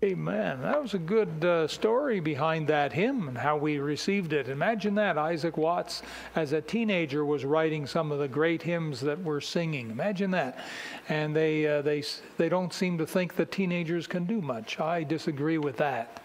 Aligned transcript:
Amen. 0.00 0.62
That 0.62 0.80
was 0.80 0.94
a 0.94 0.98
good 0.98 1.44
uh, 1.44 1.66
story 1.66 2.20
behind 2.20 2.68
that 2.68 2.92
hymn 2.92 3.26
and 3.26 3.36
how 3.36 3.56
we 3.56 3.80
received 3.80 4.32
it. 4.32 4.48
Imagine 4.48 4.94
that 4.94 5.18
Isaac 5.18 5.56
Watts, 5.56 6.02
as 6.36 6.52
a 6.52 6.60
teenager, 6.60 7.24
was 7.24 7.44
writing 7.44 7.84
some 7.84 8.12
of 8.12 8.20
the 8.20 8.28
great 8.28 8.62
hymns 8.62 9.00
that 9.00 9.18
we're 9.18 9.40
singing. 9.40 9.90
Imagine 9.90 10.30
that, 10.30 10.60
and 11.08 11.34
they 11.34 11.66
uh, 11.66 11.82
they 11.82 12.04
they 12.36 12.48
don't 12.48 12.72
seem 12.72 12.96
to 12.98 13.06
think 13.08 13.34
that 13.34 13.50
teenagers 13.50 14.06
can 14.06 14.24
do 14.24 14.40
much. 14.40 14.78
I 14.78 15.02
disagree 15.02 15.58
with 15.58 15.78
that. 15.78 16.22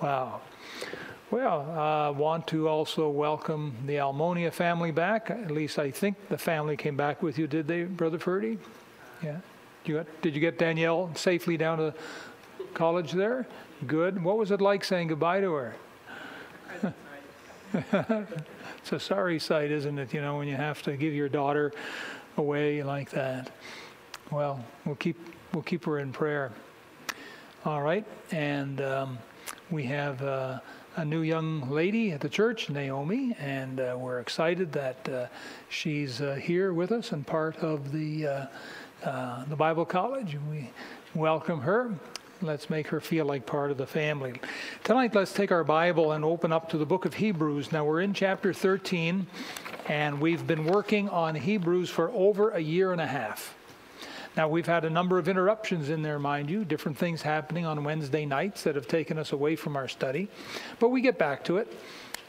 Wow. 0.00 0.40
Well, 1.30 1.70
I 1.70 2.06
uh, 2.06 2.12
want 2.12 2.46
to 2.48 2.66
also 2.66 3.10
welcome 3.10 3.74
the 3.86 3.96
Almonia 3.96 4.50
family 4.50 4.90
back. 4.90 5.28
At 5.30 5.50
least 5.50 5.78
I 5.78 5.90
think 5.90 6.16
the 6.30 6.38
family 6.38 6.78
came 6.78 6.96
back 6.96 7.22
with 7.22 7.38
you, 7.38 7.46
did 7.46 7.68
they, 7.68 7.84
Brother 7.84 8.18
Ferdy? 8.18 8.58
Yeah. 9.22 9.36
Did 9.84 9.92
you, 9.92 9.94
get, 9.98 10.22
did 10.22 10.34
you 10.34 10.40
get 10.40 10.58
Danielle 10.58 11.10
safely 11.14 11.56
down 11.56 11.78
to 11.78 11.94
college 12.74 13.12
there? 13.12 13.46
Good. 13.86 14.22
What 14.22 14.38
was 14.38 14.50
it 14.50 14.60
like 14.60 14.84
saying 14.84 15.08
goodbye 15.08 15.40
to 15.40 15.52
her? 15.52 15.74
it's 17.72 18.92
a 18.92 19.00
sorry 19.00 19.38
sight, 19.38 19.70
isn't 19.70 19.98
it? 19.98 20.12
You 20.12 20.20
know, 20.20 20.38
when 20.38 20.48
you 20.48 20.56
have 20.56 20.82
to 20.82 20.96
give 20.96 21.14
your 21.14 21.28
daughter 21.28 21.72
away 22.36 22.82
like 22.82 23.10
that. 23.10 23.50
Well, 24.30 24.64
we'll 24.84 24.96
keep 24.96 25.16
we'll 25.52 25.62
keep 25.62 25.84
her 25.84 25.98
in 25.98 26.12
prayer. 26.12 26.52
All 27.64 27.82
right, 27.82 28.04
and 28.30 28.80
um, 28.80 29.18
we 29.70 29.84
have 29.84 30.22
uh, 30.22 30.58
a 30.96 31.04
new 31.04 31.22
young 31.22 31.70
lady 31.70 32.12
at 32.12 32.20
the 32.20 32.28
church, 32.28 32.68
Naomi, 32.68 33.36
and 33.38 33.80
uh, 33.80 33.96
we're 33.98 34.20
excited 34.20 34.72
that 34.72 35.08
uh, 35.08 35.26
she's 35.68 36.20
uh, 36.20 36.34
here 36.34 36.72
with 36.74 36.92
us 36.92 37.12
and 37.12 37.26
part 37.26 37.56
of 37.58 37.92
the 37.92 38.26
uh, 38.26 38.46
uh, 39.04 39.44
the 39.46 39.56
Bible 39.56 39.84
College. 39.84 40.36
We 40.50 40.70
welcome 41.14 41.60
her. 41.60 41.92
Let's 42.42 42.68
make 42.68 42.88
her 42.88 43.00
feel 43.00 43.24
like 43.24 43.46
part 43.46 43.70
of 43.70 43.76
the 43.78 43.86
family. 43.86 44.40
Tonight, 44.82 45.14
let's 45.14 45.32
take 45.32 45.52
our 45.52 45.62
Bible 45.62 46.10
and 46.10 46.24
open 46.24 46.50
up 46.50 46.68
to 46.70 46.78
the 46.78 46.84
book 46.84 47.04
of 47.04 47.14
Hebrews. 47.14 47.70
Now, 47.70 47.84
we're 47.84 48.00
in 48.00 48.14
chapter 48.14 48.52
13, 48.52 49.28
and 49.86 50.20
we've 50.20 50.44
been 50.44 50.64
working 50.64 51.08
on 51.08 51.36
Hebrews 51.36 51.88
for 51.88 52.10
over 52.10 52.50
a 52.50 52.58
year 52.58 52.90
and 52.90 53.00
a 53.00 53.06
half. 53.06 53.54
Now, 54.36 54.48
we've 54.48 54.66
had 54.66 54.84
a 54.84 54.90
number 54.90 55.18
of 55.18 55.28
interruptions 55.28 55.88
in 55.88 56.02
there, 56.02 56.18
mind 56.18 56.50
you, 56.50 56.64
different 56.64 56.98
things 56.98 57.22
happening 57.22 57.64
on 57.64 57.84
Wednesday 57.84 58.26
nights 58.26 58.64
that 58.64 58.74
have 58.74 58.88
taken 58.88 59.18
us 59.18 59.30
away 59.30 59.54
from 59.54 59.76
our 59.76 59.86
study. 59.86 60.28
But 60.80 60.88
we 60.88 61.00
get 61.00 61.18
back 61.18 61.44
to 61.44 61.58
it, 61.58 61.72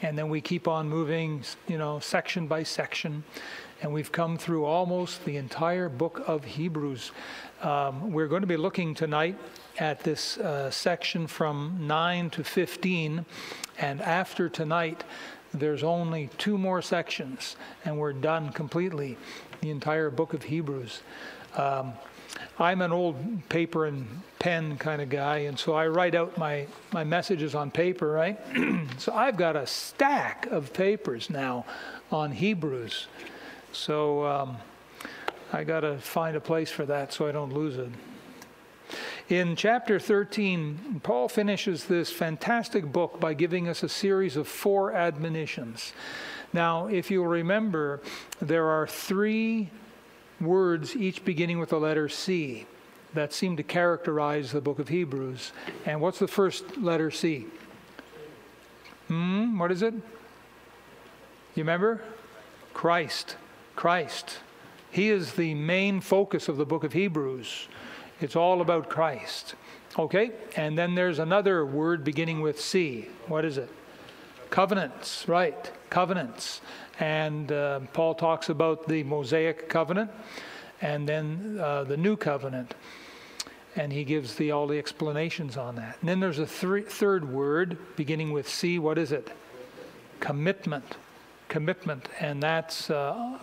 and 0.00 0.16
then 0.16 0.28
we 0.28 0.40
keep 0.40 0.68
on 0.68 0.88
moving, 0.88 1.42
you 1.66 1.78
know, 1.78 1.98
section 1.98 2.46
by 2.46 2.62
section. 2.62 3.24
And 3.82 3.92
we've 3.92 4.12
come 4.12 4.38
through 4.38 4.64
almost 4.64 5.24
the 5.24 5.38
entire 5.38 5.88
book 5.88 6.22
of 6.28 6.44
Hebrews. 6.44 7.10
Um, 7.62 8.12
we're 8.12 8.28
going 8.28 8.42
to 8.42 8.46
be 8.46 8.56
looking 8.56 8.94
tonight 8.94 9.36
at 9.78 10.00
this 10.00 10.38
uh, 10.38 10.70
section 10.70 11.26
from 11.26 11.76
9 11.80 12.30
to 12.30 12.44
15. 12.44 13.24
And 13.78 14.00
after 14.02 14.48
tonight, 14.48 15.04
there's 15.52 15.82
only 15.82 16.30
two 16.38 16.58
more 16.58 16.82
sections, 16.82 17.56
and 17.84 17.98
we're 17.98 18.12
done 18.12 18.50
completely, 18.50 19.16
the 19.60 19.70
entire 19.70 20.10
book 20.10 20.34
of 20.34 20.42
Hebrews. 20.42 21.00
Um, 21.56 21.92
I'm 22.58 22.82
an 22.82 22.92
old 22.92 23.48
paper 23.48 23.86
and 23.86 24.06
pen 24.38 24.76
kind 24.76 25.00
of 25.00 25.08
guy, 25.08 25.38
and 25.38 25.58
so 25.58 25.74
I 25.74 25.86
write 25.86 26.14
out 26.14 26.36
my, 26.36 26.66
my 26.92 27.04
messages 27.04 27.54
on 27.54 27.70
paper, 27.70 28.10
right? 28.10 28.38
so 28.98 29.12
I've 29.12 29.36
got 29.36 29.56
a 29.56 29.66
stack 29.66 30.46
of 30.46 30.72
papers 30.72 31.30
now 31.30 31.64
on 32.10 32.32
Hebrews. 32.32 33.06
So 33.72 34.26
um, 34.26 34.56
I 35.52 35.64
got 35.64 35.80
to 35.80 35.98
find 35.98 36.36
a 36.36 36.40
place 36.40 36.70
for 36.70 36.84
that 36.86 37.12
so 37.12 37.26
I 37.26 37.32
don't 37.32 37.52
lose 37.52 37.76
it. 37.76 37.90
In 39.30 39.56
chapter 39.56 39.98
13, 39.98 41.00
Paul 41.02 41.30
finishes 41.30 41.84
this 41.84 42.12
fantastic 42.12 42.92
book 42.92 43.18
by 43.18 43.32
giving 43.32 43.68
us 43.68 43.82
a 43.82 43.88
series 43.88 44.36
of 44.36 44.46
four 44.46 44.92
admonitions. 44.92 45.94
Now, 46.52 46.88
if 46.88 47.10
you'll 47.10 47.26
remember, 47.26 48.02
there 48.42 48.66
are 48.66 48.86
three 48.86 49.70
words, 50.42 50.94
each 50.94 51.24
beginning 51.24 51.58
with 51.58 51.70
the 51.70 51.80
letter 51.80 52.06
C, 52.06 52.66
that 53.14 53.32
seem 53.32 53.56
to 53.56 53.62
characterize 53.62 54.52
the 54.52 54.60
book 54.60 54.78
of 54.78 54.88
Hebrews. 54.88 55.52
And 55.86 56.02
what's 56.02 56.18
the 56.18 56.28
first 56.28 56.76
letter 56.76 57.10
C? 57.10 57.46
Hmm, 59.08 59.58
what 59.58 59.72
is 59.72 59.80
it? 59.80 59.94
You 61.54 61.62
remember? 61.62 62.02
Christ. 62.74 63.36
Christ. 63.74 64.40
He 64.90 65.08
is 65.08 65.32
the 65.32 65.54
main 65.54 66.02
focus 66.02 66.46
of 66.46 66.58
the 66.58 66.66
book 66.66 66.84
of 66.84 66.92
Hebrews. 66.92 67.68
It's 68.24 68.36
all 68.36 68.62
about 68.62 68.88
Christ. 68.88 69.54
Okay? 69.98 70.30
And 70.56 70.78
then 70.78 70.94
there's 70.94 71.18
another 71.18 71.66
word 71.66 72.02
beginning 72.04 72.40
with 72.40 72.58
C. 72.58 73.08
What 73.26 73.44
is 73.44 73.58
it? 73.58 73.68
Covenants, 74.48 75.28
right. 75.28 75.70
Covenants. 75.90 76.62
And 76.98 77.52
uh, 77.52 77.80
Paul 77.92 78.14
talks 78.14 78.48
about 78.48 78.88
the 78.88 79.02
Mosaic 79.02 79.68
covenant 79.68 80.10
and 80.80 81.06
then 81.06 81.58
uh, 81.60 81.84
the 81.84 81.98
new 81.98 82.16
covenant. 82.16 82.74
And 83.76 83.92
he 83.92 84.04
gives 84.04 84.36
the, 84.36 84.52
all 84.52 84.66
the 84.66 84.78
explanations 84.78 85.58
on 85.58 85.74
that. 85.76 85.98
And 86.00 86.08
then 86.08 86.18
there's 86.18 86.38
a 86.38 86.46
three, 86.46 86.80
third 86.80 87.30
word 87.30 87.76
beginning 87.94 88.32
with 88.32 88.48
C. 88.48 88.78
What 88.78 88.96
is 88.96 89.12
it? 89.12 89.30
Commitment. 90.20 90.96
Commitment. 91.48 92.08
And 92.20 92.42
that's 92.42 92.88
uh, 92.88 93.38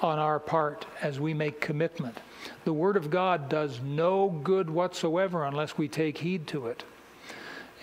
on 0.00 0.18
our 0.18 0.40
part 0.40 0.86
as 1.02 1.20
we 1.20 1.34
make 1.34 1.60
commitment. 1.60 2.16
The 2.64 2.72
Word 2.72 2.96
of 2.96 3.10
God 3.10 3.48
does 3.48 3.80
no 3.80 4.28
good 4.28 4.70
whatsoever 4.70 5.44
unless 5.44 5.76
we 5.78 5.88
take 5.88 6.18
heed 6.18 6.46
to 6.48 6.66
it. 6.66 6.84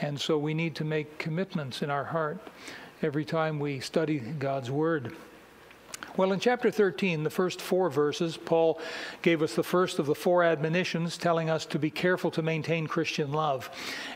And 0.02 0.20
so 0.20 0.38
we 0.38 0.54
need 0.54 0.76
to 0.76 0.86
make 0.86 1.18
commitments 1.18 1.82
in 1.82 1.90
our 1.90 2.06
heart 2.06 2.40
every 3.02 3.26
time 3.26 3.60
we 3.60 3.80
study 3.80 4.20
God's 4.20 4.72
Word. 4.72 5.16
Well, 6.18 6.34
in 6.34 6.40
chapter 6.40 6.70
13, 6.70 7.24
the 7.24 7.30
first 7.30 7.62
four 7.62 7.90
verses, 7.90 8.36
Paul 8.36 8.80
gave 9.22 9.42
us 9.42 9.56
the 9.56 9.64
first 9.64 10.00
of 10.00 10.06
the 10.06 10.16
four 10.16 10.44
admonitions, 10.44 11.18
telling 11.18 11.50
us 11.50 11.66
to 11.68 11.80
be 11.80 11.90
careful 11.90 12.32
to 12.32 12.42
maintain 12.42 12.88
Christian 12.88 13.32
love. 13.32 13.70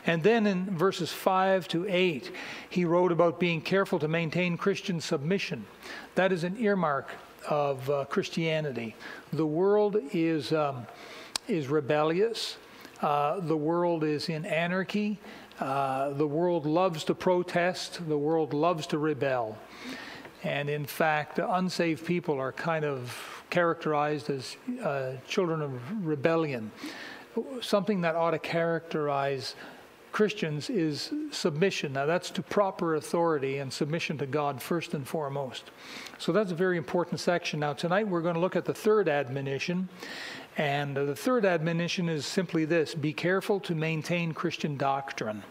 And 0.06 0.22
then 0.22 0.46
in 0.46 0.66
verses 0.76 1.12
5 1.12 1.66
to 1.68 1.86
8, 1.88 2.30
he 2.68 2.84
wrote 2.84 3.12
about 3.12 3.40
being 3.40 3.62
careful 3.62 3.98
to 4.00 4.08
maintain 4.08 4.58
Christian 4.58 5.00
submission. 5.00 5.64
That 6.14 6.32
is 6.32 6.44
an 6.44 6.56
earmark 6.58 7.08
of 7.48 7.88
uh, 7.90 8.04
Christianity. 8.06 8.94
The 9.32 9.46
world 9.46 9.96
is, 10.12 10.52
um, 10.52 10.86
is 11.48 11.68
rebellious, 11.68 12.56
uh, 13.02 13.40
the 13.40 13.56
world 13.56 14.04
is 14.04 14.28
in 14.28 14.44
anarchy, 14.46 15.18
uh, 15.60 16.10
the 16.10 16.26
world 16.26 16.66
loves 16.66 17.04
to 17.04 17.14
protest, 17.14 18.00
the 18.08 18.18
world 18.18 18.54
loves 18.54 18.86
to 18.88 18.98
rebel. 18.98 19.56
And 20.42 20.68
in 20.68 20.84
fact, 20.84 21.38
unsaved 21.38 22.04
people 22.04 22.38
are 22.38 22.52
kind 22.52 22.84
of 22.84 23.44
characterized 23.50 24.30
as 24.30 24.56
uh, 24.82 25.12
children 25.26 25.62
of 25.62 26.06
rebellion. 26.06 26.70
Something 27.62 28.02
that 28.02 28.14
ought 28.14 28.32
to 28.32 28.38
characterize 28.38 29.54
Christians 30.14 30.70
is 30.70 31.12
submission. 31.32 31.92
Now, 31.92 32.06
that's 32.06 32.30
to 32.30 32.42
proper 32.42 32.94
authority 32.94 33.58
and 33.58 33.72
submission 33.72 34.16
to 34.18 34.26
God 34.26 34.62
first 34.62 34.94
and 34.94 35.04
foremost. 35.04 35.72
So, 36.18 36.30
that's 36.30 36.52
a 36.52 36.54
very 36.54 36.76
important 36.76 37.18
section. 37.18 37.58
Now, 37.58 37.72
tonight 37.72 38.06
we're 38.06 38.20
going 38.20 38.36
to 38.36 38.40
look 38.40 38.54
at 38.54 38.64
the 38.64 38.72
third 38.72 39.08
admonition. 39.08 39.88
And 40.56 40.96
the 40.96 41.16
third 41.16 41.44
admonition 41.44 42.08
is 42.08 42.26
simply 42.26 42.64
this 42.64 42.94
be 42.94 43.12
careful 43.12 43.58
to 43.58 43.74
maintain 43.74 44.30
Christian 44.30 44.76
doctrine. 44.76 45.42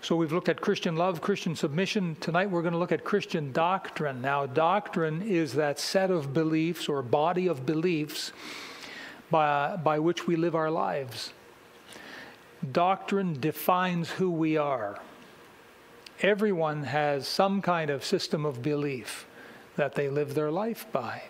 So, 0.00 0.14
we've 0.14 0.32
looked 0.32 0.48
at 0.48 0.60
Christian 0.60 0.94
love, 0.94 1.20
Christian 1.20 1.56
submission. 1.56 2.16
Tonight 2.20 2.50
we're 2.50 2.62
going 2.62 2.74
to 2.74 2.78
look 2.78 2.92
at 2.92 3.02
Christian 3.02 3.50
doctrine. 3.50 4.22
Now, 4.22 4.46
doctrine 4.46 5.22
is 5.22 5.54
that 5.54 5.80
set 5.80 6.12
of 6.12 6.32
beliefs 6.32 6.88
or 6.88 7.02
body 7.02 7.48
of 7.48 7.66
beliefs 7.66 8.30
by, 9.28 9.76
by 9.76 9.98
which 9.98 10.28
we 10.28 10.36
live 10.36 10.54
our 10.54 10.70
lives. 10.70 11.32
Doctrine 12.72 13.40
defines 13.40 14.10
who 14.10 14.30
we 14.30 14.56
are. 14.56 14.98
Everyone 16.20 16.84
has 16.84 17.26
some 17.26 17.62
kind 17.62 17.90
of 17.90 18.04
system 18.04 18.44
of 18.44 18.62
belief 18.62 19.26
that 19.76 19.94
they 19.94 20.10
live 20.10 20.34
their 20.34 20.50
life 20.50 20.86
by. 20.92 21.22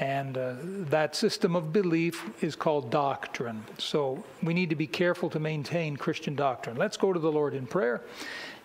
And 0.00 0.36
uh, 0.36 0.54
that 0.62 1.14
system 1.14 1.54
of 1.54 1.72
belief 1.72 2.24
is 2.42 2.56
called 2.56 2.90
doctrine. 2.90 3.64
So 3.78 4.24
we 4.42 4.54
need 4.54 4.70
to 4.70 4.76
be 4.76 4.86
careful 4.86 5.30
to 5.30 5.38
maintain 5.38 5.96
Christian 5.96 6.34
doctrine. 6.34 6.76
Let's 6.76 6.96
go 6.96 7.12
to 7.12 7.20
the 7.20 7.30
Lord 7.30 7.54
in 7.54 7.66
prayer, 7.66 8.00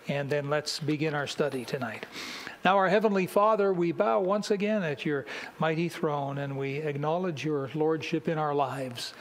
and 0.08 0.28
then 0.28 0.48
let's 0.48 0.80
begin 0.80 1.14
our 1.14 1.26
study 1.26 1.64
tonight. 1.64 2.06
Now, 2.64 2.78
our 2.78 2.88
Heavenly 2.88 3.26
Father, 3.26 3.72
we 3.72 3.92
bow 3.92 4.20
once 4.20 4.50
again 4.50 4.82
at 4.82 5.04
your 5.04 5.26
mighty 5.60 5.88
throne 5.88 6.38
and 6.38 6.58
we 6.58 6.78
acknowledge 6.78 7.44
your 7.44 7.70
Lordship 7.74 8.26
in 8.26 8.38
our 8.38 8.54
lives. 8.54 9.14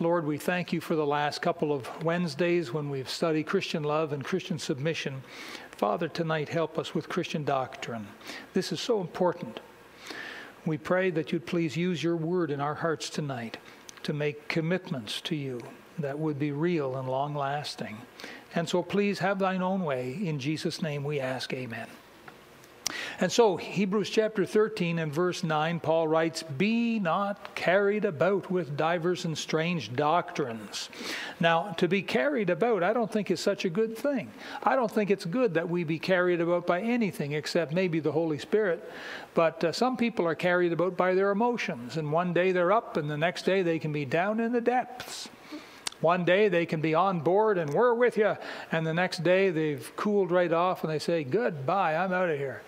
Lord, 0.00 0.26
we 0.26 0.38
thank 0.38 0.72
you 0.72 0.80
for 0.80 0.96
the 0.96 1.06
last 1.06 1.42
couple 1.42 1.72
of 1.72 1.88
Wednesdays 2.02 2.72
when 2.72 2.88
we've 2.88 3.08
studied 3.08 3.46
Christian 3.46 3.82
love 3.82 4.12
and 4.12 4.24
Christian 4.24 4.58
submission. 4.58 5.22
Father, 5.70 6.08
tonight 6.08 6.48
help 6.48 6.78
us 6.78 6.94
with 6.94 7.08
Christian 7.08 7.44
doctrine. 7.44 8.08
This 8.54 8.72
is 8.72 8.80
so 8.80 9.00
important. 9.00 9.60
We 10.64 10.78
pray 10.78 11.10
that 11.10 11.30
you'd 11.30 11.46
please 11.46 11.76
use 11.76 12.02
your 12.02 12.16
word 12.16 12.50
in 12.50 12.60
our 12.60 12.74
hearts 12.74 13.10
tonight 13.10 13.58
to 14.02 14.12
make 14.12 14.48
commitments 14.48 15.20
to 15.22 15.36
you 15.36 15.60
that 15.98 16.18
would 16.18 16.38
be 16.38 16.52
real 16.52 16.96
and 16.96 17.08
long 17.08 17.34
lasting. 17.34 17.98
And 18.54 18.68
so 18.68 18.82
please 18.82 19.18
have 19.18 19.38
thine 19.38 19.62
own 19.62 19.82
way. 19.82 20.18
In 20.22 20.38
Jesus' 20.38 20.82
name 20.82 21.04
we 21.04 21.20
ask, 21.20 21.52
Amen. 21.52 21.88
And 23.22 23.30
so, 23.30 23.56
Hebrews 23.56 24.10
chapter 24.10 24.44
13 24.44 24.98
and 24.98 25.12
verse 25.12 25.44
9, 25.44 25.78
Paul 25.78 26.08
writes, 26.08 26.42
Be 26.42 26.98
not 26.98 27.54
carried 27.54 28.04
about 28.04 28.50
with 28.50 28.76
divers 28.76 29.24
and 29.24 29.38
strange 29.38 29.94
doctrines. 29.94 30.88
Now, 31.38 31.68
to 31.74 31.86
be 31.86 32.02
carried 32.02 32.50
about, 32.50 32.82
I 32.82 32.92
don't 32.92 33.12
think 33.12 33.30
is 33.30 33.38
such 33.38 33.64
a 33.64 33.70
good 33.70 33.96
thing. 33.96 34.32
I 34.64 34.74
don't 34.74 34.90
think 34.90 35.08
it's 35.08 35.24
good 35.24 35.54
that 35.54 35.68
we 35.68 35.84
be 35.84 36.00
carried 36.00 36.40
about 36.40 36.66
by 36.66 36.80
anything 36.80 37.30
except 37.30 37.72
maybe 37.72 38.00
the 38.00 38.10
Holy 38.10 38.38
Spirit. 38.38 38.90
But 39.34 39.62
uh, 39.62 39.70
some 39.70 39.96
people 39.96 40.26
are 40.26 40.34
carried 40.34 40.72
about 40.72 40.96
by 40.96 41.14
their 41.14 41.30
emotions, 41.30 41.98
and 41.98 42.10
one 42.10 42.32
day 42.32 42.50
they're 42.50 42.72
up, 42.72 42.96
and 42.96 43.08
the 43.08 43.16
next 43.16 43.44
day 43.44 43.62
they 43.62 43.78
can 43.78 43.92
be 43.92 44.04
down 44.04 44.40
in 44.40 44.50
the 44.50 44.60
depths. 44.60 45.28
One 46.00 46.24
day 46.24 46.48
they 46.48 46.66
can 46.66 46.80
be 46.80 46.96
on 46.96 47.20
board 47.20 47.56
and 47.56 47.72
we're 47.72 47.94
with 47.94 48.16
you, 48.16 48.36
and 48.72 48.84
the 48.84 48.92
next 48.92 49.22
day 49.22 49.50
they've 49.50 49.94
cooled 49.94 50.32
right 50.32 50.52
off 50.52 50.82
and 50.82 50.92
they 50.92 50.98
say, 50.98 51.22
Goodbye, 51.22 51.94
I'm 51.94 52.12
out 52.12 52.28
of 52.28 52.36
here. 52.36 52.62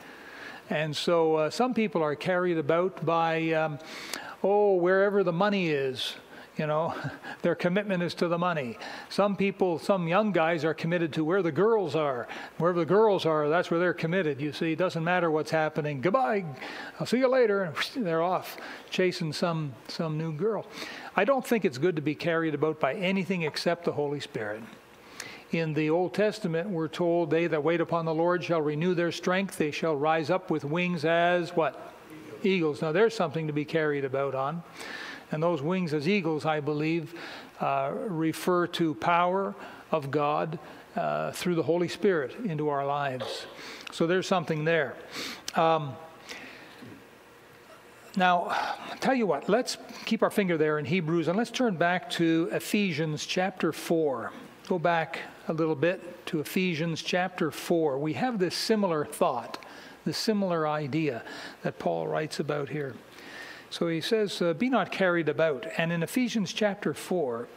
And 0.70 0.96
so 0.96 1.36
uh, 1.36 1.50
some 1.50 1.74
people 1.74 2.02
are 2.02 2.14
carried 2.14 2.58
about 2.58 3.04
by, 3.04 3.52
um, 3.52 3.78
oh, 4.42 4.74
wherever 4.74 5.22
the 5.22 5.32
money 5.32 5.68
is. 5.68 6.14
You 6.56 6.68
know, 6.68 6.94
their 7.42 7.54
commitment 7.54 8.02
is 8.02 8.14
to 8.14 8.28
the 8.28 8.38
money. 8.38 8.78
Some 9.08 9.36
people, 9.36 9.78
some 9.78 10.06
young 10.06 10.30
guys 10.32 10.64
are 10.64 10.72
committed 10.72 11.12
to 11.14 11.24
where 11.24 11.42
the 11.42 11.50
girls 11.52 11.96
are. 11.96 12.28
Wherever 12.58 12.78
the 12.78 12.86
girls 12.86 13.26
are, 13.26 13.48
that's 13.48 13.70
where 13.70 13.80
they're 13.80 13.92
committed. 13.92 14.40
You 14.40 14.52
see, 14.52 14.72
it 14.72 14.78
doesn't 14.78 15.02
matter 15.02 15.30
what's 15.30 15.50
happening. 15.50 16.00
Goodbye, 16.00 16.44
I'll 17.00 17.06
see 17.06 17.18
you 17.18 17.28
later. 17.28 17.64
And 17.64 17.76
they're 18.06 18.22
off 18.22 18.56
chasing 18.88 19.32
some, 19.32 19.74
some 19.88 20.16
new 20.16 20.32
girl. 20.32 20.66
I 21.16 21.24
don't 21.24 21.44
think 21.44 21.64
it's 21.64 21.78
good 21.78 21.96
to 21.96 22.02
be 22.02 22.14
carried 22.14 22.54
about 22.54 22.78
by 22.80 22.94
anything 22.94 23.42
except 23.42 23.84
the 23.84 23.92
Holy 23.92 24.20
Spirit. 24.20 24.62
In 25.54 25.72
the 25.72 25.88
Old 25.88 26.14
Testament, 26.14 26.68
we're 26.68 26.88
told, 26.88 27.30
They 27.30 27.46
that 27.46 27.62
wait 27.62 27.80
upon 27.80 28.06
the 28.06 28.12
Lord 28.12 28.42
shall 28.42 28.60
renew 28.60 28.92
their 28.92 29.12
strength. 29.12 29.56
They 29.56 29.70
shall 29.70 29.94
rise 29.94 30.28
up 30.28 30.50
with 30.50 30.64
wings 30.64 31.04
as 31.04 31.54
what? 31.54 31.92
Eagles. 32.10 32.44
eagles. 32.44 32.82
Now, 32.82 32.90
there's 32.90 33.14
something 33.14 33.46
to 33.46 33.52
be 33.52 33.64
carried 33.64 34.04
about 34.04 34.34
on. 34.34 34.64
And 35.30 35.40
those 35.40 35.62
wings 35.62 35.94
as 35.94 36.08
eagles, 36.08 36.44
I 36.44 36.58
believe, 36.58 37.14
uh, 37.60 37.92
refer 37.94 38.66
to 38.66 38.96
power 38.96 39.54
of 39.92 40.10
God 40.10 40.58
uh, 40.96 41.30
through 41.30 41.54
the 41.54 41.62
Holy 41.62 41.86
Spirit 41.86 42.34
into 42.44 42.68
our 42.68 42.84
lives. 42.84 43.46
So 43.92 44.08
there's 44.08 44.26
something 44.26 44.64
there. 44.64 44.96
Um, 45.54 45.94
now, 48.16 48.56
tell 48.98 49.14
you 49.14 49.28
what, 49.28 49.48
let's 49.48 49.76
keep 50.04 50.24
our 50.24 50.30
finger 50.30 50.58
there 50.58 50.80
in 50.80 50.84
Hebrews 50.84 51.28
and 51.28 51.38
let's 51.38 51.52
turn 51.52 51.76
back 51.76 52.10
to 52.10 52.48
Ephesians 52.50 53.24
chapter 53.24 53.72
4. 53.72 54.32
Go 54.66 54.80
back 54.80 55.20
a 55.48 55.52
little 55.52 55.74
bit 55.74 56.26
to 56.26 56.40
Ephesians 56.40 57.02
chapter 57.02 57.50
4. 57.50 57.98
We 57.98 58.14
have 58.14 58.38
this 58.38 58.54
similar 58.54 59.04
thought, 59.04 59.58
this 60.04 60.16
similar 60.16 60.66
idea 60.66 61.22
that 61.62 61.78
Paul 61.78 62.08
writes 62.08 62.40
about 62.40 62.70
here. 62.70 62.94
So 63.70 63.88
he 63.88 64.00
says, 64.00 64.40
uh, 64.40 64.54
Be 64.54 64.70
not 64.70 64.90
carried 64.90 65.28
about. 65.28 65.66
And 65.76 65.92
in 65.92 66.02
Ephesians 66.02 66.52
chapter 66.52 66.94
4, 66.94 67.48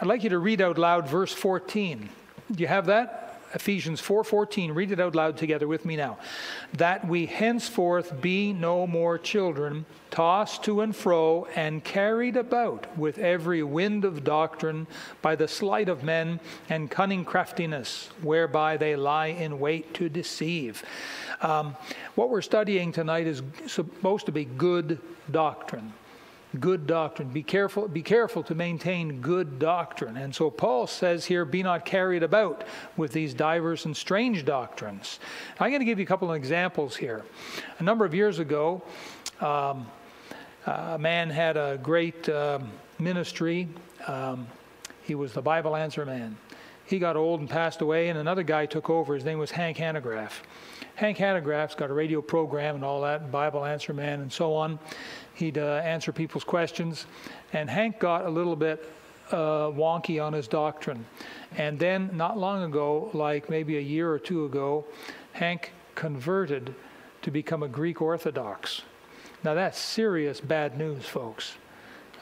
I'd 0.00 0.06
like 0.06 0.22
you 0.22 0.30
to 0.30 0.38
read 0.38 0.60
out 0.60 0.78
loud 0.78 1.08
verse 1.08 1.32
14. 1.32 2.08
Do 2.52 2.62
you 2.62 2.68
have 2.68 2.86
that? 2.86 3.27
Ephesians 3.54 4.00
4:14. 4.00 4.74
Read 4.74 4.92
it 4.92 5.00
out 5.00 5.14
loud 5.14 5.36
together 5.36 5.66
with 5.66 5.84
me 5.84 5.96
now. 5.96 6.18
That 6.74 7.06
we 7.06 7.26
henceforth 7.26 8.20
be 8.20 8.52
no 8.52 8.86
more 8.86 9.18
children, 9.18 9.86
tossed 10.10 10.64
to 10.64 10.80
and 10.80 10.94
fro 10.94 11.46
and 11.54 11.82
carried 11.82 12.36
about 12.36 12.86
with 12.98 13.18
every 13.18 13.62
wind 13.62 14.04
of 14.04 14.24
doctrine 14.24 14.86
by 15.22 15.36
the 15.36 15.48
sleight 15.48 15.88
of 15.88 16.02
men 16.02 16.40
and 16.68 16.90
cunning 16.90 17.24
craftiness, 17.24 18.10
whereby 18.22 18.76
they 18.76 18.96
lie 18.96 19.28
in 19.28 19.60
wait 19.60 19.94
to 19.94 20.08
deceive. 20.08 20.84
Um, 21.40 21.76
what 22.14 22.30
we're 22.30 22.42
studying 22.42 22.92
tonight 22.92 23.26
is 23.26 23.42
supposed 23.66 24.26
to 24.26 24.32
be 24.32 24.44
good 24.44 24.98
doctrine 25.30 25.92
good 26.60 26.86
doctrine. 26.86 27.28
Be 27.28 27.42
careful, 27.42 27.88
be 27.88 28.02
careful 28.02 28.42
to 28.44 28.54
maintain 28.54 29.20
good 29.20 29.58
doctrine. 29.58 30.16
And 30.16 30.34
so 30.34 30.50
Paul 30.50 30.86
says 30.86 31.26
here, 31.26 31.44
be 31.44 31.62
not 31.62 31.84
carried 31.84 32.22
about 32.22 32.64
with 32.96 33.12
these 33.12 33.34
divers 33.34 33.84
and 33.84 33.96
strange 33.96 34.44
doctrines. 34.44 35.20
I'm 35.60 35.70
going 35.70 35.80
to 35.80 35.86
give 35.86 35.98
you 35.98 36.04
a 36.04 36.08
couple 36.08 36.30
of 36.30 36.36
examples 36.36 36.96
here. 36.96 37.24
A 37.78 37.82
number 37.82 38.04
of 38.04 38.14
years 38.14 38.38
ago, 38.38 38.82
um, 39.40 39.86
a 40.66 40.98
man 40.98 41.30
had 41.30 41.56
a 41.56 41.78
great 41.82 42.28
um, 42.28 42.70
ministry. 42.98 43.68
Um, 44.06 44.46
he 45.02 45.14
was 45.14 45.32
the 45.32 45.42
Bible 45.42 45.76
answer 45.76 46.04
man. 46.04 46.36
He 46.88 46.98
got 46.98 47.16
old 47.16 47.40
and 47.40 47.50
passed 47.50 47.82
away, 47.82 48.08
and 48.08 48.18
another 48.18 48.42
guy 48.42 48.64
took 48.64 48.88
over. 48.88 49.14
His 49.14 49.22
name 49.22 49.38
was 49.38 49.50
Hank 49.50 49.76
Hanegraaff. 49.76 50.32
Hank 50.94 51.18
Hanegraaff's 51.18 51.74
got 51.74 51.90
a 51.90 51.92
radio 51.92 52.22
program 52.22 52.76
and 52.76 52.84
all 52.84 53.02
that, 53.02 53.30
Bible 53.30 53.62
answer 53.62 53.92
man, 53.92 54.22
and 54.22 54.32
so 54.32 54.54
on. 54.54 54.78
He'd 55.34 55.58
uh, 55.58 55.82
answer 55.84 56.12
people's 56.12 56.44
questions. 56.44 57.04
And 57.52 57.68
Hank 57.68 57.98
got 57.98 58.24
a 58.24 58.30
little 58.30 58.56
bit 58.56 58.90
uh, 59.30 59.68
wonky 59.68 60.24
on 60.24 60.32
his 60.32 60.48
doctrine. 60.48 61.04
And 61.58 61.78
then, 61.78 62.10
not 62.14 62.38
long 62.38 62.62
ago, 62.62 63.10
like 63.12 63.50
maybe 63.50 63.76
a 63.76 63.82
year 63.82 64.10
or 64.10 64.18
two 64.18 64.46
ago, 64.46 64.86
Hank 65.32 65.72
converted 65.94 66.74
to 67.20 67.30
become 67.30 67.62
a 67.62 67.68
Greek 67.68 68.00
Orthodox. 68.00 68.80
Now, 69.44 69.52
that's 69.52 69.78
serious 69.78 70.40
bad 70.40 70.78
news, 70.78 71.04
folks. 71.04 71.58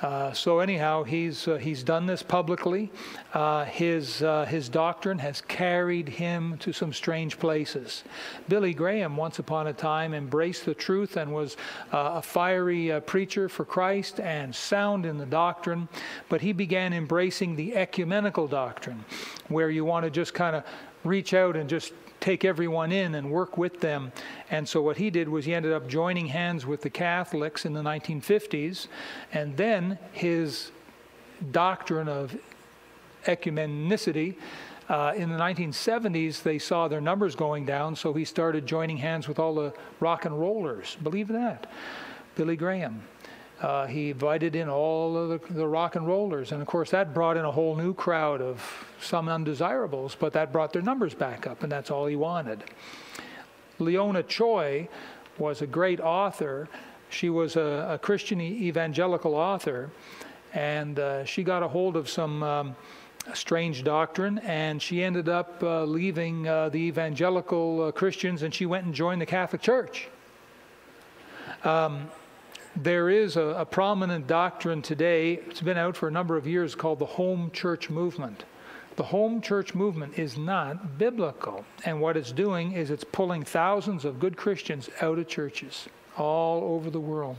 Uh, 0.02 0.30
so 0.32 0.60
anyhow, 0.60 1.02
he's 1.02 1.48
uh, 1.48 1.56
he's 1.56 1.82
done 1.82 2.04
this 2.06 2.22
publicly. 2.22 2.90
Uh, 3.32 3.64
his 3.64 4.22
uh, 4.22 4.44
his 4.44 4.68
doctrine 4.68 5.18
has 5.18 5.40
carried 5.40 6.08
him 6.08 6.58
to 6.58 6.72
some 6.72 6.92
strange 6.92 7.38
places. 7.38 8.04
Billy 8.48 8.74
Graham, 8.74 9.16
once 9.16 9.38
upon 9.38 9.68
a 9.68 9.72
time, 9.72 10.12
embraced 10.12 10.66
the 10.66 10.74
truth 10.74 11.16
and 11.16 11.32
was 11.32 11.56
uh, 11.92 12.12
a 12.16 12.22
fiery 12.22 13.00
preacher 13.06 13.48
for 13.48 13.64
Christ 13.64 14.20
and 14.20 14.54
sound 14.54 15.06
in 15.06 15.16
the 15.16 15.26
doctrine. 15.26 15.88
But 16.28 16.42
he 16.42 16.52
began 16.52 16.92
embracing 16.92 17.56
the 17.56 17.74
ecumenical 17.74 18.48
doctrine, 18.48 19.04
where 19.48 19.70
you 19.70 19.84
want 19.84 20.04
to 20.04 20.10
just 20.10 20.34
kind 20.34 20.56
of 20.56 20.64
reach 21.04 21.32
out 21.32 21.56
and 21.56 21.70
just 21.70 21.92
take 22.20 22.44
everyone 22.44 22.92
in 22.92 23.14
and 23.14 23.30
work 23.30 23.56
with 23.56 23.80
them. 23.80 24.12
And 24.50 24.68
so 24.68 24.82
what 24.82 24.96
he 24.96 25.10
did 25.10 25.28
was 25.28 25.44
he 25.44 25.54
ended 25.54 25.72
up 25.72 25.88
joining 25.88 26.26
hands 26.26 26.66
with 26.66 26.82
the 26.82 26.90
Catholics 26.90 27.64
in 27.64 27.72
the 27.72 27.82
1950s, 27.82 28.88
and 29.32 29.56
then 29.56 29.98
his 30.12 30.70
doctrine 31.50 32.08
of 32.08 32.36
ecumenicity. 33.24 34.36
Uh, 34.88 35.12
in 35.16 35.30
the 35.30 35.36
1970s, 35.36 36.42
they 36.42 36.58
saw 36.58 36.86
their 36.86 37.00
numbers 37.00 37.34
going 37.34 37.66
down, 37.66 37.96
so 37.96 38.12
he 38.12 38.24
started 38.24 38.66
joining 38.66 38.96
hands 38.96 39.26
with 39.26 39.38
all 39.38 39.54
the 39.54 39.74
rock 39.98 40.24
and 40.24 40.38
rollers. 40.38 40.96
Believe 41.02 41.28
that. 41.28 41.68
Billy 42.36 42.56
Graham. 42.56 43.02
Uh, 43.60 43.86
he 43.86 44.10
invited 44.10 44.54
in 44.54 44.68
all 44.68 45.16
of 45.16 45.28
the, 45.30 45.54
the, 45.54 45.66
rock 45.66 45.96
and 45.96 46.06
rollers. 46.06 46.52
And 46.52 46.60
of 46.60 46.68
course, 46.68 46.90
that 46.90 47.14
brought 47.14 47.38
in 47.38 47.44
a 47.44 47.50
whole 47.50 47.74
new 47.74 47.94
crowd 47.94 48.42
of 48.42 48.62
some 49.00 49.28
undesirables, 49.28 50.14
but 50.14 50.34
that 50.34 50.52
brought 50.52 50.74
their 50.74 50.82
numbers 50.82 51.14
back 51.14 51.46
up, 51.46 51.62
and 51.62 51.72
that's 51.72 51.90
all 51.90 52.06
he 52.06 52.16
wanted. 52.16 52.64
Leona 53.78 54.22
Choi 54.22 54.88
was 55.38 55.62
a 55.62 55.66
great 55.66 56.00
author. 56.00 56.68
She 57.08 57.30
was 57.30 57.56
a, 57.56 57.88
a 57.92 57.98
Christian 57.98 58.42
evangelical 58.42 59.34
author, 59.34 59.90
and 60.52 60.98
uh, 60.98 61.24
she 61.24 61.42
got 61.42 61.62
a 61.62 61.68
hold 61.68 61.96
of 61.96 62.08
some. 62.08 62.42
Um, 62.42 62.76
strange 63.34 63.82
doctrine, 63.82 64.38
and 64.44 64.80
she 64.80 65.02
ended 65.02 65.28
up 65.28 65.60
uh, 65.60 65.82
leaving 65.82 66.46
uh, 66.46 66.68
the 66.68 66.78
evangelical 66.78 67.82
uh, 67.82 67.90
Christians 67.90 68.42
and 68.44 68.54
she 68.54 68.66
went 68.66 68.84
and 68.86 68.94
joined 68.94 69.20
the 69.20 69.26
Catholic 69.26 69.60
Church. 69.62 70.06
Um, 71.64 72.08
there 72.76 73.08
is 73.08 73.36
a, 73.36 73.40
a, 73.40 73.64
prominent 73.64 74.26
doctrine 74.26 74.82
today, 74.82 75.34
it's 75.34 75.60
been 75.60 75.78
out 75.78 75.96
for 75.96 76.08
a 76.08 76.10
number 76.10 76.36
of 76.36 76.46
years, 76.46 76.74
called 76.74 76.98
the 76.98 77.06
home 77.06 77.50
church 77.52 77.88
movement. 77.88 78.44
The 78.96 79.02
home 79.02 79.40
church 79.40 79.74
movement 79.74 80.18
is 80.18 80.38
not 80.38 80.98
biblical. 80.98 81.64
And 81.84 82.00
what 82.00 82.16
it's 82.16 82.32
doing 82.32 82.72
is 82.72 82.90
it's 82.90 83.04
pulling 83.04 83.42
thousands 83.42 84.04
of 84.04 84.20
good 84.20 84.36
Christians 84.36 84.88
out 85.00 85.18
of 85.18 85.28
churches 85.28 85.88
all 86.16 86.64
over 86.64 86.90
the 86.90 87.00
world. 87.00 87.36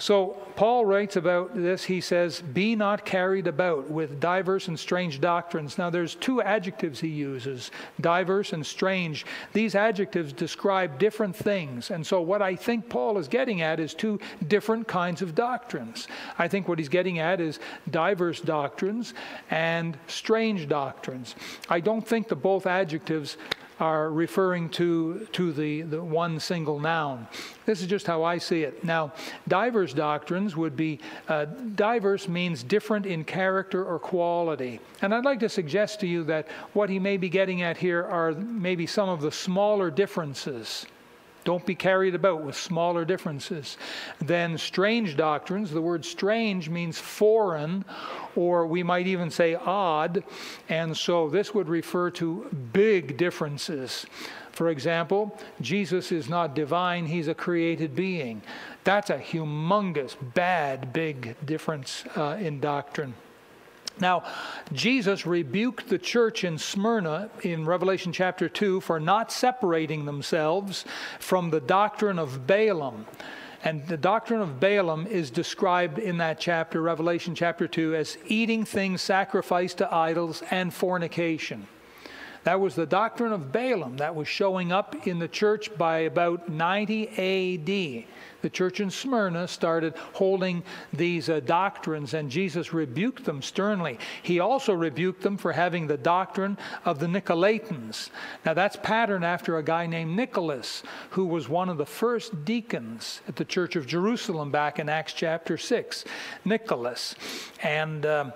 So 0.00 0.28
Paul 0.56 0.86
writes 0.86 1.16
about 1.16 1.54
this. 1.54 1.84
He 1.84 2.00
says, 2.00 2.40
Be 2.40 2.74
not 2.74 3.04
carried 3.04 3.46
about 3.46 3.90
with 3.90 4.18
diverse 4.18 4.66
and 4.66 4.80
strange 4.80 5.20
doctrines. 5.20 5.76
Now, 5.76 5.90
there's 5.90 6.14
two 6.14 6.40
adjectives 6.40 7.00
he 7.00 7.08
uses 7.08 7.70
diverse 8.00 8.54
and 8.54 8.64
strange. 8.64 9.26
These 9.52 9.74
adjectives 9.74 10.32
describe 10.32 10.98
different 10.98 11.36
things. 11.36 11.90
And 11.90 12.06
so, 12.06 12.22
what 12.22 12.40
I 12.40 12.56
think 12.56 12.88
Paul 12.88 13.18
is 13.18 13.28
getting 13.28 13.60
at 13.60 13.78
is 13.78 13.92
two 13.92 14.18
different 14.48 14.88
kinds 14.88 15.20
of 15.20 15.34
doctrines. 15.34 16.08
I 16.38 16.48
think 16.48 16.66
what 16.66 16.78
he's 16.78 16.88
getting 16.88 17.18
at 17.18 17.38
is 17.38 17.60
diverse 17.90 18.40
doctrines 18.40 19.12
and 19.50 19.98
strange 20.06 20.66
doctrines. 20.66 21.34
I 21.68 21.80
don't 21.80 22.06
think 22.06 22.28
that 22.28 22.36
both 22.36 22.66
adjectives 22.66 23.36
are 23.80 24.10
referring 24.10 24.68
to, 24.68 25.26
to 25.32 25.52
the, 25.52 25.82
the 25.82 26.02
one 26.02 26.38
single 26.38 26.78
noun. 26.78 27.26
This 27.64 27.80
is 27.80 27.86
just 27.86 28.06
how 28.06 28.22
I 28.22 28.38
see 28.38 28.62
it. 28.62 28.84
Now, 28.84 29.12
diverse 29.48 29.94
doctrines 29.94 30.54
would 30.56 30.76
be 30.76 31.00
uh, 31.28 31.46
diverse 31.46 32.28
means 32.28 32.62
different 32.62 33.06
in 33.06 33.24
character 33.24 33.84
or 33.84 33.98
quality. 33.98 34.80
And 35.02 35.14
I'd 35.14 35.24
like 35.24 35.40
to 35.40 35.48
suggest 35.48 36.00
to 36.00 36.06
you 36.06 36.24
that 36.24 36.48
what 36.74 36.90
he 36.90 36.98
may 36.98 37.16
be 37.16 37.28
getting 37.28 37.62
at 37.62 37.78
here 37.78 38.04
are 38.04 38.32
maybe 38.32 38.86
some 38.86 39.08
of 39.08 39.22
the 39.22 39.32
smaller 39.32 39.90
differences 39.90 40.86
don't 41.50 41.66
be 41.66 41.74
carried 41.74 42.14
about 42.14 42.44
with 42.44 42.54
smaller 42.54 43.04
differences. 43.04 43.76
Then 44.20 44.56
strange 44.56 45.16
doctrines, 45.16 45.72
the 45.72 45.82
word 45.82 46.04
strange 46.04 46.68
means 46.68 46.96
foreign, 46.96 47.84
or 48.36 48.68
we 48.68 48.84
might 48.84 49.08
even 49.08 49.32
say 49.32 49.56
odd, 49.56 50.22
and 50.68 50.96
so 50.96 51.28
this 51.28 51.52
would 51.52 51.68
refer 51.68 52.08
to 52.12 52.46
big 52.72 53.16
differences. 53.16 54.06
For 54.52 54.68
example, 54.68 55.36
Jesus 55.60 56.12
is 56.12 56.28
not 56.28 56.54
divine, 56.54 57.06
he's 57.06 57.26
a 57.26 57.34
created 57.34 57.96
being. 57.96 58.42
That's 58.84 59.10
a 59.10 59.18
humongous, 59.18 60.14
bad, 60.34 60.92
big 60.92 61.34
difference 61.44 62.04
uh, 62.16 62.36
in 62.38 62.60
doctrine. 62.60 63.14
Now, 64.00 64.24
Jesus 64.72 65.26
rebuked 65.26 65.88
the 65.88 65.98
church 65.98 66.44
in 66.44 66.58
Smyrna 66.58 67.30
in 67.42 67.66
Revelation 67.66 68.12
chapter 68.12 68.48
2 68.48 68.80
for 68.80 68.98
not 68.98 69.30
separating 69.30 70.04
themselves 70.04 70.84
from 71.18 71.50
the 71.50 71.60
doctrine 71.60 72.18
of 72.18 72.46
Balaam. 72.46 73.06
And 73.62 73.86
the 73.86 73.98
doctrine 73.98 74.40
of 74.40 74.58
Balaam 74.58 75.06
is 75.06 75.30
described 75.30 75.98
in 75.98 76.16
that 76.18 76.40
chapter, 76.40 76.80
Revelation 76.80 77.34
chapter 77.34 77.68
2, 77.68 77.94
as 77.94 78.16
eating 78.26 78.64
things 78.64 79.02
sacrificed 79.02 79.78
to 79.78 79.94
idols 79.94 80.42
and 80.50 80.72
fornication. 80.72 81.66
That 82.44 82.60
was 82.60 82.74
the 82.74 82.86
doctrine 82.86 83.32
of 83.32 83.52
Balaam 83.52 83.98
that 83.98 84.14
was 84.14 84.26
showing 84.26 84.72
up 84.72 85.06
in 85.06 85.18
the 85.18 85.28
church 85.28 85.76
by 85.76 86.00
about 86.00 86.48
90 86.48 87.08
AD. 87.08 88.06
The 88.42 88.50
church 88.50 88.80
in 88.80 88.90
Smyrna 88.90 89.46
started 89.46 89.94
holding 90.14 90.62
these 90.92 91.28
uh, 91.28 91.40
doctrines, 91.40 92.14
and 92.14 92.30
Jesus 92.30 92.72
rebuked 92.72 93.24
them 93.24 93.42
sternly. 93.42 93.98
He 94.22 94.40
also 94.40 94.72
rebuked 94.72 95.22
them 95.22 95.36
for 95.36 95.52
having 95.52 95.86
the 95.86 95.98
doctrine 95.98 96.56
of 96.86 96.98
the 96.98 97.06
Nicolaitans. 97.06 98.08
Now, 98.46 98.54
that's 98.54 98.76
patterned 98.76 99.26
after 99.26 99.58
a 99.58 99.62
guy 99.62 99.86
named 99.86 100.16
Nicholas, 100.16 100.82
who 101.10 101.26
was 101.26 101.48
one 101.48 101.68
of 101.68 101.76
the 101.76 101.84
first 101.84 102.46
deacons 102.46 103.20
at 103.28 103.36
the 103.36 103.44
church 103.44 103.76
of 103.76 103.86
Jerusalem 103.86 104.50
back 104.50 104.78
in 104.78 104.88
Acts 104.88 105.12
chapter 105.12 105.58
6. 105.58 106.04
Nicholas. 106.44 107.14
And. 107.62 108.06
Uh, 108.06 108.30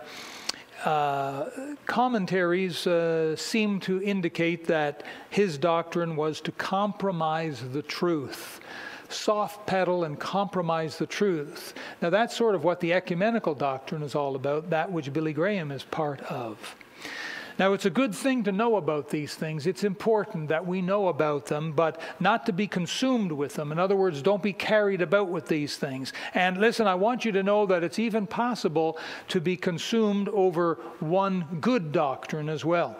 uh, 0.85 1.51
commentaries 1.87 2.87
uh, 2.87 3.35
seem 3.37 3.81
to 3.81 4.03
indicate 4.03 4.67
that 4.67 5.03
his 5.31 5.59
doctrine 5.59 6.17
was 6.17 6.41
to 6.43 6.53
compromise 6.53 7.63
the 7.73 7.83
truth, 7.83 8.61
soft 9.09 9.67
pedal 9.67 10.05
and 10.05 10.19
compromise 10.19 10.99
the 10.99 11.07
truth. 11.07 11.75
Now, 12.03 12.11
that's 12.11 12.37
sort 12.37 12.55
of 12.55 12.65
what 12.65 12.81
the 12.81 12.93
ecumenical 12.93 13.55
doctrine 13.55 14.03
is 14.03 14.15
all 14.15 14.37
about, 14.37 14.71
that 14.71 14.91
which 14.93 15.13
Billy 15.13 15.33
Graham 15.33 15.71
is 15.71 15.85
part 15.85 16.21
of. 16.23 16.77
Now, 17.57 17.73
it's 17.73 17.85
a 17.85 17.91
good 17.91 18.15
thing 18.15 18.43
to 18.45 18.53
know 18.53 18.77
about 18.77 19.11
these 19.11 19.35
things. 19.35 19.67
It's 19.67 19.85
important 19.85 20.49
that 20.49 20.67
we 20.67 20.83
know 20.83 21.07
about 21.07 21.47
them, 21.47 21.73
but 21.73 22.01
not 22.19 22.47
to 22.47 22.53
be 22.53 22.67
consumed 22.67 23.31
with 23.31 23.55
them. 23.55 23.71
In 23.71 23.79
other 23.79 23.95
words, 23.95 24.23
don't 24.23 24.43
be 24.43 24.53
carried 24.53 25.01
about 25.01 25.29
with 25.29 25.47
these 25.47 25.77
things. 25.77 26.13
And 26.35 26.59
listen, 26.59 26.89
I 26.89 26.97
want 26.97 27.25
you 27.25 27.31
to 27.33 27.43
know 27.45 27.67
that 27.67 27.85
it's 27.85 28.01
even 28.01 28.27
possible 28.27 28.99
to 29.29 29.41
be 29.41 29.57
consumed 29.57 30.29
over 30.31 30.79
one 30.99 31.59
good 31.61 31.93
doctrine 31.93 32.49
as 32.49 32.65
well. 32.65 32.97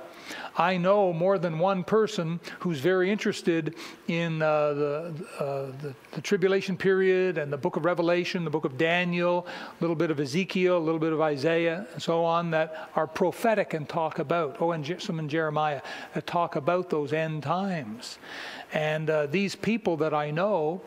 I 0.57 0.77
know 0.77 1.13
more 1.13 1.39
than 1.39 1.59
one 1.59 1.85
person 1.85 2.41
who's 2.61 2.79
very 2.79 3.11
interested 3.11 3.75
in 4.09 4.41
uh, 4.41 4.73
the, 4.73 5.27
uh, 5.39 5.67
the, 5.83 5.95
the, 6.13 6.21
tribulation 6.21 6.77
period 6.77 7.39
and 7.39 7.53
the 7.53 7.57
book 7.57 7.77
of 7.77 7.85
Revelation, 7.85 8.45
the 8.45 8.51
book 8.51 8.65
of 8.65 8.79
Daniel, 8.79 9.47
a 9.49 9.75
little 9.81 9.97
bit 9.97 10.11
of 10.11 10.21
Ezekiel, 10.21 10.79
a 10.79 10.79
little 10.79 11.01
bit 11.01 11.13
of 11.13 11.21
Isaiah, 11.21 11.87
and 11.93 12.03
so 12.03 12.25
on, 12.25 12.51
that 12.53 12.91
are 12.95 13.07
prophetic 13.07 13.75
and 13.75 13.89
talk 13.89 14.19
about, 14.19 14.57
oh, 14.61 14.73
and 14.73 15.03
some 15.03 15.19
in 15.19 15.29
Jeremiah, 15.29 15.83
that 16.15 16.27
talk 16.27 16.57
about 16.57 16.91
those 16.91 17.13
end 17.13 17.43
times. 17.43 18.19
And 18.73 19.11
uh, 19.11 19.27
these 19.27 19.55
people 19.55 19.97
that 19.99 20.15
I 20.15 20.31
know, 20.31 20.83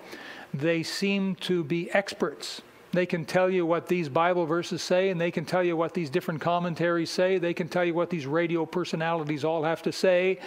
they 0.53 0.83
seem 0.83 1.35
to 1.35 1.63
be 1.63 1.91
experts 1.91 2.61
they 2.91 3.05
can 3.05 3.25
tell 3.25 3.49
you 3.49 3.65
what 3.65 3.87
these 3.87 4.09
Bible 4.09 4.45
verses 4.45 4.81
say, 4.81 5.09
and 5.09 5.19
they 5.19 5.31
can 5.31 5.45
tell 5.45 5.63
you 5.63 5.75
what 5.75 5.93
these 5.93 6.09
different 6.09 6.41
commentaries 6.41 7.09
say. 7.09 7.37
They 7.37 7.53
can 7.53 7.67
tell 7.67 7.83
you 7.83 7.93
what 7.93 8.09
these 8.09 8.25
radio 8.25 8.65
personalities 8.65 9.43
all 9.43 9.63
have 9.63 9.81
to 9.83 9.91
say. 9.91 10.39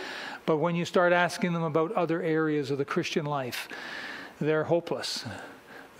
But 0.46 0.56
when 0.56 0.74
you 0.74 0.84
start 0.84 1.12
asking 1.12 1.52
them 1.52 1.62
about 1.62 1.92
other 1.92 2.22
areas 2.22 2.70
of 2.70 2.78
the 2.78 2.84
Christian 2.84 3.26
life, 3.26 3.68
they're 4.40 4.64
hopeless. 4.64 5.24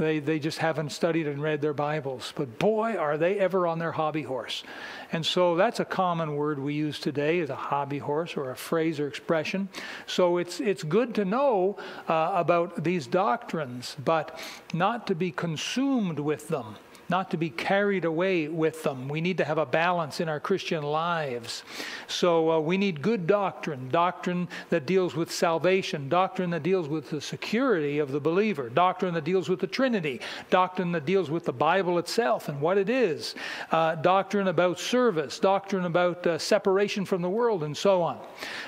They, 0.01 0.19
they 0.19 0.39
just 0.39 0.57
haven't 0.57 0.93
studied 0.93 1.27
and 1.27 1.43
read 1.43 1.61
their 1.61 1.75
Bibles. 1.75 2.33
But 2.35 2.59
boy, 2.59 2.95
are 2.95 3.19
they 3.19 3.39
ever 3.39 3.67
on 3.67 3.79
their 3.79 3.93
hobby 3.93 4.23
horse. 4.23 4.65
And 5.13 5.27
so 5.27 5.57
that's 5.57 5.79
a 5.79 5.85
common 5.85 6.37
word 6.37 6.59
we 6.59 6.73
use 6.73 6.99
today 6.99 7.41
is 7.41 7.51
a 7.51 7.55
hobby 7.55 7.99
horse 7.99 8.35
or 8.35 8.51
a 8.51 8.57
phrase 8.57 8.99
or 8.99 9.07
expression. 9.07 9.69
So 10.07 10.39
it's, 10.39 10.59
it's 10.59 10.85
good 10.85 11.15
to 11.17 11.27
know 11.27 11.77
uh, 12.09 12.31
about 12.33 12.83
these 12.83 13.07
doctrines, 13.07 13.95
but 14.03 14.41
not 14.73 15.07
to 15.09 15.15
be 15.15 15.33
consumed 15.33 16.19
with 16.19 16.49
them 16.49 16.77
not 17.11 17.33
to 17.33 17.37
be 17.37 17.51
carried 17.51 18.05
away 18.05 18.47
with 18.47 18.85
them. 18.85 19.09
We 19.09 19.21
need 19.21 19.39
to 19.39 19.45
have 19.45 19.59
a 19.59 19.67
balance 19.67 20.21
in 20.21 20.29
our 20.29 20.39
Christian 20.39 20.85
lives. 20.85 21.65
So 22.07 22.53
uh, 22.53 22.61
we 22.61 22.79
need 22.79 23.03
good 23.03 23.27
doctrine, 23.27 23.89
doctrine 23.89 24.49
that 24.71 24.87
deals 24.87 25.17
with 25.17 25.33
salvation, 25.33 26.09
doctrine 26.09 26.51
that 26.51 26.63
deals 26.63 26.89
with 26.89 27.11
the 27.11 27.21
security 27.21 27.99
of 27.99 28.13
the 28.13 28.21
believer, 28.21 28.69
doctrine 28.69 29.13
that 29.15 29.25
deals 29.25 29.49
with 29.49 29.59
the 29.59 29.67
Trinity, 29.67 30.21
doctrine 30.51 30.93
that 30.93 31.05
deals 31.05 31.31
with 31.31 31.45
the 31.45 31.53
Bible 31.53 31.99
itself 31.99 32.49
and 32.49 32.61
what 32.61 32.79
it 32.79 32.89
is, 32.89 33.35
uh, 33.73 33.97
doctrine 33.97 34.47
about 34.47 34.79
service, 34.79 35.41
doctrine 35.41 35.87
about 35.87 36.25
uh, 36.27 36.39
separation 36.39 37.05
from 37.05 37.23
the 37.23 37.29
world, 37.29 37.65
and 37.65 37.77
so 37.77 38.03
on. 38.03 38.19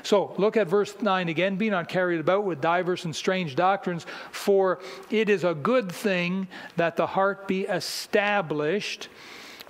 So 0.02 0.34
look 0.36 0.56
at 0.56 0.66
verse 0.66 1.00
9 1.00 1.28
again. 1.28 1.56
Be 1.56 1.70
not 1.70 1.88
carried 1.88 2.18
about 2.18 2.44
with 2.44 2.60
diverse 2.60 3.04
and 3.04 3.14
strange 3.14 3.54
doctrines, 3.54 4.04
for 4.32 4.80
it 5.10 5.28
is 5.28 5.44
a 5.44 5.54
good 5.54 5.92
thing 5.92 6.48
that 6.76 6.96
the 6.96 7.06
heart 7.06 7.46
be 7.46 7.62
established 7.62 8.31
established 8.32 9.08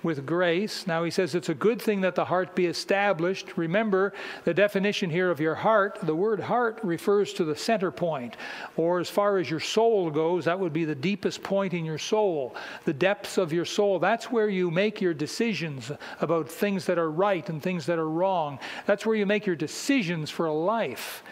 with 0.04 0.24
grace. 0.26 0.86
Now 0.86 1.04
he 1.04 1.10
says 1.10 1.34
it's 1.34 1.48
a 1.48 1.54
good 1.54 1.80
thing 1.82 2.00
that 2.02 2.14
the 2.14 2.24
heart 2.24 2.54
be 2.54 2.66
established. 2.66 3.56
Remember 3.56 4.12
the 4.44 4.54
definition 4.54 5.10
here 5.10 5.30
of 5.30 5.40
your 5.40 5.54
heart. 5.54 5.98
The 6.02 6.14
word 6.14 6.40
heart 6.40 6.78
refers 6.82 7.32
to 7.34 7.44
the 7.44 7.56
center 7.56 7.90
point, 7.90 8.36
or 8.76 9.00
as 9.00 9.08
far 9.08 9.38
as 9.38 9.50
your 9.50 9.60
soul 9.60 10.10
goes, 10.10 10.44
that 10.44 10.58
would 10.58 10.72
be 10.72 10.84
the 10.84 10.94
deepest 10.94 11.42
point 11.42 11.72
in 11.74 11.84
your 11.84 11.98
soul, 11.98 12.56
the 12.84 12.92
depths 12.92 13.38
of 13.38 13.52
your 13.52 13.64
soul. 13.64 13.98
That's 13.98 14.30
where 14.30 14.48
you 14.48 14.70
make 14.70 15.00
your 15.00 15.14
decisions 15.14 15.90
about 16.20 16.48
things 16.48 16.86
that 16.86 16.98
are 16.98 17.10
right 17.10 17.48
and 17.48 17.62
things 17.62 17.86
that 17.86 17.98
are 17.98 18.08
wrong. 18.08 18.58
That's 18.86 19.06
where 19.06 19.16
you 19.16 19.26
make 19.26 19.46
your 19.46 19.56
decisions 19.56 20.30
for 20.30 20.46
a 20.46 20.52
life. 20.52 21.22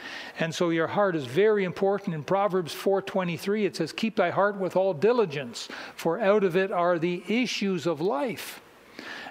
And 0.40 0.54
so 0.54 0.70
your 0.70 0.86
heart 0.86 1.14
is 1.14 1.26
very 1.26 1.64
important. 1.64 2.14
In 2.14 2.24
Proverbs 2.24 2.74
4:23 2.74 3.66
it 3.66 3.76
says 3.76 3.92
keep 3.92 4.16
thy 4.16 4.30
heart 4.30 4.56
with 4.56 4.74
all 4.74 4.94
diligence, 4.94 5.68
for 5.94 6.18
out 6.18 6.42
of 6.42 6.56
it 6.56 6.72
are 6.72 6.98
the 6.98 7.22
issues 7.28 7.86
of 7.86 8.00
life. 8.00 8.62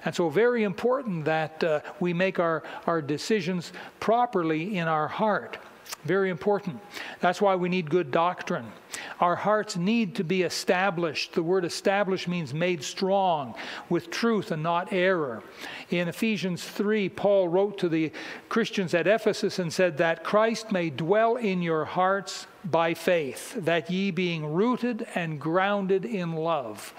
And 0.05 0.15
so, 0.15 0.29
very 0.29 0.63
important 0.63 1.25
that 1.25 1.63
uh, 1.63 1.81
we 1.99 2.13
make 2.13 2.39
our, 2.39 2.63
our 2.87 3.01
decisions 3.01 3.73
properly 3.99 4.77
in 4.77 4.87
our 4.87 5.07
heart. 5.07 5.57
Very 6.05 6.29
important. 6.29 6.79
That's 7.19 7.41
why 7.41 7.55
we 7.55 7.67
need 7.67 7.89
good 7.89 8.09
doctrine. 8.09 8.71
Our 9.19 9.35
hearts 9.35 9.75
need 9.75 10.15
to 10.15 10.23
be 10.23 10.43
established. 10.43 11.33
The 11.33 11.43
word 11.43 11.65
established 11.65 12.27
means 12.27 12.53
made 12.53 12.83
strong 12.83 13.53
with 13.89 14.09
truth 14.09 14.51
and 14.51 14.63
not 14.63 14.93
error. 14.93 15.43
In 15.89 16.07
Ephesians 16.07 16.63
3, 16.63 17.09
Paul 17.09 17.49
wrote 17.49 17.77
to 17.79 17.89
the 17.89 18.11
Christians 18.47 18.93
at 18.93 19.07
Ephesus 19.07 19.59
and 19.59 19.73
said 19.73 19.97
that 19.97 20.23
Christ 20.23 20.71
may 20.71 20.89
dwell 20.89 21.35
in 21.35 21.61
your 21.61 21.85
hearts 21.85 22.47
by 22.63 22.93
faith, 22.93 23.55
that 23.65 23.89
ye 23.89 24.11
being 24.11 24.53
rooted 24.53 25.05
and 25.15 25.39
grounded 25.39 26.05
in 26.05 26.33
love. 26.33 26.93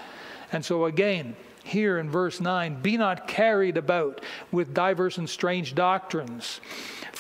And 0.53 0.65
so, 0.65 0.85
again, 0.85 1.37
here 1.65 1.99
in 1.99 2.11
verse 2.11 2.41
9 2.41 2.83
Be 2.83 2.97
not 2.97 3.29
carried 3.29 3.77
about 3.77 4.23
with 4.51 4.75
diverse 4.75 5.19
and 5.19 5.29
strange 5.29 5.75
doctrines, 5.75 6.61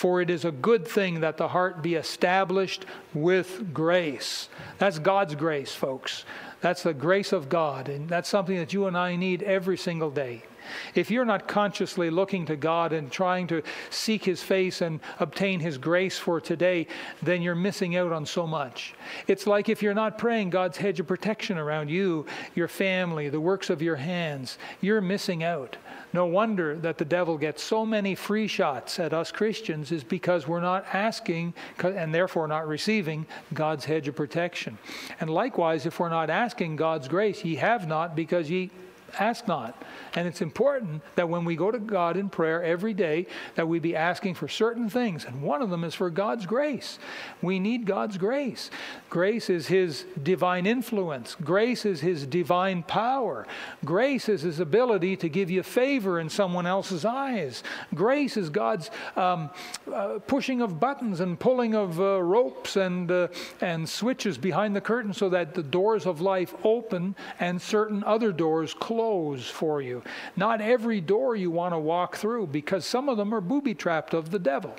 for 0.00 0.22
it 0.22 0.30
is 0.30 0.46
a 0.46 0.50
good 0.50 0.88
thing 0.88 1.20
that 1.20 1.36
the 1.36 1.48
heart 1.48 1.82
be 1.82 1.94
established 1.94 2.86
with 3.12 3.74
grace. 3.74 4.48
That's 4.78 4.98
God's 4.98 5.34
grace, 5.34 5.74
folks. 5.74 6.24
That's 6.62 6.84
the 6.84 6.94
grace 6.94 7.34
of 7.34 7.50
God, 7.50 7.90
and 7.90 8.08
that's 8.08 8.26
something 8.26 8.56
that 8.56 8.72
you 8.72 8.86
and 8.86 8.96
I 8.96 9.16
need 9.16 9.42
every 9.42 9.76
single 9.76 10.10
day. 10.10 10.44
If 10.94 11.10
you're 11.10 11.24
not 11.24 11.48
consciously 11.48 12.10
looking 12.10 12.46
to 12.46 12.56
God 12.56 12.92
and 12.92 13.10
trying 13.10 13.46
to 13.48 13.62
seek 13.90 14.24
His 14.24 14.42
face 14.42 14.80
and 14.80 15.00
obtain 15.18 15.60
His 15.60 15.78
grace 15.78 16.18
for 16.18 16.40
today, 16.40 16.86
then 17.22 17.42
you're 17.42 17.54
missing 17.54 17.96
out 17.96 18.12
on 18.12 18.26
so 18.26 18.46
much. 18.46 18.94
It's 19.26 19.46
like 19.46 19.68
if 19.68 19.82
you're 19.82 19.94
not 19.94 20.18
praying 20.18 20.50
God's 20.50 20.76
hedge 20.76 21.00
of 21.00 21.06
protection 21.06 21.58
around 21.58 21.90
you, 21.90 22.26
your 22.54 22.68
family, 22.68 23.28
the 23.28 23.40
works 23.40 23.70
of 23.70 23.82
your 23.82 23.96
hands, 23.96 24.58
you're 24.80 25.00
missing 25.00 25.42
out. 25.42 25.76
No 26.12 26.26
wonder 26.26 26.76
that 26.78 26.98
the 26.98 27.04
devil 27.04 27.38
gets 27.38 27.62
so 27.62 27.86
many 27.86 28.14
free 28.14 28.48
shots 28.48 28.98
at 28.98 29.12
us 29.12 29.30
Christians 29.30 29.92
is 29.92 30.02
because 30.02 30.48
we're 30.48 30.60
not 30.60 30.84
asking 30.92 31.54
and 31.82 32.12
therefore 32.12 32.48
not 32.48 32.66
receiving 32.66 33.26
God's 33.54 33.84
hedge 33.84 34.08
of 34.08 34.16
protection. 34.16 34.78
And 35.20 35.30
likewise, 35.30 35.86
if 35.86 36.00
we're 36.00 36.08
not 36.08 36.28
asking 36.28 36.76
God's 36.76 37.06
grace, 37.06 37.44
ye 37.44 37.56
have 37.56 37.86
not 37.86 38.16
because 38.16 38.50
ye 38.50 38.70
ask 39.18 39.48
not. 39.48 39.80
And 40.14 40.26
it's 40.26 40.40
important 40.40 41.02
that 41.14 41.28
when 41.28 41.44
we 41.44 41.56
go 41.56 41.70
to 41.70 41.78
God 41.78 42.16
in 42.16 42.28
prayer 42.28 42.62
every 42.62 42.94
day, 42.94 43.26
that 43.54 43.68
we 43.68 43.78
be 43.78 43.96
asking 43.96 44.34
for 44.34 44.48
certain 44.48 44.88
things. 44.88 45.24
And 45.24 45.42
one 45.42 45.62
of 45.62 45.70
them 45.70 45.84
is 45.84 45.94
for 45.94 46.10
God's 46.10 46.46
grace. 46.46 46.98
We 47.42 47.58
need 47.58 47.86
God's 47.86 48.18
grace. 48.18 48.70
Grace 49.08 49.50
is 49.50 49.66
His 49.66 50.04
divine 50.22 50.66
influence, 50.66 51.36
grace 51.42 51.84
is 51.84 52.00
His 52.00 52.26
divine 52.26 52.82
power. 52.82 53.46
Grace 53.84 54.28
is 54.28 54.42
His 54.42 54.60
ability 54.60 55.16
to 55.16 55.28
give 55.28 55.50
you 55.50 55.62
favor 55.62 56.20
in 56.20 56.28
someone 56.28 56.66
else's 56.66 57.04
eyes. 57.04 57.62
Grace 57.94 58.36
is 58.36 58.50
God's 58.50 58.90
um, 59.16 59.50
uh, 59.92 60.18
pushing 60.26 60.60
of 60.60 60.78
buttons 60.78 61.20
and 61.20 61.38
pulling 61.38 61.74
of 61.74 62.00
uh, 62.00 62.22
ropes 62.22 62.76
and, 62.76 63.10
uh, 63.10 63.28
and 63.60 63.88
switches 63.88 64.38
behind 64.38 64.76
the 64.76 64.80
curtain 64.80 65.12
so 65.12 65.28
that 65.28 65.54
the 65.54 65.62
doors 65.62 66.06
of 66.06 66.20
life 66.20 66.54
open 66.64 67.14
and 67.38 67.60
certain 67.60 68.04
other 68.04 68.32
doors 68.32 68.74
close 68.74 68.99
for 69.48 69.80
you. 69.80 70.02
Not 70.36 70.60
every 70.60 71.00
door 71.00 71.36
you 71.36 71.50
want 71.50 71.74
to 71.74 71.78
walk 71.78 72.16
through 72.16 72.48
because 72.48 72.84
some 72.84 73.08
of 73.08 73.16
them 73.16 73.34
are 73.34 73.40
booby 73.40 73.74
trapped 73.74 74.14
of 74.14 74.30
the 74.30 74.38
devil. 74.38 74.74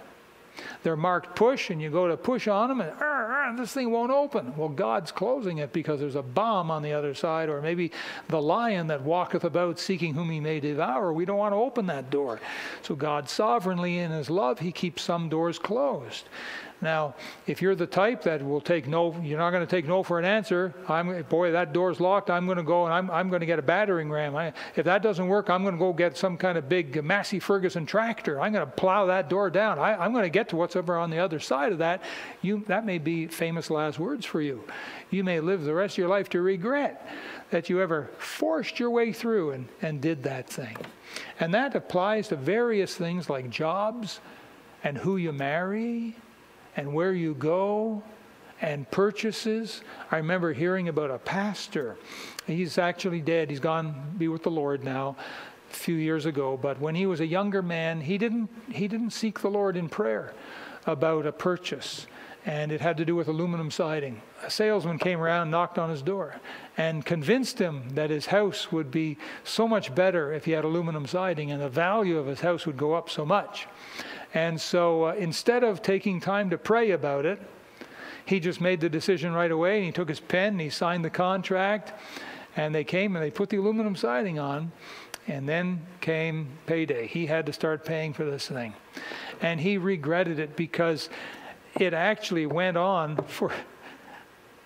They're 0.84 0.96
marked 0.96 1.36
push, 1.36 1.70
and 1.70 1.82
you 1.82 1.90
go 1.90 2.08
to 2.08 2.18
push 2.18 2.48
on 2.48 2.70
them, 2.70 2.82
and 2.82 3.60
this 3.60 3.72
thing 3.72 3.92
won't 3.92 4.12
open. 4.12 4.56
Well, 4.58 4.70
God's 4.70 5.12
closing 5.12 5.60
it 5.60 5.74
because 5.74 6.00
there's 6.00 6.16
a 6.16 6.24
bomb 6.24 6.72
on 6.72 6.82
the 6.82 6.94
other 6.94 7.14
side, 7.14 7.50
or 7.50 7.62
maybe 7.62 7.92
the 8.30 8.42
lion 8.42 8.88
that 8.88 9.02
walketh 9.02 9.44
about 9.44 9.80
seeking 9.80 10.14
whom 10.14 10.30
he 10.30 10.40
may 10.40 10.60
devour. 10.60 11.14
We 11.14 11.26
don't 11.26 11.38
want 11.38 11.54
to 11.54 11.58
open 11.58 11.86
that 11.88 12.10
door. 12.10 12.40
So, 12.82 12.96
God 12.96 13.30
sovereignly, 13.30 14.00
in 14.00 14.12
his 14.12 14.30
love, 14.30 14.60
he 14.60 14.72
keeps 14.72 15.04
some 15.04 15.30
doors 15.30 15.60
closed. 15.60 16.26
Now, 16.82 17.14
if 17.46 17.62
you're 17.62 17.76
the 17.76 17.86
type 17.86 18.24
that 18.24 18.44
will 18.44 18.60
take 18.60 18.88
no, 18.88 19.16
you're 19.22 19.38
not 19.38 19.52
going 19.52 19.66
to 19.66 19.70
take 19.70 19.88
no 19.88 20.02
for 20.02 20.18
an 20.18 20.26
answer. 20.26 20.74
I'm, 20.90 21.22
boy, 21.24 21.52
that 21.52 21.74
door's 21.74 22.00
locked. 22.00 22.32
I'm 22.32 22.46
going 22.46 22.58
to 22.58 22.64
go 22.64 22.86
and 22.86 22.94
I'm, 22.94 23.12
I'm 23.12 23.30
going 23.30 23.42
to 23.42 23.46
get 23.46 23.60
a 23.60 23.62
battering 23.62 24.10
ram. 24.10 24.36
I, 24.36 24.52
if 24.76 24.86
that 24.86 25.04
doesn't 25.04 25.28
work, 25.28 25.50
I'm 25.50 25.62
going 25.62 25.76
to 25.76 25.80
go 25.80 25.94
get 25.94 26.18
some 26.18 26.38
kind 26.38 26.58
of 26.58 26.68
big 26.68 27.04
Massey 27.04 27.40
Ferguson 27.40 27.86
tractor. 27.86 28.42
I'm 28.42 28.52
going 28.52 28.66
to 28.66 28.72
plow 28.72 29.06
that 29.06 29.30
door 29.30 29.52
down. 29.52 29.78
I, 29.78 30.04
am 30.04 30.12
going 30.12 30.24
to 30.24 30.30
get 30.30 30.50
to 30.50 30.56
what's 30.56 30.71
ever 30.76 30.98
on 30.98 31.10
the 31.10 31.20
other 31.20 31.40
side 31.40 31.72
of 31.72 31.80
that. 31.80 32.02
You, 32.42 32.64
that 32.68 32.86
may 32.86 32.98
be 32.98 33.28
famous 33.28 33.70
last 33.70 34.00
words 34.00 34.26
for 34.26 34.42
you. 34.42 34.64
You 35.10 35.24
may 35.24 35.40
live 35.40 35.64
the 35.64 35.74
rest 35.74 35.96
of 35.96 35.98
your 36.00 36.10
life 36.10 36.30
to 36.30 36.42
regret 36.42 37.08
that 37.52 37.70
you 37.70 37.82
ever 37.82 38.10
forced 38.18 38.80
your 38.80 38.90
way 38.90 39.14
through 39.14 39.52
and, 39.52 39.68
and 39.82 40.02
did 40.02 40.24
that 40.24 40.50
thing. 40.50 40.78
And 41.40 41.54
that 41.54 41.76
applies 41.76 42.30
to 42.30 42.36
various 42.36 42.96
things 42.96 43.30
like 43.30 43.50
jobs 43.50 44.22
and 44.84 44.98
who 44.98 45.18
you 45.18 45.32
marry 45.32 46.16
and 46.76 46.94
where 46.94 47.14
you 47.14 47.34
go 47.34 48.04
and 48.62 48.90
purchases. 48.92 49.82
I 50.12 50.18
remember 50.18 50.54
hearing 50.54 50.88
about 50.88 51.12
a 51.12 51.18
pastor. 51.18 51.98
He's 52.48 52.78
actually 52.78 53.22
dead. 53.22 53.50
He's 53.50 53.60
gone 53.60 54.16
be 54.18 54.28
with 54.28 54.44
the 54.44 54.52
Lord 54.52 54.84
now 54.84 55.16
a 55.70 55.74
few 55.74 55.96
years 55.96 56.26
ago, 56.26 56.58
but 56.62 56.80
when 56.80 56.96
he 56.96 57.06
was 57.06 57.20
a 57.20 57.26
younger 57.26 57.62
man, 57.62 58.02
he 58.02 58.18
didn't 58.18 58.50
he 58.72 58.88
didn't 58.88 59.12
seek 59.12 59.40
the 59.40 59.50
Lord 59.50 59.76
in 59.76 59.90
prayer 59.90 60.34
about 60.86 61.26
a 61.26 61.32
purchase. 61.32 62.08
And 62.46 62.72
it 62.72 62.82
had 62.82 62.98
to 62.98 63.06
do 63.06 63.16
with 63.16 63.28
aluminum 63.28 63.70
siding. 63.70 64.22
A 64.44 64.50
salesman 64.50 64.98
came 64.98 65.22
around, 65.22 65.52
knocked 65.52 65.78
on 65.78 65.92
his 65.92 66.02
door, 66.02 66.36
and 66.76 67.06
convinced 67.06 67.60
him 67.60 67.90
that 67.90 68.10
his 68.10 68.26
house 68.26 68.72
would 68.72 68.90
be 68.90 69.18
so 69.44 69.68
much 69.68 69.94
better 69.94 70.34
if 70.34 70.46
he 70.46 70.52
had 70.52 70.64
aluminum 70.64 71.06
siding, 71.06 71.52
and 71.52 71.62
the 71.62 71.70
value 71.70 72.18
of 72.18 72.26
his 72.26 72.40
house 72.40 72.66
would 72.66 72.78
go 72.78 72.94
up 72.94 73.12
so 73.12 73.24
much. 73.24 73.68
And 74.34 74.60
so 74.60 75.06
uh, 75.06 75.14
instead 75.14 75.64
of 75.64 75.82
taking 75.82 76.20
time 76.20 76.50
to 76.50 76.58
pray 76.58 76.92
about 76.92 77.26
it, 77.26 77.40
he 78.26 78.40
just 78.40 78.62
made 78.62 78.80
the 78.80 78.90
decision 78.90 79.34
right 79.34 79.52
away 79.52 79.78
and 79.78 79.86
he 79.86 79.92
took 79.92 80.10
his 80.10 80.20
pen 80.20 80.54
and 80.54 80.62
he 80.62 80.70
signed 80.70 81.04
the 81.04 81.10
contract. 81.10 81.94
And 82.56 82.74
they 82.74 82.84
came 82.84 83.16
and 83.16 83.24
they 83.24 83.32
put 83.32 83.50
the 83.50 83.58
aluminum 83.58 83.96
siding 83.96 84.40
on. 84.40 84.72
And 85.28 85.48
then 85.48 85.86
came 86.02 86.50
payday. 86.66 87.08
He 87.08 87.28
had 87.28 87.46
to 87.46 87.54
start 87.54 87.86
paying 87.86 88.14
for 88.14 88.26
this 88.26 88.48
thing. 88.48 88.74
And 89.42 89.60
he 89.60 89.78
regretted 89.78 90.40
it 90.40 90.56
because 90.56 91.10
it 91.80 91.94
actually 91.94 92.46
went 92.46 92.78
on 92.78 93.18
for 93.28 93.52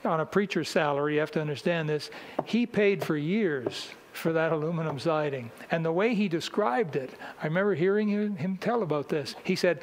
on 0.03 0.19
a 0.19 0.25
preacher's 0.25 0.69
salary, 0.69 1.15
you 1.15 1.19
have 1.19 1.31
to 1.31 1.41
understand 1.41 1.89
this. 1.89 2.11
He 2.45 2.67
paid 2.67 3.03
for 3.03 3.17
years 3.17 3.89
for 4.13 4.33
that 4.33 4.51
aluminum 4.51 4.99
siding. 4.99 5.51
And 5.71 5.83
the 5.83 5.91
way 5.91 6.13
he 6.13 6.27
described 6.27 6.95
it, 6.95 7.09
I 7.41 7.45
remember 7.45 7.73
hearing 7.73 8.07
him 8.07 8.57
tell 8.57 8.83
about 8.83 9.09
this. 9.09 9.35
He 9.43 9.55
said, 9.55 9.79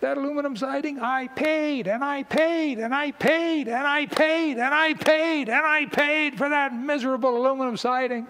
that 0.00 0.18
aluminum 0.18 0.56
siding, 0.56 0.98
I 0.98 1.28
paid 1.28 1.86
and 1.86 2.02
I 2.02 2.24
paid 2.24 2.78
and 2.78 2.92
I 2.92 3.12
paid 3.12 3.68
and 3.68 3.86
I 3.86 4.06
paid 4.06 4.58
and 4.58 4.74
I 4.74 4.94
paid 4.94 5.48
and 5.48 5.64
I 5.64 5.86
paid 5.86 6.36
for 6.36 6.48
that 6.48 6.74
miserable 6.74 7.36
aluminum 7.36 7.76
siding. 7.76 8.26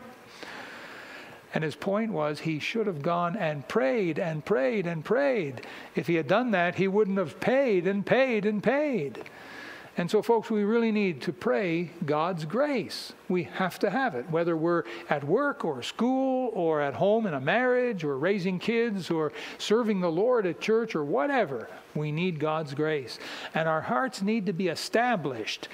And 1.54 1.62
his 1.62 1.76
point 1.76 2.12
was 2.12 2.40
he 2.40 2.58
should 2.58 2.86
have 2.86 3.02
gone 3.02 3.36
and 3.36 3.66
prayed 3.68 4.18
and 4.18 4.44
prayed 4.44 4.86
and 4.86 5.04
prayed. 5.04 5.66
If 5.94 6.06
he 6.06 6.14
had 6.14 6.26
done 6.26 6.52
that, 6.52 6.76
he 6.76 6.88
wouldn't 6.88 7.18
have 7.18 7.40
paid 7.40 7.86
and 7.86 8.04
paid 8.06 8.46
and 8.46 8.62
paid. 8.62 9.22
And 9.98 10.10
so, 10.10 10.22
folks, 10.22 10.48
we 10.48 10.64
really 10.64 10.90
need 10.90 11.20
to 11.22 11.34
pray 11.34 11.90
God's 12.06 12.46
grace. 12.46 13.12
We 13.28 13.42
have 13.42 13.78
to 13.80 13.90
have 13.90 14.14
it, 14.14 14.30
whether 14.30 14.56
we're 14.56 14.84
at 15.10 15.22
work 15.22 15.66
or 15.66 15.82
school 15.82 16.50
or 16.54 16.80
at 16.80 16.94
home 16.94 17.26
in 17.26 17.34
a 17.34 17.40
marriage 17.40 18.02
or 18.02 18.16
raising 18.16 18.58
kids 18.58 19.10
or 19.10 19.32
serving 19.58 20.00
the 20.00 20.10
Lord 20.10 20.46
at 20.46 20.62
church 20.62 20.94
or 20.94 21.04
whatever. 21.04 21.68
We 21.94 22.10
need 22.10 22.40
God's 22.40 22.72
grace. 22.72 23.18
And 23.52 23.68
our 23.68 23.82
hearts 23.82 24.22
need 24.22 24.46
to 24.46 24.54
be 24.54 24.68
established. 24.68 25.68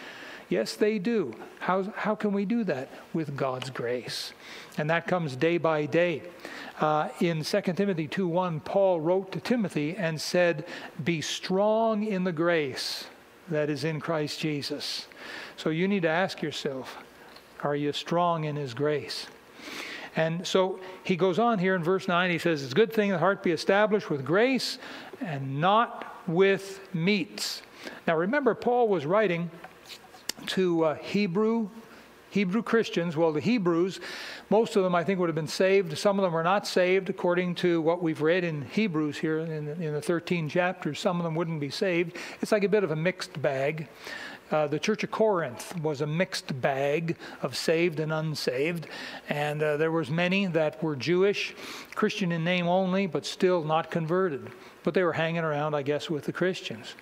Yes, 0.49 0.77
they 0.77 0.99
do. 0.99 1.35
How, 1.61 1.83
how 1.95 2.15
can 2.15 2.33
we 2.33 2.45
do 2.45 2.65
that? 2.65 2.89
With 3.13 3.37
God's 3.37 3.69
grace. 3.71 4.33
And 4.79 4.89
that 4.89 5.07
comes 5.07 5.37
day 5.37 5.59
by 5.59 5.87
day. 5.87 6.23
Uh, 6.81 7.09
in 7.21 7.43
2 7.43 7.61
Timothy 7.75 8.09
2:1, 8.09 8.65
Paul 8.65 9.01
wrote 9.01 9.33
to 9.33 9.41
Timothy 9.41 9.95
and 9.97 10.21
said, 10.21 10.65
Be 11.05 11.21
strong 11.21 12.05
in 12.05 12.25
the 12.25 12.33
grace 12.33 13.07
that 13.49 13.69
is 13.69 13.85
in 13.85 14.01
Christ 14.01 14.41
Jesus. 14.41 15.07
So 15.57 15.71
you 15.71 15.89
need 15.89 16.03
to 16.03 16.09
ask 16.09 16.41
yourself 16.43 16.97
are 17.63 17.75
you 17.75 17.93
strong 17.93 18.45
in 18.45 18.57
His 18.57 18.73
grace? 18.73 19.27
And 20.17 20.47
so 20.47 20.81
he 21.05 21.17
goes 21.17 21.39
on 21.39 21.59
here 21.59 21.75
in 21.75 21.83
verse 21.83 22.09
9. 22.09 22.31
He 22.31 22.39
says, 22.39 22.63
It's 22.63 22.73
a 22.73 22.75
good 22.75 22.93
thing 22.93 23.11
the 23.11 23.19
heart 23.19 23.43
be 23.43 23.53
established 23.53 24.11
with 24.11 24.25
grace 24.25 24.79
and 25.21 25.61
not 25.61 26.17
with 26.27 26.81
meats. 26.95 27.63
Now 28.07 28.17
remember, 28.17 28.55
Paul 28.55 28.89
was 28.89 29.07
writing 29.07 29.51
to 30.47 30.85
uh, 30.85 30.95
Hebrew 30.97 31.69
Hebrew 32.31 32.63
Christians, 32.63 33.17
well, 33.17 33.33
the 33.33 33.41
Hebrews, 33.41 34.01
most 34.51 34.77
of 34.77 34.83
them 34.83 34.95
I 34.95 35.03
think 35.03 35.19
would 35.19 35.31
have 35.31 35.35
been 35.35 35.49
saved. 35.49 35.97
Some 35.97 36.19
of 36.19 36.23
them 36.23 36.37
are 36.37 36.43
not 36.43 36.67
saved, 36.67 37.09
according 37.09 37.55
to 37.57 37.81
what 37.81 38.03
we've 38.03 38.21
read 38.21 38.45
in 38.45 38.63
Hebrews 38.63 39.17
here 39.17 39.39
in, 39.39 39.69
in 39.83 39.95
the 39.95 40.03
13 40.03 40.49
chapters. 40.49 41.01
Some 41.01 41.19
of 41.19 41.25
them 41.25 41.35
wouldn't 41.35 41.61
be 41.61 41.71
saved. 41.71 42.17
It's 42.43 42.53
like 42.53 42.65
a 42.65 42.69
bit 42.69 42.85
of 42.85 42.91
a 42.91 42.97
mixed 42.97 43.41
bag. 43.41 43.89
Uh, 44.51 44.67
the 44.67 44.79
Church 44.79 45.05
of 45.05 45.11
Corinth 45.11 45.79
was 45.81 46.01
a 46.01 46.07
mixed 46.07 46.59
bag 46.61 47.17
of 47.43 47.55
saved 47.57 48.01
and 48.01 48.13
unsaved, 48.13 48.89
and 49.29 49.63
uh, 49.63 49.77
there 49.77 49.93
was 49.93 50.11
many 50.11 50.47
that 50.47 50.83
were 50.83 50.97
Jewish, 50.97 51.55
Christian 51.95 52.33
in 52.33 52.45
name 52.45 52.67
only, 52.67 53.07
but 53.07 53.27
still 53.27 53.63
not 53.63 53.91
converted. 53.91 54.51
But 54.85 54.95
they 54.95 55.03
were 55.03 55.13
hanging 55.13 55.45
around, 55.45 55.75
I 55.75 55.83
guess, 55.83 56.09
with 56.09 56.25
the 56.25 56.33
Christians. 56.33 56.95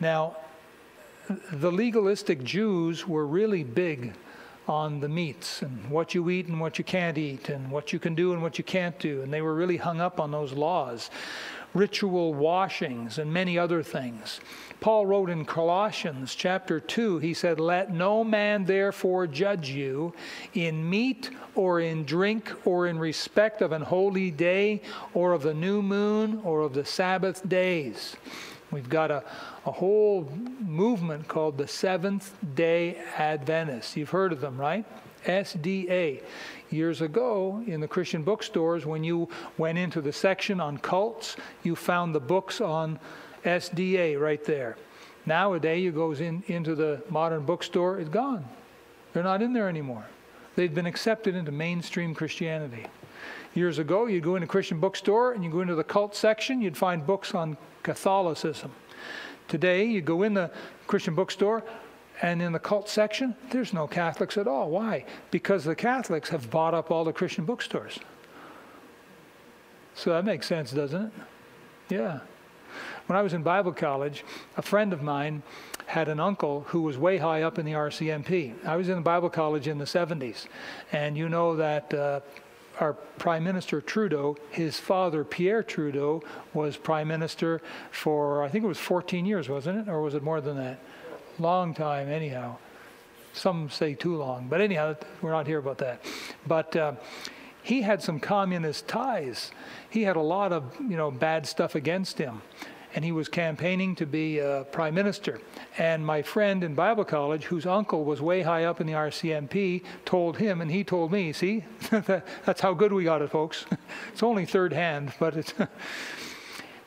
Now, 0.00 0.36
the 1.52 1.72
legalistic 1.72 2.44
Jews 2.44 3.06
were 3.06 3.26
really 3.26 3.64
big 3.64 4.14
on 4.68 5.00
the 5.00 5.08
meats 5.08 5.62
and 5.62 5.88
what 5.90 6.14
you 6.14 6.28
eat 6.30 6.46
and 6.46 6.60
what 6.60 6.78
you 6.78 6.84
can't 6.84 7.18
eat 7.18 7.48
and 7.48 7.70
what 7.70 7.92
you 7.92 7.98
can 7.98 8.14
do 8.14 8.32
and 8.32 8.42
what 8.42 8.58
you 8.58 8.64
can't 8.64 8.98
do. 8.98 9.22
And 9.22 9.32
they 9.32 9.42
were 9.42 9.54
really 9.54 9.76
hung 9.76 10.00
up 10.00 10.18
on 10.18 10.30
those 10.30 10.52
laws, 10.52 11.10
ritual 11.74 12.34
washings, 12.34 13.18
and 13.18 13.32
many 13.32 13.58
other 13.58 13.82
things. 13.82 14.40
Paul 14.80 15.06
wrote 15.06 15.30
in 15.30 15.44
Colossians 15.44 16.34
chapter 16.34 16.80
2, 16.80 17.18
he 17.18 17.32
said, 17.32 17.58
Let 17.60 17.92
no 17.92 18.24
man 18.24 18.64
therefore 18.64 19.26
judge 19.26 19.70
you 19.70 20.12
in 20.54 20.88
meat 20.88 21.30
or 21.54 21.80
in 21.80 22.04
drink 22.04 22.52
or 22.66 22.86
in 22.86 22.98
respect 22.98 23.62
of 23.62 23.72
an 23.72 23.82
holy 23.82 24.30
day 24.30 24.82
or 25.14 25.32
of 25.32 25.42
the 25.42 25.54
new 25.54 25.80
moon 25.80 26.40
or 26.44 26.60
of 26.60 26.74
the 26.74 26.84
Sabbath 26.84 27.48
days. 27.48 28.16
We've 28.70 28.88
got 28.88 29.10
a, 29.10 29.22
a 29.64 29.70
whole 29.70 30.28
movement 30.60 31.28
called 31.28 31.56
the 31.56 31.68
Seventh 31.68 32.34
day 32.54 32.96
Adventists. 33.16 33.96
You've 33.96 34.10
heard 34.10 34.32
of 34.32 34.40
them, 34.40 34.58
right? 34.58 34.84
SDA. 35.24 36.22
Years 36.70 37.00
ago, 37.00 37.62
in 37.66 37.80
the 37.80 37.88
Christian 37.88 38.22
bookstores, 38.22 38.84
when 38.84 39.04
you 39.04 39.28
went 39.56 39.78
into 39.78 40.00
the 40.00 40.12
section 40.12 40.60
on 40.60 40.78
cults, 40.78 41.36
you 41.62 41.76
found 41.76 42.14
the 42.14 42.20
books 42.20 42.60
on 42.60 42.98
SDA 43.44 44.20
right 44.20 44.44
there. 44.44 44.76
Nowadays, 45.26 45.82
you 45.82 45.92
goes 45.92 46.20
in 46.20 46.42
into 46.46 46.74
the 46.74 47.02
modern 47.08 47.44
bookstore, 47.44 47.98
it's 47.98 48.08
gone. 48.08 48.44
They're 49.12 49.22
not 49.22 49.42
in 49.42 49.52
there 49.52 49.68
anymore. 49.68 50.06
They've 50.56 50.74
been 50.74 50.86
accepted 50.86 51.34
into 51.34 51.52
mainstream 51.52 52.14
Christianity. 52.14 52.86
Years 53.54 53.78
ago, 53.78 54.06
you'd 54.06 54.24
go 54.24 54.36
into 54.36 54.44
a 54.44 54.48
Christian 54.48 54.80
bookstore 54.80 55.32
and 55.32 55.42
you 55.42 55.50
go 55.50 55.60
into 55.60 55.74
the 55.74 55.84
cult 55.84 56.14
section, 56.14 56.60
you'd 56.60 56.76
find 56.76 57.06
books 57.06 57.34
on 57.34 57.56
Catholicism. 57.82 58.72
Today, 59.48 59.84
you 59.84 60.00
go 60.00 60.22
in 60.22 60.34
the 60.34 60.50
Christian 60.86 61.14
bookstore 61.14 61.62
and 62.22 62.40
in 62.40 62.52
the 62.52 62.58
cult 62.58 62.88
section, 62.88 63.34
there's 63.50 63.72
no 63.72 63.86
Catholics 63.86 64.36
at 64.36 64.48
all. 64.48 64.70
Why? 64.70 65.04
Because 65.30 65.64
the 65.64 65.74
Catholics 65.74 66.30
have 66.30 66.50
bought 66.50 66.74
up 66.74 66.90
all 66.90 67.04
the 67.04 67.12
Christian 67.12 67.44
bookstores. 67.44 67.98
So 69.94 70.10
that 70.10 70.24
makes 70.24 70.46
sense, 70.46 70.72
doesn't 70.72 71.06
it? 71.06 71.12
Yeah. 71.88 72.20
When 73.06 73.16
I 73.18 73.22
was 73.22 73.32
in 73.32 73.42
Bible 73.42 73.72
college, 73.72 74.24
a 74.56 74.62
friend 74.62 74.92
of 74.92 75.02
mine 75.02 75.42
had 75.86 76.08
an 76.08 76.18
uncle 76.18 76.62
who 76.68 76.82
was 76.82 76.98
way 76.98 77.18
high 77.18 77.42
up 77.42 77.58
in 77.58 77.64
the 77.64 77.72
RCMP. 77.72 78.54
I 78.66 78.76
was 78.76 78.88
in 78.88 79.02
Bible 79.02 79.30
college 79.30 79.68
in 79.68 79.78
the 79.78 79.84
70s, 79.84 80.46
and 80.92 81.16
you 81.16 81.28
know 81.28 81.54
that 81.56 81.94
uh, 81.94 82.20
our 82.80 82.92
Prime 82.92 83.44
Minister 83.44 83.80
Trudeau, 83.80 84.36
his 84.50 84.78
father 84.78 85.24
Pierre 85.24 85.62
Trudeau, 85.62 86.22
was 86.54 86.76
Prime 86.76 87.08
Minister 87.08 87.60
for 87.90 88.42
I 88.42 88.48
think 88.48 88.64
it 88.64 88.68
was 88.68 88.78
14 88.78 89.26
years, 89.26 89.48
wasn't 89.48 89.80
it, 89.80 89.90
or 89.90 90.02
was 90.02 90.14
it 90.14 90.22
more 90.22 90.40
than 90.40 90.56
that? 90.56 90.78
Long 91.38 91.74
time, 91.74 92.08
anyhow. 92.08 92.56
Some 93.32 93.68
say 93.68 93.94
too 93.94 94.16
long, 94.16 94.48
but 94.48 94.60
anyhow, 94.60 94.96
we're 95.20 95.32
not 95.32 95.46
here 95.46 95.58
about 95.58 95.78
that. 95.78 96.02
But 96.46 96.74
uh, 96.74 96.92
he 97.62 97.82
had 97.82 98.02
some 98.02 98.18
communist 98.18 98.88
ties. 98.88 99.50
He 99.90 100.02
had 100.02 100.16
a 100.16 100.22
lot 100.22 100.52
of 100.52 100.74
you 100.80 100.96
know 100.96 101.10
bad 101.10 101.46
stuff 101.46 101.74
against 101.74 102.18
him 102.18 102.40
and 102.96 103.04
he 103.04 103.12
was 103.12 103.28
campaigning 103.28 103.94
to 103.94 104.06
be 104.06 104.40
uh, 104.40 104.64
prime 104.64 104.94
minister. 104.94 105.38
And 105.76 106.04
my 106.04 106.22
friend 106.22 106.64
in 106.64 106.74
Bible 106.74 107.04
college, 107.04 107.44
whose 107.44 107.66
uncle 107.66 108.04
was 108.04 108.22
way 108.22 108.40
high 108.40 108.64
up 108.64 108.80
in 108.80 108.86
the 108.86 108.94
RCMP, 108.94 109.84
told 110.06 110.38
him, 110.38 110.62
and 110.62 110.70
he 110.70 110.82
told 110.82 111.12
me, 111.12 111.34
see, 111.34 111.64
that's 111.90 112.62
how 112.62 112.72
good 112.72 112.94
we 112.94 113.04
got 113.04 113.20
it, 113.20 113.30
folks. 113.30 113.66
it's 114.12 114.22
only 114.22 114.46
third 114.46 114.72
hand, 114.72 115.12
but 115.20 115.36
it's. 115.36 115.54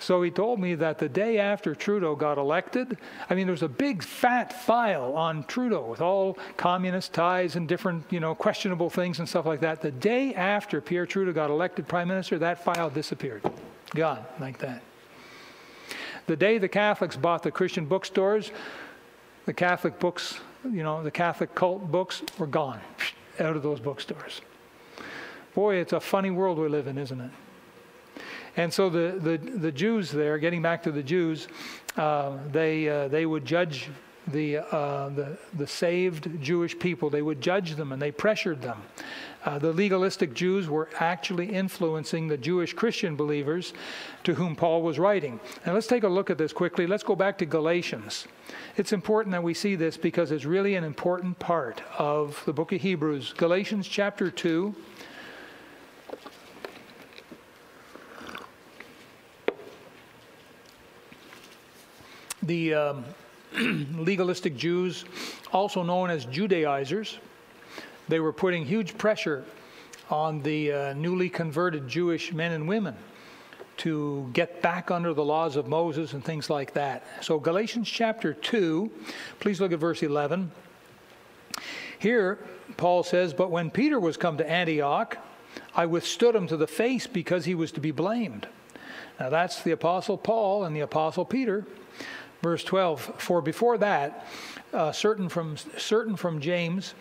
So 0.02 0.22
he 0.22 0.32
told 0.32 0.62
me 0.62 0.76
that 0.76 0.98
the 0.98 1.10
day 1.10 1.40
after 1.40 1.76
Trudeau 1.76 2.16
got 2.16 2.38
elected, 2.38 2.98
I 3.30 3.36
mean, 3.36 3.48
there 3.48 3.52
was 3.52 3.64
a 3.64 3.68
big 3.68 4.02
fat 4.02 4.54
file 4.64 5.14
on 5.14 5.44
Trudeau 5.44 5.86
with 5.90 6.00
all 6.00 6.38
communist 6.56 7.12
ties 7.12 7.58
and 7.58 7.68
different, 7.68 8.06
you 8.10 8.22
know, 8.22 8.34
questionable 8.34 8.90
things 8.90 9.20
and 9.20 9.28
stuff 9.28 9.46
like 9.46 9.60
that. 9.60 9.82
The 9.82 9.92
day 9.92 10.34
after 10.34 10.80
Pierre 10.80 11.06
Trudeau 11.06 11.34
got 11.34 11.50
elected 11.50 11.86
prime 11.86 12.08
minister, 12.08 12.40
that 12.40 12.64
file 12.64 12.90
disappeared. 12.90 13.44
Gone 13.94 14.24
like 14.40 14.58
that. 14.60 14.82
The 16.30 16.38
day 16.38 16.60
the 16.60 16.70
Catholics 16.70 17.16
bought 17.16 17.42
the 17.42 17.50
Christian 17.50 17.88
bookstores, 17.88 18.52
the 19.48 19.54
Catholic 19.54 19.98
books, 19.98 20.40
you 20.64 20.84
know, 20.84 21.02
the 21.02 21.10
Catholic 21.10 21.56
cult 21.56 21.92
books 21.92 22.22
were 22.38 22.46
gone 22.46 22.80
out 23.40 23.56
of 23.56 23.64
those 23.64 23.80
bookstores. 23.80 24.42
Boy, 25.56 25.78
it's 25.78 25.94
a 25.94 26.00
funny 26.00 26.30
world 26.30 26.60
we 26.60 26.68
live 26.68 26.86
in, 26.86 27.00
isn't 27.00 27.20
it? 27.20 27.32
And 28.58 28.72
so 28.72 28.92
the, 28.92 29.18
the, 29.20 29.38
the 29.38 29.72
Jews 29.72 30.12
there, 30.12 30.38
getting 30.38 30.62
back 30.62 30.84
to 30.84 30.92
the 30.92 31.02
Jews, 31.02 31.48
uh, 31.98 32.38
they, 32.52 32.88
uh, 32.88 33.08
they 33.08 33.26
would 33.26 33.44
judge 33.44 33.90
the, 34.28 34.60
uh, 34.60 35.10
the, 35.10 35.36
the 35.58 35.66
saved 35.66 36.44
Jewish 36.44 36.78
people. 36.78 37.10
They 37.10 37.24
would 37.24 37.42
judge 37.42 37.74
them 37.74 37.92
and 37.92 38.00
they 38.00 38.12
pressured 38.12 38.62
them. 38.62 38.84
Uh, 39.46 39.58
the 39.58 39.72
legalistic 39.72 40.34
Jews 40.34 40.68
were 40.68 40.90
actually 41.00 41.54
influencing 41.54 42.28
the 42.28 42.38
Jewish 42.38 42.74
Christian 42.74 43.16
believers 43.16 43.74
to 44.26 44.34
whom 44.34 44.56
Paul 44.56 44.82
was 44.82 45.00
writing. 45.00 45.40
And 45.66 45.74
let's 45.74 45.88
take 45.88 46.04
a 46.04 46.10
look 46.10 46.30
at 46.30 46.38
this 46.38 46.52
quickly. 46.52 46.86
Let's 46.86 47.04
go 47.04 47.16
back 47.16 47.38
to 47.38 47.46
Galatians. 47.46 48.28
It's 48.76 48.92
important 48.92 49.32
that 49.32 49.44
we 49.44 49.54
see 49.54 49.76
this 49.76 49.96
because 49.96 50.32
it's 50.32 50.44
really 50.44 50.76
an 50.76 50.84
important 50.84 51.40
part 51.40 51.82
of 51.98 52.42
the 52.46 52.52
book 52.52 52.74
of 52.74 52.82
Hebrews. 52.82 53.34
Galatians 53.38 53.88
chapter 53.88 54.30
2. 54.30 54.76
The 62.44 62.74
um, 62.74 63.06
legalistic 63.98 64.58
Jews, 64.58 65.06
also 65.54 65.84
known 65.84 66.10
as 66.10 66.26
Judaizers, 66.26 67.20
they 68.10 68.20
were 68.20 68.34
putting 68.34 68.66
huge 68.66 68.98
pressure 68.98 69.46
on 70.10 70.42
the 70.42 70.72
uh, 70.72 70.94
newly 70.94 71.30
converted 71.30 71.88
Jewish 71.88 72.34
men 72.34 72.52
and 72.52 72.68
women 72.68 72.96
to 73.78 74.30
get 74.34 74.62
back 74.62 74.92
under 74.92 75.14
the 75.14 75.24
laws 75.24 75.56
of 75.56 75.68
Moses 75.68 76.14
and 76.14 76.26
things 76.26 76.50
like 76.50 76.74
that. 76.74 77.04
So, 77.22 77.40
Galatians 77.40 77.88
chapter 77.88 78.34
2, 78.34 78.92
please 79.40 79.62
look 79.62 79.72
at 79.72 79.80
verse 79.80 80.04
11. 80.04 80.52
Here, 82.00 82.40
Paul 82.76 83.04
says, 83.04 83.34
But 83.34 83.52
when 83.52 83.70
Peter 83.72 84.00
was 84.00 84.18
come 84.18 84.38
to 84.38 84.50
Antioch, 84.50 85.18
I 85.76 85.86
withstood 85.86 86.36
him 86.36 86.48
to 86.48 86.58
the 86.58 86.68
face 86.68 87.08
because 87.08 87.46
he 87.46 87.56
was 87.56 87.72
to 87.74 87.80
be 87.80 87.92
blamed. 87.92 88.48
Now, 89.20 89.30
that's 89.30 89.64
the 89.64 89.72
Apostle 89.72 90.18
Paul 90.18 90.66
and 90.66 90.76
the 90.76 90.82
Apostle 90.82 91.24
Peter. 91.24 91.66
Verse 92.42 92.64
12, 92.64 93.16
For 93.18 93.42
before 93.42 93.78
that, 93.78 94.26
uh, 94.74 94.92
certain, 94.92 95.30
from, 95.30 95.58
certain 95.78 96.16
from 96.16 96.42
James, 96.42 96.96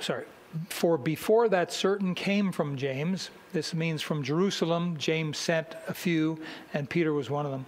sorry, 0.00 0.24
for 0.68 0.98
before 0.98 1.48
that 1.48 1.72
certain 1.72 2.14
came 2.14 2.52
from 2.52 2.76
James, 2.76 3.30
this 3.52 3.74
means 3.74 4.02
from 4.02 4.22
Jerusalem, 4.22 4.96
James 4.96 5.38
sent 5.38 5.68
a 5.88 5.94
few, 5.94 6.38
and 6.72 6.88
Peter 6.88 7.12
was 7.12 7.30
one 7.30 7.46
of 7.46 7.52
them. 7.52 7.66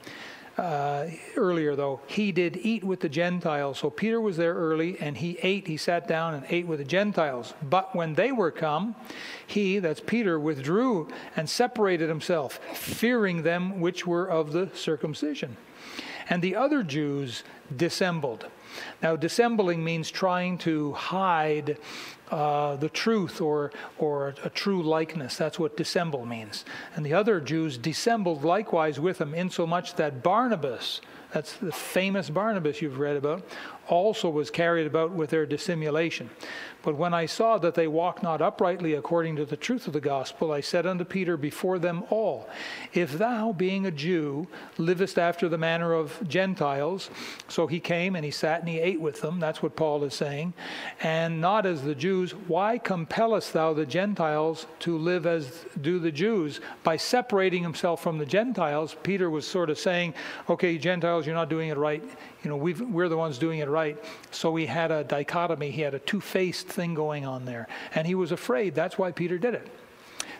Uh, 0.56 1.06
earlier, 1.36 1.74
though, 1.74 2.00
he 2.06 2.30
did 2.30 2.56
eat 2.58 2.84
with 2.84 3.00
the 3.00 3.08
Gentiles. 3.08 3.78
So 3.78 3.90
Peter 3.90 4.20
was 4.20 4.36
there 4.36 4.54
early, 4.54 4.96
and 5.00 5.16
he 5.16 5.36
ate, 5.42 5.66
he 5.66 5.76
sat 5.76 6.06
down 6.06 6.34
and 6.34 6.46
ate 6.48 6.66
with 6.66 6.78
the 6.78 6.84
Gentiles. 6.84 7.54
But 7.62 7.94
when 7.94 8.14
they 8.14 8.30
were 8.30 8.52
come, 8.52 8.94
he, 9.46 9.80
that's 9.80 10.00
Peter, 10.00 10.38
withdrew 10.38 11.08
and 11.34 11.50
separated 11.50 12.08
himself, 12.08 12.60
fearing 12.72 13.42
them 13.42 13.80
which 13.80 14.06
were 14.06 14.30
of 14.30 14.52
the 14.52 14.70
circumcision. 14.74 15.56
And 16.30 16.40
the 16.40 16.54
other 16.54 16.82
Jews 16.84 17.42
dissembled. 17.76 18.46
Now, 19.02 19.16
dissembling 19.16 19.82
means 19.84 20.10
trying 20.10 20.58
to 20.58 20.92
hide 20.92 21.78
uh, 22.30 22.76
the 22.76 22.88
truth 22.88 23.40
or, 23.40 23.70
or 23.98 24.34
a 24.42 24.50
true 24.50 24.82
likeness. 24.82 25.36
That's 25.36 25.58
what 25.58 25.76
dissemble 25.76 26.26
means. 26.26 26.64
And 26.96 27.04
the 27.04 27.14
other 27.14 27.40
Jews 27.40 27.78
dissembled 27.78 28.44
likewise 28.44 28.98
with 28.98 29.20
him, 29.20 29.34
insomuch 29.34 29.94
that 29.96 30.22
Barnabas, 30.22 31.00
that's 31.32 31.52
the 31.54 31.72
famous 31.72 32.30
Barnabas 32.30 32.80
you've 32.80 32.98
read 32.98 33.16
about, 33.16 33.42
also 33.88 34.28
was 34.30 34.50
carried 34.50 34.86
about 34.86 35.10
with 35.10 35.30
their 35.30 35.46
dissimulation. 35.46 36.30
But 36.84 36.96
when 36.96 37.14
I 37.14 37.24
saw 37.24 37.56
that 37.58 37.74
they 37.74 37.86
walked 37.86 38.22
not 38.22 38.42
uprightly 38.42 38.92
according 38.92 39.36
to 39.36 39.46
the 39.46 39.56
truth 39.56 39.86
of 39.86 39.94
the 39.94 40.02
gospel, 40.02 40.52
I 40.52 40.60
said 40.60 40.84
unto 40.86 41.04
Peter 41.04 41.38
before 41.38 41.78
them 41.78 42.04
all, 42.10 42.46
If 42.92 43.12
thou, 43.12 43.52
being 43.52 43.86
a 43.86 43.90
Jew, 43.90 44.46
livest 44.76 45.18
after 45.18 45.48
the 45.48 45.56
manner 45.56 45.94
of 45.94 46.28
Gentiles, 46.28 47.08
so 47.48 47.66
he 47.66 47.80
came 47.80 48.14
and 48.14 48.24
he 48.24 48.30
sat 48.30 48.60
and 48.60 48.68
he 48.68 48.80
ate 48.80 49.00
with 49.00 49.22
them, 49.22 49.40
that's 49.40 49.62
what 49.62 49.76
Paul 49.76 50.04
is 50.04 50.12
saying, 50.12 50.52
and 51.02 51.40
not 51.40 51.64
as 51.64 51.80
the 51.80 51.94
Jews, 51.94 52.32
why 52.32 52.76
compellest 52.76 53.54
thou 53.54 53.72
the 53.72 53.86
Gentiles 53.86 54.66
to 54.80 54.98
live 54.98 55.24
as 55.24 55.64
do 55.80 55.98
the 55.98 56.12
Jews? 56.12 56.60
By 56.82 56.98
separating 56.98 57.62
himself 57.62 58.02
from 58.02 58.18
the 58.18 58.26
Gentiles, 58.26 58.94
Peter 59.02 59.30
was 59.30 59.46
sort 59.46 59.70
of 59.70 59.78
saying, 59.78 60.12
Okay, 60.50 60.76
Gentiles, 60.76 61.24
you're 61.24 61.34
not 61.34 61.48
doing 61.48 61.70
it 61.70 61.78
right 61.78 62.04
you 62.44 62.50
know, 62.50 62.56
we 62.56 62.74
are 63.02 63.08
the 63.08 63.16
ones 63.16 63.38
doing 63.38 63.60
it 63.60 63.68
right. 63.68 63.96
So 64.30 64.54
he 64.54 64.66
had 64.66 64.90
a 64.90 65.02
dichotomy, 65.02 65.70
he 65.70 65.80
had 65.82 65.94
a 65.94 65.98
two 65.98 66.20
faced 66.20 66.68
thing 66.68 66.94
going 66.94 67.24
on 67.24 67.44
there. 67.44 67.68
And 67.94 68.06
he 68.06 68.14
was 68.14 68.32
afraid. 68.32 68.74
That's 68.74 68.98
why 68.98 69.12
Peter 69.12 69.38
did 69.38 69.54
it. 69.54 69.68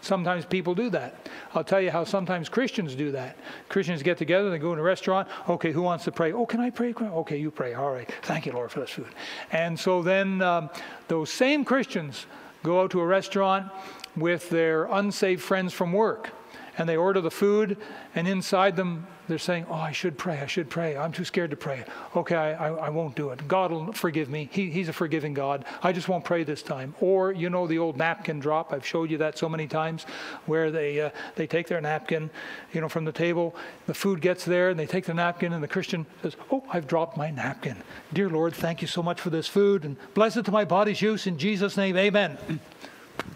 Sometimes 0.02 0.44
people 0.44 0.74
do 0.74 0.90
that. 0.90 1.28
I'll 1.54 1.64
tell 1.64 1.80
you 1.80 1.90
how 1.90 2.04
sometimes 2.04 2.50
Christians 2.50 2.94
do 2.94 3.12
that. 3.12 3.38
Christians 3.70 4.02
get 4.02 4.18
together, 4.18 4.50
they 4.50 4.58
go 4.58 4.74
in 4.74 4.78
a 4.78 4.82
restaurant. 4.82 5.28
Okay, 5.48 5.72
who 5.72 5.80
wants 5.80 6.04
to 6.04 6.12
pray? 6.12 6.30
Oh, 6.32 6.44
can 6.44 6.60
I 6.60 6.68
pray? 6.68 6.92
Okay, 6.92 7.38
you 7.38 7.50
pray. 7.50 7.72
All 7.72 7.90
right. 7.90 8.12
Thank 8.22 8.44
you, 8.44 8.52
Lord, 8.52 8.70
for 8.70 8.80
this 8.80 8.90
food. 8.90 9.08
And 9.50 9.80
so 9.80 10.02
then 10.02 10.42
um, 10.42 10.68
those 11.08 11.30
same 11.30 11.64
Christians 11.64 12.26
go 12.62 12.82
out 12.82 12.90
to 12.90 13.00
a 13.00 13.06
restaurant 13.06 13.72
with 14.14 14.50
their 14.50 14.84
unsaved 14.84 15.42
friends 15.42 15.72
from 15.72 15.92
work 15.92 16.30
and 16.78 16.88
they 16.88 16.96
order 16.96 17.20
the 17.20 17.30
food, 17.30 17.76
and 18.14 18.26
inside 18.26 18.76
them 18.76 19.06
they're 19.28 19.38
saying, 19.38 19.66
Oh, 19.70 19.74
I 19.74 19.92
should 19.92 20.18
pray, 20.18 20.40
I 20.40 20.46
should 20.46 20.68
pray. 20.68 20.96
I'm 20.96 21.12
too 21.12 21.24
scared 21.24 21.50
to 21.50 21.56
pray. 21.56 21.84
Okay, 22.14 22.36
I, 22.36 22.68
I, 22.68 22.88
won't 22.90 23.14
do 23.14 23.30
it. 23.30 23.46
God 23.48 23.70
will 23.70 23.92
forgive 23.92 24.28
me. 24.28 24.48
He, 24.52 24.70
he's 24.70 24.88
a 24.88 24.92
forgiving 24.92 25.32
God. 25.34 25.64
I 25.82 25.92
just 25.92 26.08
won't 26.08 26.24
pray 26.24 26.44
this 26.44 26.62
time. 26.62 26.94
Or, 27.00 27.32
you 27.32 27.48
know, 27.48 27.66
the 27.66 27.78
old 27.78 27.96
napkin 27.96 28.38
drop. 28.38 28.72
I've 28.72 28.86
showed 28.86 29.10
you 29.10 29.18
that 29.18 29.38
so 29.38 29.48
many 29.48 29.66
times 29.66 30.04
where 30.46 30.70
they, 30.70 31.00
uh, 31.00 31.10
they 31.36 31.46
take 31.46 31.68
their 31.68 31.80
napkin, 31.80 32.30
you 32.72 32.80
know, 32.80 32.88
from 32.88 33.04
the 33.04 33.12
table. 33.12 33.54
The 33.86 33.94
food 33.94 34.20
gets 34.20 34.44
there, 34.44 34.70
and 34.70 34.78
they 34.78 34.86
take 34.86 35.06
the 35.06 35.14
napkin, 35.14 35.52
and 35.52 35.62
the 35.62 35.68
Christian 35.68 36.06
says, 36.22 36.36
Oh, 36.50 36.62
I've 36.70 36.86
dropped 36.86 37.16
my 37.16 37.30
napkin. 37.30 37.76
Dear 38.12 38.28
Lord, 38.28 38.54
thank 38.54 38.82
you 38.82 38.88
so 38.88 39.02
much 39.02 39.20
for 39.20 39.30
this 39.30 39.46
food, 39.46 39.84
and 39.84 39.96
bless 40.12 40.36
it 40.36 40.44
to 40.46 40.52
my 40.52 40.64
body's 40.64 41.00
use. 41.00 41.26
In 41.26 41.38
Jesus' 41.38 41.76
name, 41.76 41.96
amen. 41.96 42.38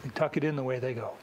They 0.03 0.11
tuck 0.11 0.37
it 0.37 0.44
in 0.44 0.57
the 0.57 0.62
way 0.62 0.79
they 0.79 0.92
go. 0.94 1.14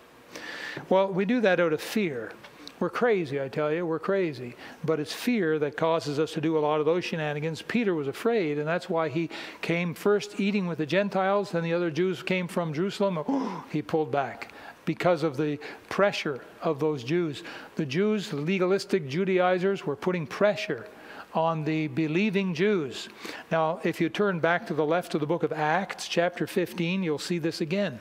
Well, 0.90 1.08
we 1.08 1.26
do 1.26 1.42
that 1.42 1.60
out 1.60 1.74
of 1.74 1.82
fear. 1.82 2.32
We're 2.80 2.90
crazy, 2.90 3.42
I 3.42 3.48
tell 3.48 3.72
you, 3.72 3.86
we're 3.86 4.00
crazy. 4.00 4.56
But 4.84 5.00
it's 5.00 5.14
fear 5.14 5.58
that 5.60 5.78
causes 5.78 6.20
us 6.20 6.34
to 6.34 6.42
do 6.42 6.58
a 6.58 6.60
lot 6.60 6.82
of 6.82 6.86
those 6.86 7.06
shenanigans. 7.06 7.62
Peter 7.62 7.96
was 7.96 8.08
afraid, 8.08 8.58
and 8.58 8.68
that's 8.68 8.90
why 8.90 9.08
he 9.08 9.30
came 9.62 9.94
first 9.94 10.40
eating 10.40 10.68
with 10.68 10.80
the 10.80 10.86
Gentiles, 10.86 11.52
then 11.52 11.64
the 11.64 11.74
other 11.74 11.90
Jews 11.90 12.22
came 12.22 12.48
from 12.48 12.74
Jerusalem. 12.74 13.64
he 13.72 13.82
pulled 13.82 14.12
back 14.12 14.52
because 14.84 15.24
of 15.24 15.38
the 15.38 15.58
pressure 15.90 16.42
of 16.62 16.80
those 16.80 17.04
Jews. 17.04 17.44
The 17.76 17.86
Jews, 17.86 18.30
the 18.30 18.38
legalistic 18.38 19.08
Judaizers, 19.08 19.86
were 19.86 19.96
putting 19.96 20.28
pressure 20.28 20.88
on 21.34 21.64
the 21.64 21.88
believing 21.88 22.54
Jews. 22.54 23.10
Now, 23.52 23.80
if 23.84 24.00
you 24.00 24.10
turn 24.10 24.40
back 24.40 24.68
to 24.68 24.74
the 24.74 24.86
left 24.86 25.16
of 25.16 25.22
the 25.22 25.28
book 25.28 25.44
of 25.44 25.52
Acts, 25.52 26.08
chapter 26.08 26.48
15, 26.48 27.04
you'll 27.04 27.20
see 27.20 27.40
this 27.40 27.62
again. 27.62 28.00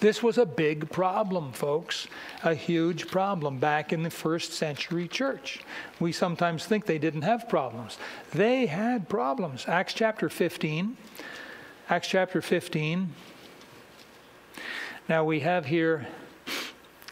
This 0.00 0.22
was 0.22 0.38
a 0.38 0.46
big 0.46 0.90
problem, 0.90 1.52
folks, 1.52 2.06
a 2.42 2.54
huge 2.54 3.08
problem 3.08 3.58
back 3.58 3.92
in 3.92 4.02
the 4.02 4.10
first 4.10 4.52
century 4.52 5.08
church. 5.08 5.60
We 6.00 6.12
sometimes 6.12 6.66
think 6.66 6.86
they 6.86 6.98
didn't 6.98 7.22
have 7.22 7.48
problems. 7.48 7.98
They 8.32 8.66
had 8.66 9.08
problems. 9.08 9.66
Acts 9.68 9.94
chapter 9.94 10.28
15. 10.28 10.96
Acts 11.88 12.08
chapter 12.08 12.42
15. 12.42 13.12
Now 15.08 15.24
we 15.24 15.40
have 15.40 15.66
here 15.66 16.06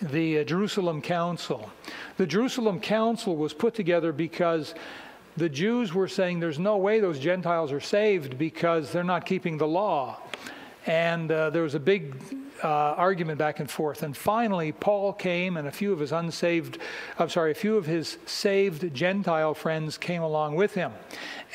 the 0.03 0.41
uh, 0.41 0.45
Jerusalem 0.45 1.01
Council. 1.01 1.71
The 2.17 2.27
Jerusalem 2.27 2.81
Council 2.81 3.37
was 3.37 3.53
put 3.53 3.75
together 3.75 4.13
because 4.13 4.75
the 5.37 5.49
Jews 5.49 5.95
were 5.95 6.09
saying 6.09 6.41
there's 6.41 6.59
no 6.59 6.77
way 6.77 7.01
those 7.01 7.19
Gentiles 7.19 7.73
are 7.73 7.81
saved 7.81 8.39
because 8.39 8.93
they're 8.93 9.05
not 9.05 9.27
keeping 9.27 9.59
the 9.59 9.67
law. 9.67 10.19
And 10.87 11.31
uh, 11.31 11.51
there 11.51 11.63
was 11.63 11.75
a 11.75 11.81
big 11.81 12.15
uh, 12.63 12.69
argument 12.69 13.39
back 13.39 13.61
and 13.61 13.71
forth. 13.71 14.03
And 14.03 14.17
finally, 14.17 14.73
Paul 14.73 15.13
came, 15.13 15.57
and 15.57 15.67
a 15.67 15.73
few 15.73 15.93
of 15.93 15.99
his 15.99 16.13
unsaved, 16.13 16.79
I'm 17.19 17.29
sorry, 17.29 17.53
a 17.53 17.55
few 17.55 17.77
of 17.77 17.87
his 17.87 18.19
saved 18.27 18.95
Gentile 18.95 19.55
friends 19.55 19.97
came 19.99 20.23
along 20.23 20.57
with 20.57 20.75
him. 20.75 20.93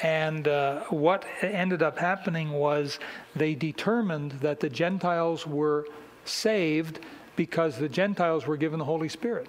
And 0.01 0.47
uh, 0.47 0.81
what 0.89 1.25
ended 1.41 1.83
up 1.83 1.99
happening 1.99 2.51
was 2.51 2.99
they 3.35 3.55
determined 3.55 4.31
that 4.41 4.59
the 4.59 4.69
Gentiles 4.69 5.45
were 5.45 5.87
saved 6.25 6.99
because 7.35 7.77
the 7.77 7.89
Gentiles 7.89 8.45
were 8.47 8.57
given 8.57 8.79
the 8.79 8.85
Holy 8.85 9.09
Spirit. 9.09 9.47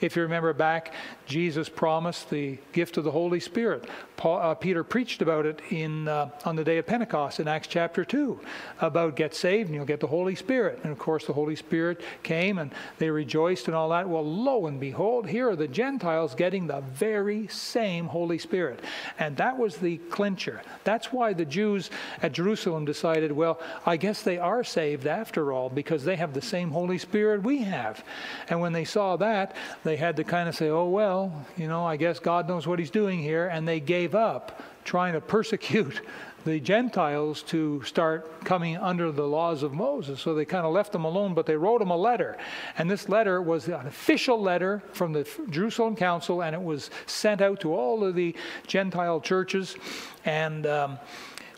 If 0.00 0.16
you 0.16 0.22
remember 0.22 0.52
back, 0.52 0.94
Jesus 1.26 1.68
promised 1.68 2.30
the 2.30 2.58
gift 2.72 2.96
of 2.96 3.04
the 3.04 3.10
Holy 3.10 3.40
Spirit. 3.40 3.84
Paul, 4.16 4.38
uh, 4.38 4.54
Peter 4.54 4.84
preached 4.84 5.22
about 5.22 5.46
it 5.46 5.60
in, 5.70 6.08
uh, 6.08 6.30
on 6.44 6.56
the 6.56 6.64
day 6.64 6.78
of 6.78 6.86
Pentecost 6.86 7.40
in 7.40 7.48
Acts 7.48 7.68
chapter 7.68 8.04
2 8.04 8.38
about 8.80 9.16
get 9.16 9.34
saved 9.34 9.68
and 9.68 9.74
you'll 9.74 9.86
get 9.86 10.00
the 10.00 10.06
Holy 10.06 10.34
Spirit. 10.34 10.80
And 10.82 10.92
of 10.92 10.98
course, 10.98 11.26
the 11.26 11.32
Holy 11.32 11.56
Spirit 11.56 12.00
came 12.22 12.58
and 12.58 12.70
they 12.98 13.10
rejoiced 13.10 13.66
and 13.66 13.74
all 13.74 13.88
that. 13.90 14.08
Well, 14.08 14.24
lo 14.24 14.66
and 14.66 14.80
behold, 14.80 15.28
here 15.28 15.50
are 15.50 15.56
the 15.56 15.68
Gentiles 15.68 16.34
getting 16.34 16.66
the 16.66 16.80
very 16.80 17.46
same 17.48 18.06
Holy 18.06 18.38
Spirit. 18.38 18.80
And 19.18 19.36
that 19.38 19.58
was 19.58 19.76
the 19.76 19.98
clincher. 20.10 20.62
That's 20.84 21.12
why 21.12 21.32
the 21.32 21.46
Jews 21.46 21.90
at 22.22 22.32
Jerusalem 22.32 22.84
decided, 22.84 23.32
well, 23.32 23.60
I 23.86 23.96
guess 23.96 24.22
they 24.22 24.38
are 24.38 24.64
saved 24.64 25.06
after 25.06 25.52
all 25.52 25.70
because 25.70 26.04
they 26.04 26.16
have 26.16 26.34
the 26.34 26.42
same 26.42 26.70
Holy 26.70 26.98
Spirit 26.98 27.42
we 27.42 27.58
have. 27.58 28.04
And 28.48 28.60
when 28.60 28.72
they 28.72 28.84
saw 28.84 29.16
that, 29.16 29.56
they 29.82 29.89
had 29.96 30.16
to 30.16 30.24
kind 30.24 30.48
of 30.48 30.54
say, 30.54 30.68
oh, 30.68 30.88
well, 30.88 31.46
you 31.56 31.68
know, 31.68 31.84
I 31.84 31.96
guess 31.96 32.18
God 32.18 32.48
knows 32.48 32.66
what 32.66 32.78
he's 32.78 32.90
doing 32.90 33.20
here. 33.20 33.48
And 33.48 33.66
they 33.66 33.80
gave 33.80 34.14
up 34.14 34.62
trying 34.84 35.14
to 35.14 35.20
persecute 35.36 36.00
the 36.44 36.58
Gentiles 36.58 37.42
to 37.42 37.82
start 37.82 38.44
coming 38.44 38.76
under 38.76 39.12
the 39.12 39.26
laws 39.26 39.62
of 39.62 39.72
Moses. 39.72 40.20
So 40.20 40.34
they 40.34 40.44
kind 40.44 40.66
of 40.66 40.72
left 40.72 40.92
them 40.92 41.04
alone, 41.04 41.34
but 41.34 41.46
they 41.46 41.56
wrote 41.56 41.80
them 41.80 41.90
a 41.90 41.96
letter. 41.96 42.38
And 42.78 42.90
this 42.90 43.08
letter 43.08 43.42
was 43.42 43.68
an 43.68 43.86
official 43.86 44.40
letter 44.40 44.82
from 44.92 45.12
the 45.12 45.28
Jerusalem 45.50 45.96
Council, 45.96 46.42
and 46.42 46.54
it 46.54 46.62
was 46.62 46.90
sent 47.06 47.40
out 47.40 47.60
to 47.60 47.74
all 47.74 48.04
of 48.04 48.14
the 48.14 48.34
Gentile 48.66 49.20
churches. 49.20 49.76
And 50.24 50.66
um, 50.66 50.98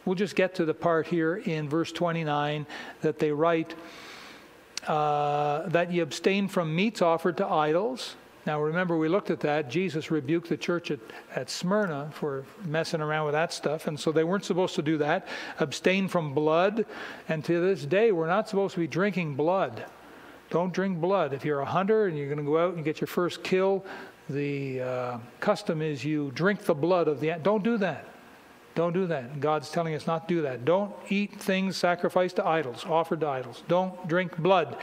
we'll 0.05 0.16
just 0.16 0.35
get 0.35 0.55
to 0.57 0.64
the 0.64 0.75
part 0.75 1.07
here 1.07 1.37
in 1.37 1.68
verse 1.68 1.92
29 1.92 2.66
that 3.03 3.18
they 3.18 3.31
write. 3.31 3.75
Uh, 4.87 5.68
that 5.68 5.92
you 5.92 6.03
abstain 6.03 6.49
from 6.49 6.75
meats 6.75 7.01
offered 7.01 7.37
to 7.37 7.47
idols, 7.47 8.16
now, 8.45 8.61
remember, 8.61 8.97
we 8.97 9.09
looked 9.09 9.31
at 9.31 9.41
that. 9.41 9.71
Jesus 9.71 10.11
rebuked 10.11 10.49
the 10.49 10.57
church 10.57 10.91
at, 10.91 10.99
at 11.37 11.49
Smyrna 11.49 12.11
for 12.13 12.45
messing 12.65 13.01
around 13.01 13.27
with 13.27 13.35
that 13.35 13.53
stuff. 13.53 13.87
And 13.87 13.99
so 13.99 14.11
they 14.11 14.25
weren't 14.25 14.45
supposed 14.45 14.75
to 14.75 14.83
do 14.83 14.99
that. 14.99 15.29
Abstain 15.61 16.09
from 16.09 16.35
blood. 16.35 16.85
And 17.29 17.45
to 17.45 17.61
this 17.61 17.85
day, 17.85 18.11
we're 18.11 18.27
not 18.27 18.49
supposed 18.49 18.75
to 18.75 18.81
be 18.81 18.89
drinking 18.89 19.37
blood. 19.37 19.85
Don't 20.51 20.73
drink 20.73 21.01
blood. 21.01 21.33
If 21.33 21.45
you're 21.45 21.61
a 21.61 21.67
hunter 21.67 22.07
and 22.07 22.19
you're 22.19 22.27
going 22.27 22.39
to 22.39 22.45
go 22.45 22.59
out 22.59 22.75
and 22.75 22.85
get 22.85 23.01
your 23.01 23.07
first 23.09 23.45
kill, 23.45 23.85
the 24.29 24.81
uh, 24.81 25.19
custom 25.39 25.81
is 25.81 26.05
you 26.05 26.33
drink 26.35 26.65
the 26.65 26.75
blood 26.75 27.07
of 27.07 27.21
the. 27.21 27.39
Don't 27.43 27.63
do 27.63 27.79
that. 27.79 28.07
Don't 28.75 28.95
do 28.95 29.07
that. 29.07 29.41
God's 29.41 29.71
telling 29.71 29.95
us 29.95 30.07
not 30.07 30.29
to 30.29 30.35
do 30.35 30.43
that. 30.43 30.65
Don't 30.65 30.95
eat 31.11 31.39
things 31.39 31.77
sacrificed 31.77 32.37
to 32.37 32.47
idols, 32.47 32.87
offered 32.89 33.21
to 33.21 33.29
idols. 33.29 33.63
Don't 33.69 34.09
drink 34.09 34.37
blood. 34.39 34.77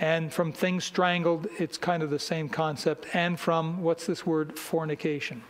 And 0.00 0.32
from 0.32 0.52
things 0.52 0.84
strangled, 0.84 1.46
it's 1.58 1.78
kind 1.78 2.02
of 2.02 2.10
the 2.10 2.18
same 2.18 2.48
concept. 2.48 3.06
And 3.14 3.38
from, 3.38 3.82
what's 3.82 4.06
this 4.06 4.26
word, 4.26 4.58
fornication. 4.58 5.42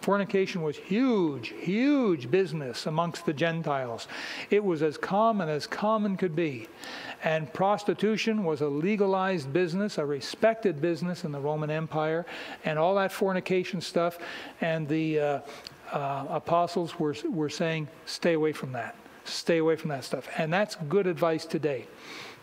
Fornication 0.00 0.62
was 0.62 0.76
huge, 0.76 1.48
huge 1.60 2.30
business 2.30 2.86
amongst 2.86 3.26
the 3.26 3.32
Gentiles. 3.32 4.08
It 4.50 4.64
was 4.64 4.82
as 4.82 4.96
common 4.96 5.48
as 5.48 5.66
common 5.66 6.16
could 6.16 6.34
be. 6.34 6.68
And 7.24 7.52
prostitution 7.52 8.44
was 8.44 8.60
a 8.60 8.68
legalized 8.68 9.52
business, 9.52 9.98
a 9.98 10.06
respected 10.06 10.80
business 10.80 11.24
in 11.24 11.32
the 11.32 11.40
Roman 11.40 11.70
Empire, 11.70 12.26
and 12.64 12.78
all 12.78 12.94
that 12.94 13.12
fornication 13.12 13.80
stuff. 13.80 14.18
And 14.60 14.88
the 14.88 15.20
uh, 15.20 15.40
uh, 15.92 16.26
apostles 16.30 16.98
were, 16.98 17.14
were 17.30 17.48
saying, 17.48 17.88
stay 18.06 18.34
away 18.34 18.52
from 18.52 18.72
that. 18.72 18.96
Stay 19.24 19.58
away 19.58 19.76
from 19.76 19.90
that 19.90 20.04
stuff. 20.04 20.28
And 20.38 20.52
that's 20.52 20.76
good 20.88 21.06
advice 21.06 21.44
today. 21.44 21.86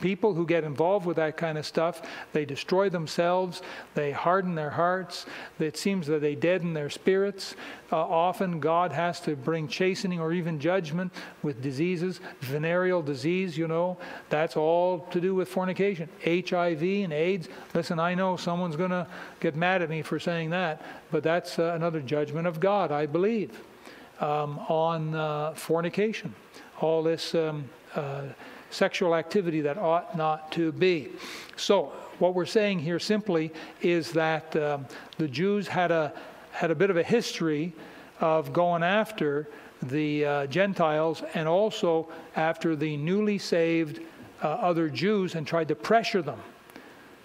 People 0.01 0.33
who 0.33 0.45
get 0.45 0.63
involved 0.63 1.05
with 1.05 1.17
that 1.17 1.37
kind 1.37 1.57
of 1.57 1.65
stuff, 1.65 2.01
they 2.33 2.45
destroy 2.45 2.89
themselves, 2.89 3.61
they 3.93 4.11
harden 4.11 4.55
their 4.55 4.69
hearts, 4.69 5.25
it 5.59 5.77
seems 5.77 6.07
that 6.07 6.21
they 6.21 6.35
deaden 6.35 6.73
their 6.73 6.89
spirits. 6.89 7.55
Uh, 7.91 7.97
often 7.97 8.59
God 8.59 8.91
has 8.91 9.19
to 9.21 9.35
bring 9.35 9.67
chastening 9.67 10.19
or 10.19 10.33
even 10.33 10.59
judgment 10.59 11.13
with 11.43 11.61
diseases. 11.61 12.19
Venereal 12.41 13.01
disease, 13.01 13.57
you 13.57 13.67
know, 13.67 13.97
that's 14.29 14.57
all 14.57 14.99
to 15.11 15.21
do 15.21 15.35
with 15.35 15.47
fornication. 15.47 16.09
HIV 16.23 16.81
and 16.81 17.13
AIDS. 17.13 17.47
Listen, 17.73 17.99
I 17.99 18.15
know 18.15 18.37
someone's 18.37 18.75
going 18.75 18.91
to 18.91 19.07
get 19.39 19.55
mad 19.55 19.81
at 19.81 19.89
me 19.89 20.01
for 20.01 20.19
saying 20.19 20.49
that, 20.49 20.81
but 21.11 21.23
that's 21.23 21.59
uh, 21.59 21.73
another 21.75 22.01
judgment 22.01 22.47
of 22.47 22.59
God, 22.59 22.91
I 22.91 23.05
believe, 23.05 23.61
um, 24.19 24.59
on 24.67 25.15
uh, 25.15 25.53
fornication. 25.53 26.33
All 26.81 27.03
this. 27.03 27.35
Um, 27.35 27.69
uh, 27.95 28.23
sexual 28.69 29.15
activity 29.15 29.61
that 29.61 29.77
ought 29.77 30.17
not 30.17 30.51
to 30.53 30.71
be. 30.71 31.09
So, 31.55 31.93
what 32.19 32.33
we're 32.33 32.45
saying 32.45 32.79
here 32.79 32.99
simply 32.99 33.51
is 33.81 34.11
that 34.13 34.55
um, 34.55 34.85
the 35.17 35.27
Jews 35.27 35.67
had 35.67 35.91
a, 35.91 36.13
had 36.51 36.71
a 36.71 36.75
bit 36.75 36.89
of 36.89 36.97
a 36.97 37.03
history 37.03 37.73
of 38.21 38.53
going 38.53 38.83
after 38.83 39.47
the 39.81 40.25
uh, 40.25 40.45
Gentiles 40.47 41.23
and 41.33 41.47
also 41.47 42.07
after 42.35 42.75
the 42.75 42.95
newly 42.97 43.37
saved 43.37 43.99
uh, 44.41 44.47
other 44.47 44.89
Jews 44.89 45.35
and 45.35 45.45
tried 45.45 45.67
to 45.67 45.75
pressure 45.75 46.21
them 46.21 46.39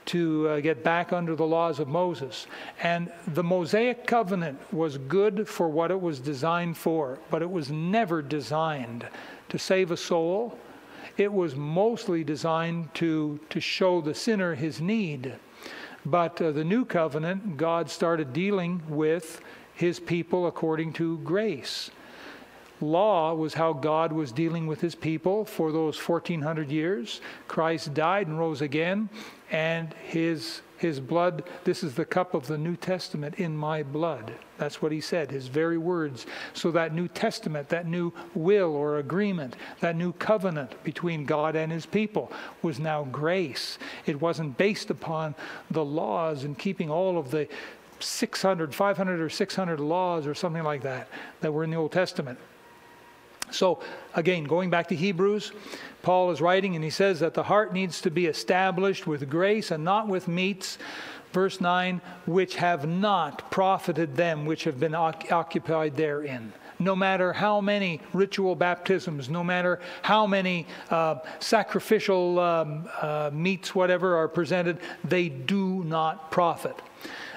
to 0.06 0.48
uh, 0.48 0.60
get 0.60 0.82
back 0.82 1.12
under 1.12 1.36
the 1.36 1.44
laws 1.44 1.78
of 1.78 1.86
Moses. 1.86 2.46
And 2.82 3.12
the 3.28 3.44
Mosaic 3.44 4.06
covenant 4.06 4.58
was 4.72 4.98
good 4.98 5.48
for 5.48 5.68
what 5.68 5.90
it 5.90 6.00
was 6.00 6.18
designed 6.18 6.76
for, 6.76 7.18
but 7.30 7.42
it 7.42 7.50
was 7.50 7.70
never 7.70 8.22
designed 8.22 9.06
to 9.50 9.58
save 9.58 9.90
a 9.90 9.96
soul 9.96 10.58
it 11.20 11.32
was 11.32 11.54
mostly 11.54 12.24
designed 12.24 12.94
to, 12.94 13.38
to 13.50 13.60
show 13.60 14.00
the 14.00 14.14
sinner 14.14 14.54
his 14.54 14.80
need. 14.80 15.34
But 16.06 16.40
uh, 16.40 16.50
the 16.52 16.64
new 16.64 16.86
covenant, 16.86 17.58
God 17.58 17.90
started 17.90 18.32
dealing 18.32 18.82
with 18.88 19.42
his 19.74 20.00
people 20.00 20.46
according 20.46 20.94
to 20.94 21.18
grace. 21.18 21.90
Law 22.80 23.34
was 23.34 23.52
how 23.52 23.74
God 23.74 24.12
was 24.12 24.32
dealing 24.32 24.66
with 24.66 24.80
his 24.80 24.94
people 24.94 25.44
for 25.44 25.72
those 25.72 25.98
1400 25.98 26.70
years. 26.70 27.20
Christ 27.46 27.92
died 27.92 28.26
and 28.26 28.38
rose 28.38 28.62
again, 28.62 29.10
and 29.50 29.92
his 30.08 30.62
his 30.80 30.98
blood, 30.98 31.42
this 31.64 31.84
is 31.84 31.94
the 31.94 32.06
cup 32.06 32.32
of 32.32 32.46
the 32.46 32.56
New 32.56 32.74
Testament 32.74 33.34
in 33.34 33.54
my 33.54 33.82
blood. 33.82 34.32
That's 34.56 34.80
what 34.80 34.92
he 34.92 35.02
said, 35.02 35.30
his 35.30 35.46
very 35.46 35.76
words. 35.76 36.24
So 36.54 36.70
that 36.70 36.94
New 36.94 37.06
Testament, 37.06 37.68
that 37.68 37.86
new 37.86 38.14
will 38.34 38.74
or 38.74 38.96
agreement, 38.96 39.56
that 39.80 39.94
new 39.94 40.14
covenant 40.14 40.82
between 40.82 41.26
God 41.26 41.54
and 41.54 41.70
his 41.70 41.84
people 41.84 42.32
was 42.62 42.78
now 42.78 43.04
grace. 43.04 43.78
It 44.06 44.22
wasn't 44.22 44.56
based 44.56 44.88
upon 44.88 45.34
the 45.70 45.84
laws 45.84 46.44
and 46.44 46.58
keeping 46.58 46.90
all 46.90 47.18
of 47.18 47.30
the 47.30 47.46
600, 47.98 48.74
500 48.74 49.20
or 49.20 49.28
600 49.28 49.80
laws 49.80 50.26
or 50.26 50.34
something 50.34 50.64
like 50.64 50.80
that 50.82 51.08
that 51.42 51.52
were 51.52 51.62
in 51.62 51.70
the 51.70 51.76
Old 51.76 51.92
Testament. 51.92 52.38
So, 53.50 53.80
again, 54.14 54.44
going 54.44 54.70
back 54.70 54.88
to 54.88 54.96
Hebrews, 54.96 55.52
Paul 56.02 56.30
is 56.30 56.40
writing 56.40 56.74
and 56.74 56.84
he 56.84 56.90
says 56.90 57.20
that 57.20 57.34
the 57.34 57.42
heart 57.42 57.72
needs 57.72 58.00
to 58.02 58.10
be 58.10 58.26
established 58.26 59.06
with 59.06 59.28
grace 59.28 59.70
and 59.70 59.84
not 59.84 60.08
with 60.08 60.28
meats. 60.28 60.78
Verse 61.32 61.60
9, 61.60 62.00
which 62.26 62.56
have 62.56 62.88
not 62.88 63.50
profited 63.52 64.16
them 64.16 64.46
which 64.46 64.64
have 64.64 64.80
been 64.80 64.94
occupied 64.94 65.96
therein. 65.96 66.52
No 66.80 66.96
matter 66.96 67.32
how 67.32 67.60
many 67.60 68.00
ritual 68.12 68.56
baptisms, 68.56 69.28
no 69.28 69.44
matter 69.44 69.80
how 70.02 70.26
many 70.26 70.66
uh, 70.88 71.16
sacrificial 71.38 72.40
um, 72.40 72.88
uh, 73.00 73.30
meats, 73.32 73.74
whatever, 73.74 74.16
are 74.16 74.28
presented, 74.28 74.78
they 75.04 75.28
do 75.28 75.84
not 75.84 76.32
profit. 76.32 76.74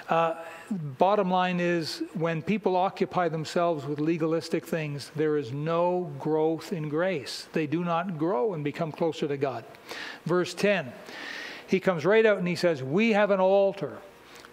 Uh, 0.10 0.36
bottom 0.72 1.30
line 1.30 1.60
is 1.60 2.04
when 2.14 2.42
people 2.42 2.76
occupy 2.76 3.30
themselves 3.30 3.86
with 3.86 4.00
legalistic 4.00 4.66
things, 4.66 5.12
there 5.16 5.38
is 5.38 5.52
no 5.52 6.12
growth 6.20 6.74
in 6.74 6.90
grace. 6.90 7.48
They 7.54 7.68
do 7.68 7.84
not 7.84 8.18
grow 8.18 8.54
and 8.54 8.64
become 8.64 8.92
closer 8.92 9.28
to 9.28 9.38
God. 9.38 9.66
Verse 10.26 10.54
10, 10.54 10.92
he 11.68 11.80
comes 11.80 12.06
right 12.06 12.26
out 12.26 12.38
and 12.38 12.48
he 12.48 12.56
says, 12.56 12.84
We 12.84 13.12
have 13.12 13.32
an 13.32 13.40
altar. 13.40 13.98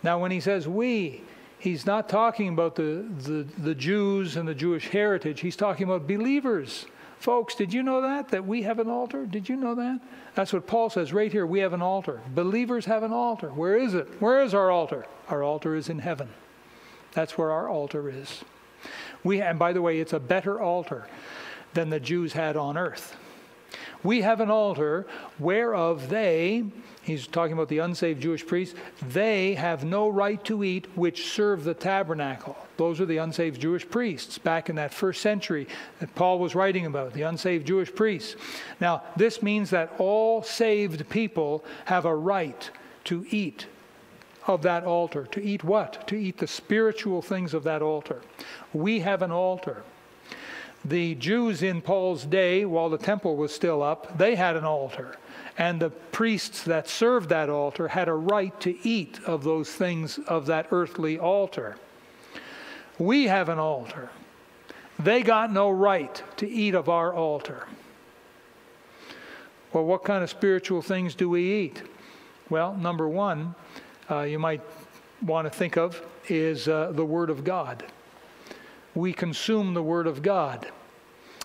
Now, 0.03 0.19
when 0.19 0.31
he 0.31 0.41
says 0.41 0.67
we, 0.67 1.23
he's 1.59 1.87
not 1.87 2.09
talking 2.09 2.49
about 2.49 2.75
the, 2.75 3.05
the, 3.19 3.47
the 3.59 3.75
Jews 3.75 4.37
and 4.37 4.49
the 4.49 4.55
Jewish 4.55 4.89
heritage, 4.89 5.41
he's 5.41 5.57
talking 5.57 5.85
about 5.85 6.07
believers. 6.07 6.87
Folks, 7.21 7.55
did 7.55 7.75
you 7.75 7.83
know 7.83 8.01
that? 8.01 8.31
That 8.31 8.47
we 8.47 8.63
have 8.63 8.79
an 8.79 8.89
altar? 8.89 9.27
Did 9.27 9.47
you 9.47 9.55
know 9.55 9.75
that? 9.75 10.01
That's 10.35 10.55
what 10.55 10.67
Paul 10.67 10.89
says 10.89 11.13
right 11.13 11.31
here. 11.31 11.47
We 11.47 11.61
have 11.61 11.75
an 11.75 11.83
altar. 11.83 12.23
Believers 12.35 12.87
have 12.87 13.03
an 13.03 13.13
altar. 13.13 13.51
Where 13.51 13.77
is 13.77 13.93
it? 13.93 14.09
Where 14.23 14.43
is 14.43 14.55
our 14.55 14.71
altar? 14.71 15.05
Our 15.29 15.43
altar 15.43 15.77
is 15.77 15.91
in 15.91 15.99
heaven. 15.99 16.31
That's 17.13 17.37
where 17.37 17.51
our 17.51 17.69
altar 17.69 18.09
is. 18.09 18.43
We, 19.23 19.43
and 19.43 19.59
by 19.59 19.75
the 19.75 19.83
way, 19.83 20.01
it's 20.01 20.15
a 20.15 20.19
better 20.19 20.59
altar 20.59 21.09
than 21.75 21.91
the 21.91 22.01
Jews 22.01 22.33
had 22.33 22.57
on 22.57 22.79
earth. 22.79 23.15
We 24.03 24.23
have 24.23 24.41
an 24.41 24.51
altar 24.51 25.07
whereof 25.39 26.09
they, 26.09 26.65
he's 27.03 27.27
talking 27.27 27.53
about 27.53 27.69
the 27.69 27.81
unsaved 27.81 28.23
Jewish 28.23 28.47
priests, 28.47 28.75
they 29.07 29.55
have 29.55 29.85
no 29.85 30.09
right 30.09 30.43
to 30.47 30.65
eat 30.65 30.87
which 30.95 31.27
serve 31.33 31.65
the 31.65 31.75
tabernacle. 31.75 32.57
Those 32.81 32.99
are 32.99 33.05
the 33.05 33.19
unsaved 33.19 33.61
Jewish 33.61 33.87
priests 33.87 34.39
back 34.39 34.71
in 34.71 34.77
that 34.77 34.95
first 34.95 35.21
century 35.21 35.69
that 35.99 36.15
Paul 36.15 36.39
was 36.39 36.55
writing 36.55 36.87
about, 36.87 37.13
the 37.13 37.21
unsaved 37.21 37.67
Jewish 37.67 37.95
priests. 37.95 38.37
Now, 38.81 39.03
this 39.17 39.43
means 39.43 39.69
that 39.69 39.93
all 39.99 40.43
saved 40.43 41.07
people 41.11 41.63
have 41.85 42.07
a 42.07 42.17
right 42.17 42.71
to 43.05 43.27
eat 43.29 43.67
of 44.47 44.63
that 44.63 44.85
altar. 44.85 45.27
To 45.27 45.45
eat 45.45 45.63
what? 45.63 46.09
To 46.09 46.17
eat 46.17 46.39
the 46.39 46.47
spiritual 46.47 47.21
things 47.21 47.53
of 47.53 47.65
that 47.65 47.83
altar. 47.83 48.23
We 48.73 49.01
have 49.01 49.21
an 49.21 49.31
altar. 49.31 49.83
The 50.83 51.17
Jews 51.17 51.63
in 51.63 51.83
Paul's 51.83 52.25
day, 52.25 52.65
while 52.65 52.89
the 52.89 52.97
temple 52.97 53.37
was 53.37 53.55
still 53.55 53.83
up, 53.83 54.17
they 54.17 54.37
had 54.37 54.57
an 54.57 54.65
altar. 54.65 55.17
And 55.59 55.83
the 55.83 55.91
priests 55.91 56.63
that 56.63 56.89
served 56.89 57.29
that 57.29 57.51
altar 57.51 57.89
had 57.89 58.09
a 58.09 58.15
right 58.15 58.59
to 58.63 58.75
eat 58.89 59.21
of 59.27 59.45
those 59.45 59.69
things 59.69 60.19
of 60.27 60.47
that 60.47 60.69
earthly 60.71 61.19
altar. 61.19 61.77
We 63.01 63.29
have 63.29 63.49
an 63.49 63.59
altar. 63.59 64.11
They 64.99 65.23
got 65.23 65.51
no 65.51 65.71
right 65.71 66.23
to 66.37 66.47
eat 66.47 66.75
of 66.75 66.91
our 66.91 67.15
altar. 67.15 67.67
Well, 69.73 69.87
what 69.87 70.05
kind 70.05 70.23
of 70.23 70.29
spiritual 70.29 70.83
things 70.83 71.15
do 71.15 71.31
we 71.31 71.51
eat? 71.51 71.83
Well, 72.51 72.77
number 72.77 73.09
one, 73.09 73.55
uh, 74.11 74.21
you 74.21 74.39
might 74.39 74.61
want 75.23 75.51
to 75.51 75.51
think 75.51 75.79
of 75.79 76.03
is 76.29 76.69
uh, 76.69 76.93
the 76.93 77.05
Word 77.05 77.31
of 77.31 77.43
God. 77.43 77.87
We 78.95 79.15
consume 79.15 79.73
the 79.73 79.83
Word 79.83 80.07
of 80.07 80.21
God. 80.21 80.71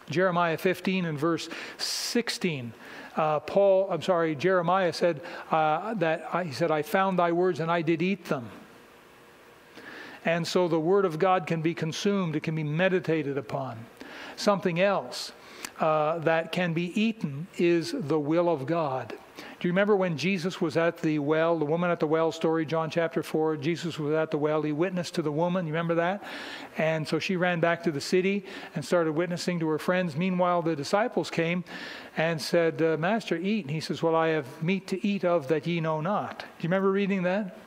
Jeremiah 0.09 0.57
15 0.57 1.05
and 1.05 1.17
verse 1.17 1.47
16. 1.77 2.73
Uh, 3.15 3.39
Paul, 3.39 3.87
I'm 3.89 4.01
sorry, 4.01 4.35
Jeremiah 4.35 4.91
said 4.91 5.21
uh, 5.51 5.93
that 5.93 6.27
he 6.45 6.51
said, 6.51 6.69
I 6.69 6.81
found 6.81 7.17
thy 7.17 7.31
words 7.31 7.61
and 7.61 7.71
I 7.71 7.81
did 7.81 8.01
eat 8.01 8.25
them. 8.25 8.49
And 10.25 10.45
so 10.45 10.67
the 10.67 10.79
Word 10.79 11.05
of 11.05 11.19
God 11.19 11.47
can 11.47 11.61
be 11.61 11.73
consumed, 11.73 12.35
it 12.35 12.43
can 12.43 12.55
be 12.55 12.63
meditated 12.63 13.37
upon. 13.37 13.85
Something 14.35 14.81
else 14.81 15.31
uh, 15.79 16.19
that 16.19 16.51
can 16.51 16.73
be 16.73 16.99
eaten 16.99 17.47
is 17.57 17.93
the 17.95 18.19
will 18.19 18.49
of 18.49 18.65
God. 18.65 19.13
Do 19.37 19.67
you 19.67 19.71
remember 19.71 19.95
when 19.95 20.17
Jesus 20.17 20.61
was 20.61 20.77
at 20.77 20.97
the 20.97 21.19
well, 21.19 21.57
the 21.57 21.65
woman 21.65 21.89
at 21.89 21.99
the 21.99 22.07
well 22.07 22.31
story, 22.31 22.65
John 22.65 22.89
chapter 22.89 23.23
4? 23.23 23.57
Jesus 23.57 23.97
was 23.97 24.13
at 24.13 24.31
the 24.31 24.37
well. 24.37 24.61
He 24.61 24.71
witnessed 24.71 25.15
to 25.15 25.21
the 25.21 25.31
woman. 25.31 25.65
You 25.65 25.73
remember 25.73 25.95
that? 25.95 26.23
And 26.77 27.07
so 27.07 27.19
she 27.19 27.35
ran 27.35 27.59
back 27.59 27.83
to 27.83 27.91
the 27.91 28.01
city 28.01 28.45
and 28.75 28.83
started 28.83 29.13
witnessing 29.13 29.59
to 29.59 29.67
her 29.69 29.79
friends. 29.79 30.15
Meanwhile, 30.15 30.61
the 30.61 30.75
disciples 30.75 31.29
came 31.29 31.63
and 32.15 32.41
said, 32.41 32.81
uh, 32.81 32.97
Master, 32.97 33.37
eat. 33.37 33.65
And 33.65 33.71
he 33.71 33.79
says, 33.79 34.03
Well, 34.03 34.15
I 34.15 34.29
have 34.29 34.61
meat 34.61 34.87
to 34.87 35.05
eat 35.05 35.25
of 35.25 35.47
that 35.49 35.67
ye 35.67 35.79
know 35.81 35.99
not. 35.99 36.39
Do 36.39 36.45
you 36.59 36.69
remember 36.69 36.91
reading 36.91 37.23
that? 37.23 37.57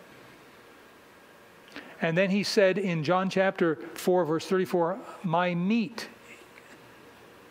And 2.01 2.17
then 2.17 2.31
he 2.31 2.43
said 2.43 2.79
in 2.79 3.03
John 3.03 3.29
chapter 3.29 3.77
4, 3.95 4.25
verse 4.25 4.47
34, 4.47 4.99
My 5.25 5.55
meat 5.55 6.09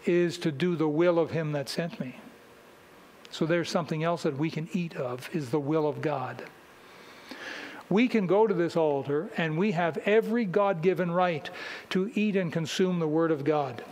is 0.05 0.37
to 0.39 0.51
do 0.51 0.75
the 0.75 0.87
will 0.87 1.19
of 1.19 1.31
him 1.31 1.51
that 1.51 1.67
sent 1.67 1.99
me. 1.99 2.15
So 3.29 3.45
there's 3.45 3.69
something 3.69 4.03
else 4.03 4.23
that 4.23 4.37
we 4.37 4.49
can 4.49 4.69
eat 4.71 4.95
of 4.95 5.29
is 5.35 5.49
the 5.49 5.59
will 5.59 5.87
of 5.87 6.01
God. 6.01 6.43
We 7.89 8.07
can 8.07 8.27
go 8.27 8.47
to 8.47 8.53
this 8.53 8.75
altar 8.75 9.29
and 9.37 9.57
we 9.57 9.71
have 9.71 9.97
every 9.99 10.45
God 10.45 10.81
given 10.81 11.11
right 11.11 11.49
to 11.89 12.11
eat 12.15 12.35
and 12.35 12.51
consume 12.51 12.99
the 12.99 13.07
Word 13.07 13.31
of 13.31 13.43
God. 13.43 13.83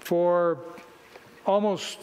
For 0.00 0.58
almost 1.46 1.98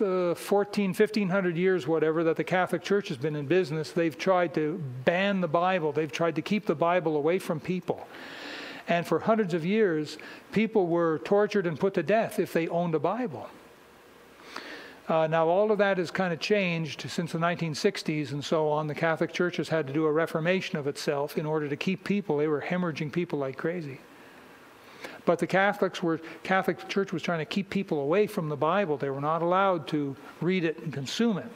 uh, 0.00 0.34
14, 0.34 0.90
1500 0.90 1.56
years, 1.56 1.86
whatever, 1.86 2.24
that 2.24 2.36
the 2.36 2.44
Catholic 2.44 2.82
Church 2.82 3.08
has 3.08 3.16
been 3.16 3.36
in 3.36 3.46
business, 3.46 3.92
they've 3.92 4.16
tried 4.16 4.54
to 4.54 4.82
ban 5.04 5.40
the 5.40 5.48
Bible. 5.48 5.92
They've 5.92 6.10
tried 6.10 6.34
to 6.36 6.42
keep 6.42 6.66
the 6.66 6.74
Bible 6.74 7.16
away 7.16 7.38
from 7.38 7.60
people. 7.60 8.06
And 8.88 9.06
for 9.06 9.18
hundreds 9.18 9.54
of 9.54 9.64
years, 9.64 10.18
people 10.52 10.86
were 10.86 11.18
tortured 11.20 11.66
and 11.66 11.78
put 11.78 11.94
to 11.94 12.02
death 12.02 12.38
if 12.38 12.52
they 12.52 12.68
owned 12.68 12.94
a 12.94 12.98
Bible. 12.98 13.48
Uh, 15.08 15.26
now, 15.28 15.46
all 15.46 15.70
of 15.70 15.78
that 15.78 15.98
has 15.98 16.10
kind 16.10 16.32
of 16.32 16.40
changed 16.40 17.08
since 17.08 17.32
the 17.32 17.38
1960s 17.38 18.32
and 18.32 18.44
so 18.44 18.68
on. 18.68 18.88
The 18.88 18.94
Catholic 18.94 19.32
Church 19.32 19.56
has 19.56 19.68
had 19.68 19.86
to 19.86 19.92
do 19.92 20.04
a 20.04 20.12
reformation 20.12 20.78
of 20.78 20.86
itself 20.86 21.38
in 21.38 21.46
order 21.46 21.68
to 21.68 21.76
keep 21.76 22.02
people. 22.02 22.38
They 22.38 22.48
were 22.48 22.60
hemorrhaging 22.60 23.12
people 23.12 23.38
like 23.38 23.56
crazy. 23.56 24.00
But 25.26 25.38
the 25.38 25.46
Catholics 25.46 26.02
were 26.02 26.18
Catholic 26.42 26.88
Church 26.88 27.12
was 27.12 27.22
trying 27.22 27.40
to 27.40 27.44
keep 27.44 27.68
people 27.68 28.00
away 28.00 28.26
from 28.26 28.48
the 28.48 28.56
Bible. 28.56 28.96
They 28.96 29.10
were 29.10 29.20
not 29.20 29.42
allowed 29.42 29.86
to 29.88 30.16
read 30.40 30.64
it 30.64 30.78
and 30.78 30.92
consume 30.92 31.36
it. 31.36 31.50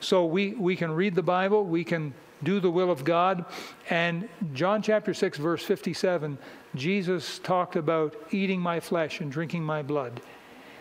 So 0.00 0.26
we, 0.26 0.52
we 0.54 0.76
can 0.76 0.90
read 0.92 1.14
the 1.14 1.22
Bible, 1.22 1.64
we 1.64 1.84
can 1.84 2.12
do 2.42 2.58
the 2.58 2.70
will 2.70 2.90
of 2.90 3.04
God. 3.04 3.44
And 3.88 4.28
John 4.52 4.82
chapter 4.82 5.14
6, 5.14 5.38
verse 5.38 5.64
57, 5.64 6.36
Jesus 6.74 7.38
talked 7.38 7.76
about 7.76 8.16
eating 8.32 8.60
my 8.60 8.80
flesh 8.80 9.20
and 9.20 9.30
drinking 9.30 9.62
my 9.62 9.82
blood. 9.82 10.20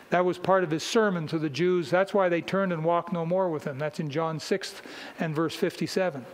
That 0.10 0.26
was 0.26 0.38
part 0.38 0.66
of 0.66 0.72
his 0.72 0.84
sermon 0.84 1.28
to 1.28 1.40
the 1.40 1.50
Jews. 1.50 1.90
That's 1.90 2.14
why 2.14 2.28
they 2.28 2.42
turned 2.42 2.74
and 2.74 2.84
walked 2.84 3.14
no 3.14 3.26
more 3.26 3.50
with 3.50 3.64
him. 3.64 3.80
That's 3.80 4.00
in 4.00 4.10
John 4.10 4.40
6 4.40 4.82
and 5.20 5.34
verse 5.34 5.56
57. 5.56 6.26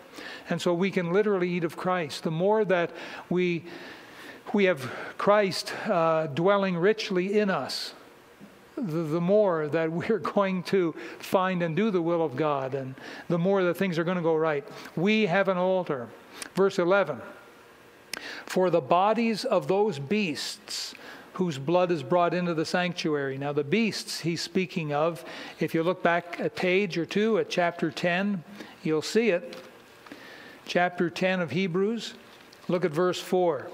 And 0.50 0.60
so 0.60 0.74
we 0.74 0.90
can 0.90 1.14
literally 1.14 1.50
eat 1.50 1.64
of 1.64 1.78
Christ. 1.78 2.24
The 2.24 2.32
more 2.32 2.66
that 2.66 2.92
we, 3.30 3.66
we 4.54 4.66
have 4.66 4.92
Christ 5.18 5.74
uh, 5.88 6.28
dwelling 6.28 6.78
richly 6.78 7.40
in 7.40 7.50
us, 7.50 7.94
the, 8.76 8.82
the, 8.82 9.22
more 9.22 9.68
that 9.68 9.92
we're 10.10 10.20
going 10.20 10.64
to 10.64 10.94
find 11.20 11.62
and 11.62 11.76
do 11.76 11.92
the 11.92 12.02
will 12.02 12.24
of 12.24 12.36
God, 12.36 12.74
and 12.74 12.96
the 13.28 13.38
more 13.38 13.64
that 13.64 13.76
things 13.76 13.98
are 13.98 14.04
going 14.04 14.18
to 14.18 14.24
go 14.24 14.36
right. 14.36 14.66
We 14.96 15.26
have 15.26 15.48
an 15.48 15.58
altar. 15.58 16.08
Verse 16.56 16.80
11 16.80 17.22
For 18.46 18.70
the 18.70 18.82
bodies 18.82 19.46
of 19.46 19.68
those 19.68 20.00
beasts 20.00 20.94
whose 21.34 21.60
blood 21.60 21.92
is 21.92 22.02
brought 22.02 22.34
into 22.34 22.56
the 22.56 22.66
sanctuary. 22.66 23.38
Now, 23.38 23.54
the 23.54 23.64
beasts 23.64 24.22
he's 24.22 24.42
speaking 24.42 24.92
of, 24.92 25.24
if 25.60 25.76
you 25.76 25.84
look 25.84 26.02
back 26.02 26.40
a 26.40 26.50
page 26.50 26.98
or 26.98 27.06
two 27.06 27.38
at 27.38 27.48
chapter 27.48 27.92
10, 27.92 28.44
you'll 28.82 29.04
see 29.04 29.30
it. 29.30 29.56
Chapter 30.66 31.12
10 31.12 31.40
of 31.40 31.52
Hebrews, 31.52 32.16
look 32.68 32.84
at 32.84 32.92
verse 32.92 33.22
4. 33.22 33.70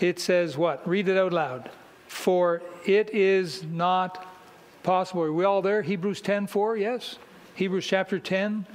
It 0.00 0.18
says 0.18 0.56
what? 0.56 0.86
Read 0.88 1.08
it 1.08 1.16
out 1.16 1.32
loud. 1.32 1.70
For 2.08 2.62
it 2.86 3.10
is 3.10 3.62
not 3.64 4.26
possible. 4.82 5.22
Are 5.22 5.32
we 5.32 5.44
all 5.44 5.62
there? 5.62 5.82
Hebrews 5.82 6.20
10 6.22 6.46
4, 6.46 6.76
yes? 6.78 7.18
Hebrews 7.54 7.86
chapter 7.86 8.18
10, 8.18 8.66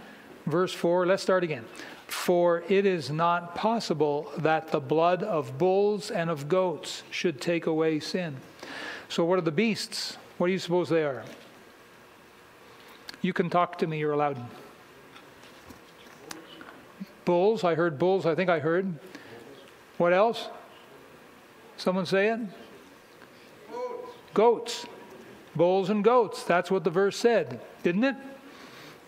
verse 0.45 0.71
4, 0.71 1.07
let's 1.07 1.23
start 1.23 1.43
again. 1.43 1.65
For 2.07 2.63
it 2.69 2.85
is 2.85 3.09
not 3.09 3.55
possible 3.55 4.31
that 4.37 4.71
the 4.71 4.79
blood 4.79 5.23
of 5.23 5.57
bulls 5.57 6.11
and 6.11 6.29
of 6.29 6.47
goats 6.47 7.01
should 7.09 7.41
take 7.41 7.65
away 7.65 7.99
sin. 7.99 8.37
So, 9.09 9.25
what 9.25 9.39
are 9.39 9.41
the 9.41 9.51
beasts? 9.51 10.17
What 10.37 10.47
do 10.47 10.53
you 10.53 10.59
suppose 10.59 10.89
they 10.89 11.03
are? 11.03 11.23
You 13.21 13.33
can 13.33 13.49
talk 13.49 13.79
to 13.79 13.87
me, 13.87 13.97
you're 13.97 14.11
allowed. 14.11 14.37
Bulls, 17.25 17.63
I 17.63 17.73
heard 17.73 17.97
bulls, 17.97 18.27
I 18.27 18.35
think 18.35 18.51
I 18.51 18.59
heard. 18.59 18.93
What 19.97 20.13
else? 20.13 20.49
Someone 21.77 22.05
say 22.05 22.29
it? 22.29 22.39
Goats. 23.69 24.11
goats. 24.33 24.85
Bulls 25.55 25.89
and 25.89 26.03
goats. 26.03 26.43
That's 26.43 26.69
what 26.69 26.83
the 26.83 26.89
verse 26.89 27.17
said, 27.17 27.59
didn't 27.83 28.03
it? 28.03 28.15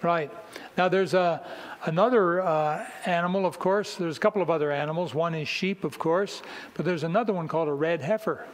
Right. 0.01 0.31
Now 0.77 0.87
there's 0.87 1.13
a, 1.13 1.45
another 1.85 2.41
uh, 2.41 2.85
animal, 3.05 3.45
of 3.45 3.59
course. 3.59 3.95
There's 3.95 4.17
a 4.17 4.19
couple 4.19 4.41
of 4.41 4.49
other 4.49 4.71
animals. 4.71 5.13
One 5.13 5.33
is 5.33 5.47
sheep, 5.47 5.83
of 5.83 5.97
course, 5.97 6.41
but 6.75 6.85
there's 6.85 7.03
another 7.03 7.33
one 7.33 7.47
called 7.47 7.67
a 7.67 7.73
red 7.73 8.01
heifer. 8.01 8.45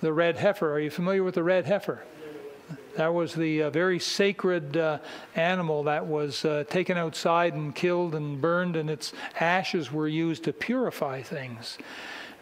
The 0.00 0.12
red 0.12 0.36
heifer. 0.36 0.72
Are 0.72 0.80
you 0.80 0.90
familiar 0.90 1.22
with 1.22 1.34
the 1.34 1.42
red 1.42 1.66
heifer? 1.66 2.04
That 2.96 3.12
was 3.12 3.34
the 3.34 3.64
uh, 3.64 3.70
very 3.70 3.98
sacred 3.98 4.76
uh, 4.76 4.98
animal 5.34 5.82
that 5.84 6.06
was 6.06 6.44
uh, 6.44 6.64
taken 6.70 6.96
outside 6.96 7.54
and 7.54 7.74
killed 7.74 8.14
and 8.14 8.40
burned, 8.40 8.76
and 8.76 8.88
its 8.88 9.12
ashes 9.40 9.90
were 9.90 10.06
used 10.06 10.44
to 10.44 10.52
purify 10.52 11.20
things. 11.20 11.76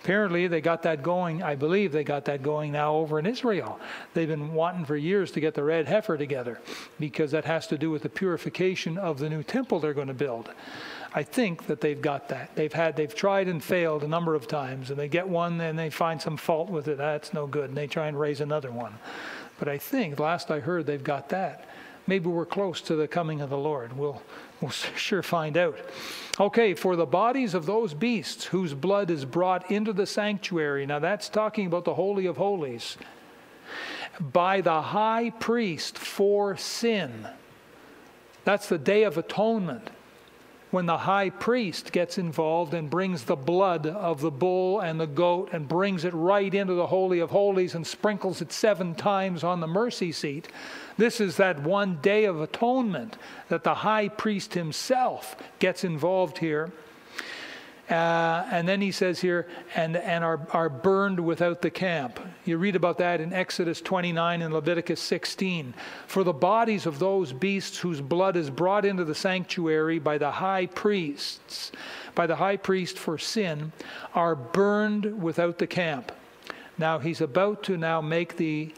Apparently, 0.03 0.49
they 0.49 0.61
got 0.61 0.83
that 0.83 1.01
going. 1.01 1.45
I 1.45 1.55
believe 1.55 1.93
they 1.93 2.03
got 2.03 2.25
that 2.25 2.43
going 2.43 2.73
now 2.73 2.97
over 2.97 3.21
in 3.21 3.27
Israel. 3.27 3.79
They've 4.15 4.27
been 4.27 4.53
wanting 4.53 4.85
for 4.85 4.97
years 4.97 5.31
to 5.31 5.41
get 5.41 5.55
the 5.55 5.63
red 5.63 5.87
heifer 5.87 6.19
together 6.19 6.61
because 6.99 7.31
that 7.31 7.45
has 7.45 7.69
to 7.69 7.79
do 7.79 7.89
with 7.89 8.03
the 8.03 8.09
purification 8.09 8.99
of 8.99 9.21
the 9.21 9.31
new 9.31 9.45
temple 9.45 9.79
they're 9.79 9.95
going 9.95 10.09
to 10.09 10.15
build. 10.15 10.51
I 11.15 11.23
think 11.23 11.67
that 11.67 11.81
they've 11.81 12.01
got 12.01 12.29
that. 12.31 12.57
They've 12.57 12.73
had 12.73 12.97
they've 12.97 13.15
tried 13.15 13.47
and 13.47 13.63
failed 13.63 14.03
a 14.03 14.09
number 14.09 14.35
of 14.35 14.49
times, 14.49 14.91
and 14.91 14.99
they 14.99 15.07
get 15.07 15.29
one 15.29 15.61
and 15.61 15.79
they 15.79 15.89
find 15.89 16.21
some 16.21 16.37
fault 16.37 16.69
with 16.69 16.89
it. 16.89 16.99
That's 16.99 17.33
no 17.33 17.47
good, 17.47 17.69
and 17.69 17.77
they 17.77 17.87
try 17.87 18.09
and 18.09 18.19
raise 18.19 18.41
another 18.41 18.73
one. 18.73 18.95
But 19.61 19.69
I 19.69 19.79
think 19.79 20.19
last 20.19 20.51
I 20.51 20.59
heard 20.59 20.87
they've 20.87 21.05
got 21.05 21.29
that. 21.29 21.69
Maybe 22.09 22.27
we're 22.27 22.45
close 22.45 22.81
to 22.83 22.97
the 22.97 23.07
coming 23.07 23.41
of 23.41 23.51
the 23.51 23.59
Lord. 23.59 23.97
We'll 23.97 24.21
we'll 24.63 24.71
sure 24.97 25.23
find 25.23 25.57
out. 25.57 25.79
Okay, 26.41 26.75
for 26.75 26.97
the 26.97 27.07
bodies 27.07 27.53
of 27.53 27.67
those 27.67 27.93
beasts 27.93 28.47
whose 28.47 28.73
blood 28.73 29.11
is 29.11 29.25
brought 29.25 29.71
into 29.71 29.93
the 29.93 30.07
sanctuary. 30.07 30.87
Now 30.87 30.99
that's 30.99 31.29
talking 31.29 31.67
about 31.67 31.85
the 31.85 31.95
Holy 31.95 32.27
of 32.27 32.39
Holies. 32.39 32.97
By 34.21 34.61
the 34.61 34.81
high 34.81 35.31
priest 35.31 35.99
for 35.99 36.57
sin. 36.57 37.29
That's 38.45 38.69
the 38.69 38.79
Day 38.79 39.03
of 39.03 39.19
Atonement 39.19 39.91
when 40.73 40.87
the 40.87 40.99
high 40.99 41.29
priest 41.29 41.93
gets 41.93 42.17
involved 42.17 42.73
and 42.73 42.89
brings 42.89 43.25
the 43.25 43.37
blood 43.37 43.87
of 43.87 44.23
the 44.23 44.31
bull 44.31 44.81
and 44.81 44.99
the 44.99 45.07
goat 45.07 45.51
and 45.53 45.69
brings 45.69 46.03
it 46.07 46.15
right 46.15 46.55
into 46.55 46.73
the 46.73 46.87
Holy 46.87 47.21
of 47.21 47.31
Holies 47.31 47.75
and 47.75 47.87
sprinkles 47.87 48.41
it 48.41 48.51
seven 48.51 48.95
times 48.95 49.45
on 49.45 49.61
the 49.61 49.67
mercy 49.67 50.13
seat. 50.13 50.49
This 50.97 51.21
is 51.21 51.37
that 51.37 51.63
one 51.63 51.97
day 52.03 52.25
of 52.25 52.41
atonement 52.41 53.17
that 53.49 53.65
the 53.65 53.75
high 53.75 54.09
priest 54.09 54.55
himself 54.55 55.37
gets 55.59 55.85
involved 55.85 56.39
here. 56.39 56.71
Uh, 57.91 58.47
and 58.51 58.67
then 58.67 58.81
he 58.81 58.91
says 58.91 59.21
here, 59.21 59.47
and, 59.75 59.97
and 59.97 60.25
are, 60.25 60.41
are 60.53 60.69
burned 60.71 61.21
without 61.21 61.61
the 61.61 61.71
camp. 61.71 62.21
You 62.45 62.57
read 62.57 62.77
about 62.77 62.97
that 62.99 63.21
in 63.21 63.33
Exodus 63.35 63.81
29 63.83 64.41
and 64.41 64.55
Leviticus 64.55 65.01
16. 65.01 65.75
For 66.07 66.25
the 66.25 66.33
bodies 66.33 66.87
of 66.87 66.99
those 66.99 67.33
beasts 67.33 67.79
whose 67.79 68.01
blood 68.01 68.37
is 68.37 68.49
brought 68.49 68.87
into 68.87 69.05
the 69.05 69.15
sanctuary 69.15 69.99
by 69.99 70.17
the 70.17 70.31
high 70.31 70.67
priests, 70.67 71.73
by 72.15 72.27
the 72.27 72.37
high 72.37 72.57
priest 72.57 72.99
for 72.99 73.19
sin, 73.19 73.73
are 74.15 74.37
burned 74.37 75.23
without 75.23 75.59
the 75.59 75.67
camp. 75.67 76.13
Now 76.79 76.99
he's 76.99 77.21
about 77.21 77.63
to 77.65 77.77
now 77.77 78.01
make 78.01 78.37
the 78.37 78.73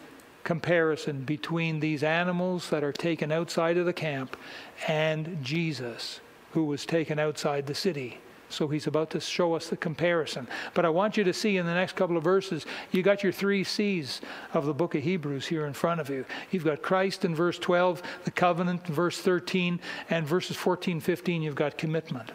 comparison 0.45 1.24
between 1.24 1.80
these 1.80 2.03
animals 2.03 2.70
that 2.70 2.84
are 2.84 2.92
taken 2.92 3.32
outside 3.32 3.76
of 3.76 3.86
the 3.86 3.92
camp 3.92 4.36
and 4.86 5.38
Jesus, 5.42 6.20
who 6.53 6.64
was 6.64 6.86
taken 6.86 7.18
outside 7.18 7.66
the 7.66 7.74
city. 7.74 8.18
So 8.51 8.68
he's 8.68 8.86
about 8.86 9.11
to 9.11 9.20
show 9.20 9.55
us 9.55 9.68
the 9.68 9.76
comparison. 9.76 10.47
But 10.74 10.84
I 10.84 10.88
want 10.90 11.16
you 11.16 11.24
to 11.24 11.32
see 11.32 11.57
in 11.57 11.66
the 11.66 11.74
next 11.74 11.97
couple 11.97 12.16
of 12.16 12.22
verses, 12.22 12.66
you 12.92 13.03
got 13.03 13.22
your 13.22 13.32
three 13.32 13.64
C's 13.64 14.20
of 14.53 14.66
the 14.66 14.74
book 14.74 14.95
of 14.95 15.03
Hebrews 15.03 15.47
here 15.47 15.66
in 15.66 15.72
front 15.72 16.01
of 16.01 16.09
you. 16.09 16.24
You've 16.51 16.64
got 16.64 16.82
Christ 16.82 17.24
in 17.24 17.34
verse 17.34 17.59
12, 17.59 18.03
the 18.24 18.30
covenant 18.30 18.82
in 18.86 18.95
verse 18.95 19.20
13, 19.20 19.80
and 20.11 20.26
verses 20.26 20.57
14, 20.57 21.01
15, 21.01 21.42
you've 21.42 21.55
got 21.55 21.78
commitment. 21.78 22.30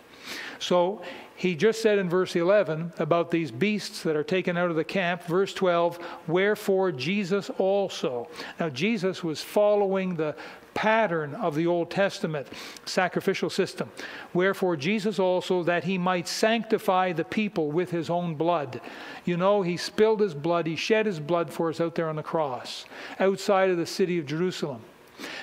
So 0.57 1.01
he 1.40 1.56
just 1.56 1.82
said 1.82 2.00
in 2.00 2.10
verse 2.10 2.36
11 2.36 2.92
about 3.00 3.32
these 3.32 3.50
beasts 3.50 4.04
that 4.04 4.18
are 4.18 4.26
taken 4.26 4.58
out 4.58 4.70
of 4.70 4.76
the 4.76 4.84
camp, 4.84 5.24
verse 5.24 5.54
12, 5.54 5.98
wherefore 6.28 6.92
Jesus 6.92 7.50
also. 7.52 8.28
Now, 8.60 8.68
Jesus 8.68 9.24
was 9.24 9.42
following 9.42 10.16
the 10.16 10.36
pattern 10.74 11.34
of 11.36 11.56
the 11.56 11.66
Old 11.66 11.92
Testament 11.92 12.46
sacrificial 12.86 13.50
system. 13.50 13.90
Wherefore, 14.34 14.76
Jesus 14.76 15.18
also, 15.18 15.64
that 15.64 15.86
he 15.86 15.98
might 15.98 16.28
sanctify 16.28 17.14
the 17.14 17.24
people 17.24 17.72
with 17.72 17.90
his 17.90 18.10
own 18.10 18.36
blood. 18.36 18.82
You 19.24 19.38
know, 19.38 19.62
he 19.62 19.78
spilled 19.78 20.20
his 20.20 20.34
blood, 20.34 20.68
he 20.68 20.76
shed 20.76 21.06
his 21.06 21.22
blood 21.22 21.54
for 21.54 21.70
us 21.70 21.80
out 21.80 21.96
there 21.96 22.10
on 22.10 22.18
the 22.18 22.22
cross, 22.22 22.84
outside 23.18 23.70
of 23.70 23.78
the 23.78 23.86
city 23.86 24.20
of 24.20 24.26
Jerusalem. 24.26 24.82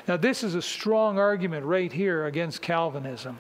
Now, 0.09 0.17
this 0.17 0.43
is 0.43 0.55
a 0.55 0.63
strong 0.63 1.19
argument 1.19 1.65
right 1.67 1.93
here 1.93 2.27
against 2.27 2.63
Calvinism. 2.63 3.39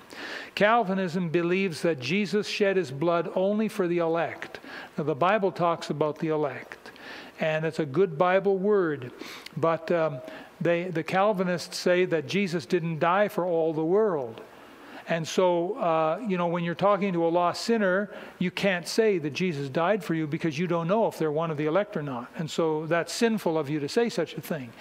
Calvinism 0.54 1.28
believes 1.28 1.82
that 1.82 2.00
Jesus 2.00 2.46
shed 2.46 2.76
his 2.76 2.90
blood 2.90 3.30
only 3.34 3.68
for 3.68 3.86
the 3.88 3.98
elect. 3.98 4.60
Now, 4.96 5.04
the 5.04 5.14
Bible 5.14 5.52
talks 5.52 5.90
about 5.90 6.18
the 6.18 6.28
elect, 6.28 6.90
and 7.40 7.64
it's 7.64 7.78
a 7.78 7.86
good 7.86 8.18
Bible 8.18 8.58
word, 8.58 9.12
but 9.56 9.90
um, 9.92 10.20
they, 10.60 10.84
the 10.84 11.02
Calvinists 11.02 11.76
say 11.76 12.04
that 12.06 12.26
Jesus 12.26 12.66
didn't 12.66 12.98
die 12.98 13.28
for 13.28 13.44
all 13.44 13.72
the 13.72 13.84
world. 13.84 14.40
And 15.08 15.26
so, 15.26 15.78
uh, 15.78 16.20
you 16.26 16.36
know, 16.36 16.48
when 16.48 16.64
you're 16.64 16.74
talking 16.74 17.12
to 17.12 17.26
a 17.26 17.28
lost 17.28 17.62
sinner, 17.62 18.10
you 18.40 18.50
can't 18.50 18.88
say 18.88 19.18
that 19.18 19.32
Jesus 19.32 19.68
died 19.68 20.02
for 20.02 20.14
you 20.14 20.26
because 20.26 20.58
you 20.58 20.66
don't 20.66 20.88
know 20.88 21.06
if 21.06 21.16
they're 21.16 21.30
one 21.30 21.52
of 21.52 21.56
the 21.56 21.66
elect 21.66 21.96
or 21.96 22.02
not. 22.02 22.28
And 22.36 22.50
so 22.50 22.86
that's 22.86 23.12
sinful 23.12 23.56
of 23.56 23.70
you 23.70 23.78
to 23.78 23.88
say 23.88 24.08
such 24.08 24.34
a 24.34 24.40
thing. 24.40 24.72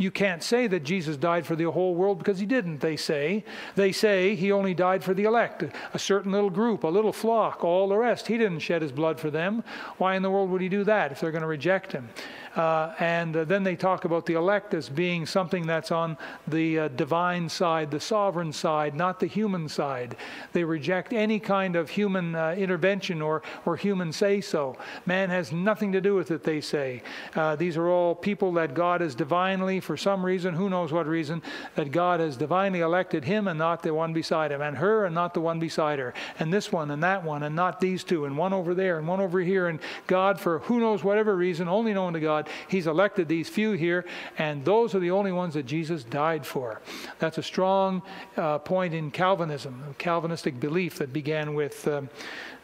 You 0.00 0.10
can't 0.10 0.42
say 0.42 0.66
that 0.66 0.82
Jesus 0.82 1.18
died 1.18 1.44
for 1.44 1.54
the 1.54 1.70
whole 1.70 1.94
world 1.94 2.18
because 2.18 2.38
he 2.38 2.46
didn't, 2.46 2.78
they 2.78 2.96
say. 2.96 3.44
They 3.74 3.92
say 3.92 4.34
he 4.34 4.50
only 4.50 4.72
died 4.72 5.04
for 5.04 5.12
the 5.12 5.24
elect, 5.24 5.62
a 5.92 5.98
certain 5.98 6.32
little 6.32 6.48
group, 6.48 6.84
a 6.84 6.88
little 6.88 7.12
flock, 7.12 7.62
all 7.62 7.86
the 7.86 7.98
rest. 7.98 8.26
He 8.26 8.38
didn't 8.38 8.60
shed 8.60 8.80
his 8.80 8.92
blood 8.92 9.20
for 9.20 9.30
them. 9.30 9.62
Why 9.98 10.16
in 10.16 10.22
the 10.22 10.30
world 10.30 10.48
would 10.50 10.62
he 10.62 10.70
do 10.70 10.84
that 10.84 11.12
if 11.12 11.20
they're 11.20 11.30
going 11.30 11.42
to 11.42 11.46
reject 11.46 11.92
him? 11.92 12.08
Uh, 12.56 12.92
and 12.98 13.36
uh, 13.36 13.44
then 13.44 13.62
they 13.62 13.76
talk 13.76 14.04
about 14.04 14.26
the 14.26 14.34
elect 14.34 14.74
as 14.74 14.88
being 14.88 15.24
something 15.24 15.66
that's 15.66 15.92
on 15.92 16.18
the 16.48 16.80
uh, 16.80 16.88
divine 16.88 17.48
side, 17.48 17.90
the 17.90 18.00
sovereign 18.00 18.52
side, 18.52 18.94
not 18.94 19.20
the 19.20 19.26
human 19.26 19.68
side. 19.68 20.16
They 20.52 20.64
reject 20.64 21.12
any 21.12 21.38
kind 21.38 21.76
of 21.76 21.90
human 21.90 22.34
uh, 22.34 22.56
intervention 22.58 23.22
or, 23.22 23.42
or 23.64 23.76
human 23.76 24.12
say 24.12 24.40
so. 24.40 24.76
Man 25.06 25.30
has 25.30 25.52
nothing 25.52 25.92
to 25.92 26.00
do 26.00 26.16
with 26.16 26.32
it, 26.32 26.42
they 26.42 26.60
say. 26.60 27.02
Uh, 27.36 27.54
these 27.54 27.76
are 27.76 27.88
all 27.88 28.16
people 28.16 28.52
that 28.54 28.74
God 28.74 29.00
has 29.00 29.14
divinely, 29.14 29.78
for 29.90 29.96
some 29.96 30.24
reason, 30.24 30.54
who 30.54 30.70
knows 30.70 30.92
what 30.92 31.08
reason, 31.08 31.42
that 31.74 31.90
God 31.90 32.20
has 32.20 32.36
divinely 32.36 32.78
elected 32.78 33.24
him 33.24 33.48
and 33.48 33.58
not 33.58 33.82
the 33.82 33.92
one 33.92 34.12
beside 34.12 34.52
him, 34.52 34.62
and 34.62 34.76
her 34.76 35.04
and 35.04 35.12
not 35.12 35.34
the 35.34 35.40
one 35.40 35.58
beside 35.58 35.98
her, 35.98 36.14
and 36.38 36.54
this 36.54 36.70
one 36.70 36.92
and 36.92 37.02
that 37.02 37.24
one, 37.24 37.42
and 37.42 37.56
not 37.56 37.80
these 37.80 38.04
two, 38.04 38.24
and 38.24 38.38
one 38.38 38.52
over 38.52 38.72
there 38.72 38.98
and 39.00 39.08
one 39.08 39.18
over 39.18 39.40
here. 39.40 39.66
And 39.66 39.80
God, 40.06 40.38
for 40.38 40.60
who 40.60 40.78
knows 40.78 41.02
whatever 41.02 41.34
reason, 41.34 41.66
only 41.66 41.92
known 41.92 42.12
to 42.12 42.20
God. 42.20 42.48
He's 42.68 42.86
elected 42.86 43.26
these 43.26 43.48
few 43.48 43.72
here, 43.72 44.04
and 44.38 44.64
those 44.64 44.94
are 44.94 45.00
the 45.00 45.10
only 45.10 45.32
ones 45.32 45.54
that 45.54 45.66
Jesus 45.66 46.04
died 46.04 46.46
for. 46.46 46.80
That's 47.18 47.38
a 47.38 47.42
strong 47.42 48.00
uh, 48.36 48.58
point 48.58 48.94
in 48.94 49.10
Calvinism, 49.10 49.96
Calvinistic 49.98 50.60
belief 50.60 50.98
that 50.98 51.12
began 51.12 51.54
with 51.54 51.88
um, 51.88 52.08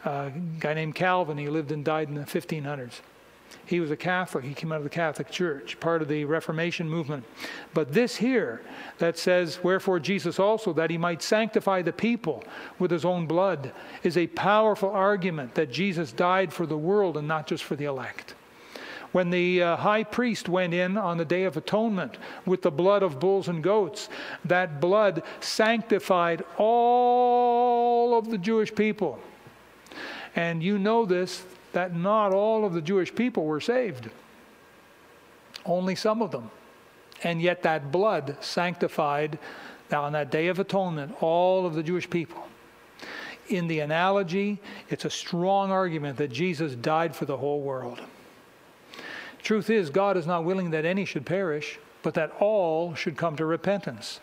a 0.04 0.30
guy 0.60 0.74
named 0.74 0.94
Calvin. 0.94 1.38
He 1.38 1.48
lived 1.48 1.72
and 1.72 1.84
died 1.84 2.06
in 2.06 2.14
the 2.14 2.20
1500s. 2.20 3.00
He 3.64 3.80
was 3.80 3.90
a 3.90 3.96
Catholic. 3.96 4.44
He 4.44 4.54
came 4.54 4.72
out 4.72 4.78
of 4.78 4.84
the 4.84 4.90
Catholic 4.90 5.30
Church, 5.30 5.78
part 5.80 6.02
of 6.02 6.08
the 6.08 6.24
Reformation 6.24 6.88
movement. 6.88 7.24
But 7.74 7.92
this 7.92 8.16
here 8.16 8.62
that 8.98 9.18
says, 9.18 9.62
Wherefore 9.62 9.98
Jesus 9.98 10.38
also, 10.38 10.72
that 10.74 10.90
he 10.90 10.98
might 10.98 11.22
sanctify 11.22 11.82
the 11.82 11.92
people 11.92 12.44
with 12.78 12.90
his 12.90 13.04
own 13.04 13.26
blood, 13.26 13.72
is 14.02 14.16
a 14.16 14.26
powerful 14.28 14.90
argument 14.90 15.54
that 15.54 15.70
Jesus 15.70 16.12
died 16.12 16.52
for 16.52 16.66
the 16.66 16.76
world 16.78 17.16
and 17.16 17.26
not 17.26 17.46
just 17.46 17.64
for 17.64 17.76
the 17.76 17.86
elect 17.86 18.34
when 19.16 19.30
the 19.30 19.62
uh, 19.62 19.76
high 19.76 20.04
priest 20.04 20.46
went 20.46 20.74
in 20.74 20.98
on 20.98 21.16
the 21.16 21.24
Day 21.24 21.44
of 21.44 21.56
Atonement 21.56 22.18
with 22.44 22.60
the 22.60 22.70
blood 22.70 23.02
of 23.02 23.18
bulls 23.18 23.48
and 23.48 23.62
goats, 23.62 24.10
that 24.44 24.78
blood 24.78 25.22
sanctified 25.40 26.44
all 26.58 28.18
of 28.18 28.30
the 28.30 28.36
Jewish 28.36 28.74
people. 28.74 29.18
And 30.34 30.62
you 30.62 30.78
know 30.78 31.06
this 31.06 31.44
that 31.76 31.94
not 31.94 32.32
all 32.32 32.64
of 32.64 32.72
the 32.72 32.80
Jewish 32.80 33.14
people 33.14 33.44
were 33.44 33.60
saved, 33.60 34.08
only 35.66 35.94
some 35.94 36.22
of 36.22 36.30
them. 36.30 36.50
And 37.22 37.42
yet 37.42 37.62
that 37.64 37.92
blood 37.92 38.38
sanctified 38.40 39.38
Now, 39.90 40.04
on 40.04 40.12
that 40.12 40.30
day 40.30 40.46
of 40.48 40.58
atonement, 40.58 41.22
all 41.22 41.66
of 41.66 41.74
the 41.74 41.82
Jewish 41.82 42.08
people, 42.08 42.48
in 43.48 43.68
the 43.68 43.80
analogy, 43.80 44.58
it's 44.88 45.04
a 45.04 45.10
strong 45.10 45.70
argument 45.70 46.16
that 46.16 46.32
Jesus 46.32 46.74
died 46.74 47.14
for 47.14 47.26
the 47.26 47.36
whole 47.36 47.60
world. 47.60 48.00
Truth 49.42 49.68
is, 49.68 49.90
God 49.90 50.16
is 50.16 50.26
not 50.26 50.44
willing 50.44 50.70
that 50.70 50.86
any 50.86 51.04
should 51.04 51.26
perish, 51.26 51.78
but 52.02 52.14
that 52.14 52.32
all 52.40 52.94
should 52.94 53.18
come 53.18 53.36
to 53.36 53.44
repentance. 53.44 54.18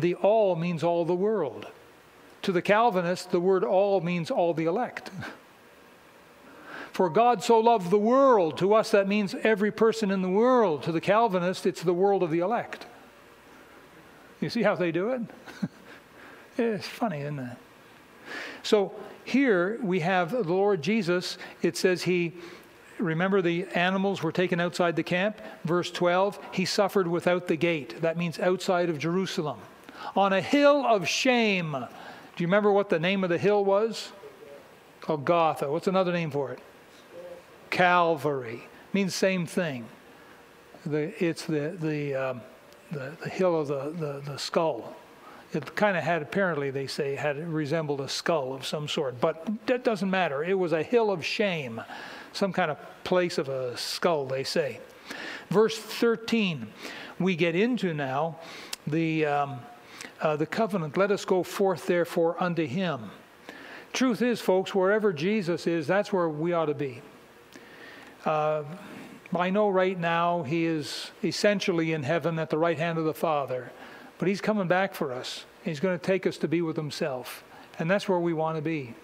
The 0.00 0.16
all 0.16 0.56
means 0.56 0.82
all 0.82 1.04
the 1.04 1.14
world. 1.14 1.68
To 2.42 2.50
the 2.50 2.60
Calvinist, 2.60 3.30
the 3.30 3.40
word 3.40 3.62
all 3.62 4.00
means 4.00 4.32
all 4.32 4.52
the 4.52 4.64
elect. 4.64 5.12
For 6.92 7.08
God 7.08 7.42
so 7.42 7.58
loved 7.58 7.90
the 7.90 7.98
world. 7.98 8.58
To 8.58 8.74
us, 8.74 8.90
that 8.90 9.08
means 9.08 9.34
every 9.42 9.70
person 9.70 10.10
in 10.10 10.22
the 10.22 10.28
world. 10.28 10.82
To 10.84 10.92
the 10.92 11.00
Calvinist, 11.00 11.66
it's 11.66 11.82
the 11.82 11.94
world 11.94 12.22
of 12.22 12.30
the 12.30 12.40
elect. 12.40 12.86
You 14.40 14.50
see 14.50 14.62
how 14.62 14.74
they 14.74 14.92
do 14.92 15.10
it? 15.10 15.22
it's 16.58 16.86
funny, 16.86 17.20
isn't 17.20 17.38
it? 17.38 17.56
So 18.62 18.94
here 19.24 19.78
we 19.82 20.00
have 20.00 20.30
the 20.30 20.42
Lord 20.42 20.82
Jesus. 20.82 21.38
It 21.62 21.76
says 21.76 22.02
he, 22.02 22.34
remember 22.98 23.42
the 23.42 23.66
animals 23.74 24.22
were 24.22 24.32
taken 24.32 24.60
outside 24.60 24.96
the 24.96 25.02
camp? 25.02 25.40
Verse 25.64 25.90
12, 25.90 26.38
he 26.52 26.64
suffered 26.64 27.08
without 27.08 27.46
the 27.46 27.56
gate. 27.56 28.00
That 28.02 28.16
means 28.16 28.38
outside 28.38 28.88
of 28.88 28.98
Jerusalem. 28.98 29.58
On 30.16 30.32
a 30.32 30.40
hill 30.40 30.86
of 30.86 31.08
shame. 31.08 31.72
Do 31.72 32.44
you 32.44 32.46
remember 32.46 32.70
what 32.70 32.88
the 32.88 33.00
name 33.00 33.24
of 33.24 33.30
the 33.30 33.38
hill 33.38 33.64
was? 33.64 34.12
Called 35.00 35.24
Golgotha. 35.24 35.70
What's 35.70 35.88
another 35.88 36.12
name 36.12 36.30
for 36.30 36.52
it? 36.52 36.60
Calvary. 37.70 38.62
Means 38.92 39.14
same 39.14 39.46
thing. 39.46 39.86
The, 40.86 41.12
it's 41.22 41.44
the, 41.44 41.76
the, 41.80 42.14
um, 42.14 42.40
the, 42.90 43.12
the 43.22 43.28
hill 43.28 43.60
of 43.60 43.68
the, 43.68 43.90
the, 43.90 44.20
the 44.20 44.38
skull. 44.38 44.96
It 45.52 45.74
kind 45.76 45.96
of 45.96 46.04
had 46.04 46.22
apparently 46.22 46.70
they 46.70 46.86
say 46.86 47.14
had 47.14 47.38
resembled 47.48 48.00
a 48.00 48.08
skull 48.08 48.52
of 48.52 48.66
some 48.66 48.86
sort 48.86 49.18
but 49.20 49.48
that 49.66 49.82
doesn't 49.82 50.10
matter. 50.10 50.44
It 50.44 50.58
was 50.58 50.72
a 50.72 50.82
hill 50.82 51.10
of 51.10 51.24
shame 51.24 51.80
some 52.32 52.52
kind 52.52 52.70
of 52.70 52.78
place 53.04 53.38
of 53.38 53.48
a 53.48 53.76
skull 53.76 54.26
they 54.26 54.44
say. 54.44 54.80
Verse 55.48 55.78
13 55.78 56.68
we 57.18 57.34
get 57.34 57.56
into 57.56 57.94
now 57.94 58.38
the 58.86 59.24
um, 59.26 59.60
uh, 60.20 60.36
the 60.36 60.46
covenant. 60.46 60.96
Let 60.96 61.10
us 61.10 61.24
go 61.24 61.42
forth 61.42 61.86
therefore 61.86 62.40
unto 62.42 62.66
him. 62.66 63.10
Truth 63.92 64.20
is 64.20 64.40
folks 64.42 64.74
wherever 64.74 65.14
jesus 65.14 65.66
is 65.66 65.86
that's 65.86 66.12
where 66.12 66.28
we 66.28 66.52
ought 66.52 66.66
to 66.66 66.74
be 66.74 67.00
uh, 68.24 68.64
I 69.34 69.50
know 69.50 69.68
right 69.68 69.98
now 69.98 70.42
he 70.42 70.64
is 70.64 71.10
essentially 71.22 71.92
in 71.92 72.02
heaven 72.02 72.38
at 72.38 72.50
the 72.50 72.58
right 72.58 72.78
hand 72.78 72.98
of 72.98 73.04
the 73.04 73.14
Father. 73.14 73.72
But 74.18 74.28
He's 74.28 74.40
coming 74.40 74.68
back 74.68 74.94
for 74.94 75.12
us. 75.12 75.44
He's 75.62 75.80
going 75.80 75.98
to 75.98 76.04
take 76.04 76.26
us 76.26 76.36
to 76.38 76.48
be 76.48 76.60
with 76.60 76.76
Himself. 76.76 77.44
And 77.78 77.90
that's 77.90 78.08
where 78.08 78.18
we 78.18 78.32
want 78.32 78.56
to 78.56 78.62
be. 78.62 78.94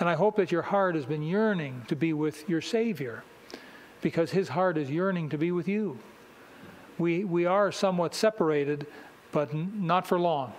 And 0.00 0.08
I 0.08 0.14
hope 0.14 0.36
that 0.36 0.50
your 0.50 0.62
heart 0.62 0.94
has 0.94 1.04
been 1.04 1.22
yearning 1.22 1.82
to 1.88 1.94
be 1.94 2.12
with 2.12 2.48
your 2.48 2.60
Savior 2.60 3.22
because 4.00 4.30
His 4.30 4.48
heart 4.48 4.76
is 4.78 4.90
yearning 4.90 5.28
to 5.30 5.38
be 5.38 5.52
with 5.52 5.68
you. 5.68 5.98
We, 6.98 7.24
we 7.24 7.44
are 7.44 7.70
somewhat 7.70 8.14
separated, 8.14 8.86
but 9.32 9.52
not 9.54 10.06
for 10.06 10.18
long. 10.18 10.52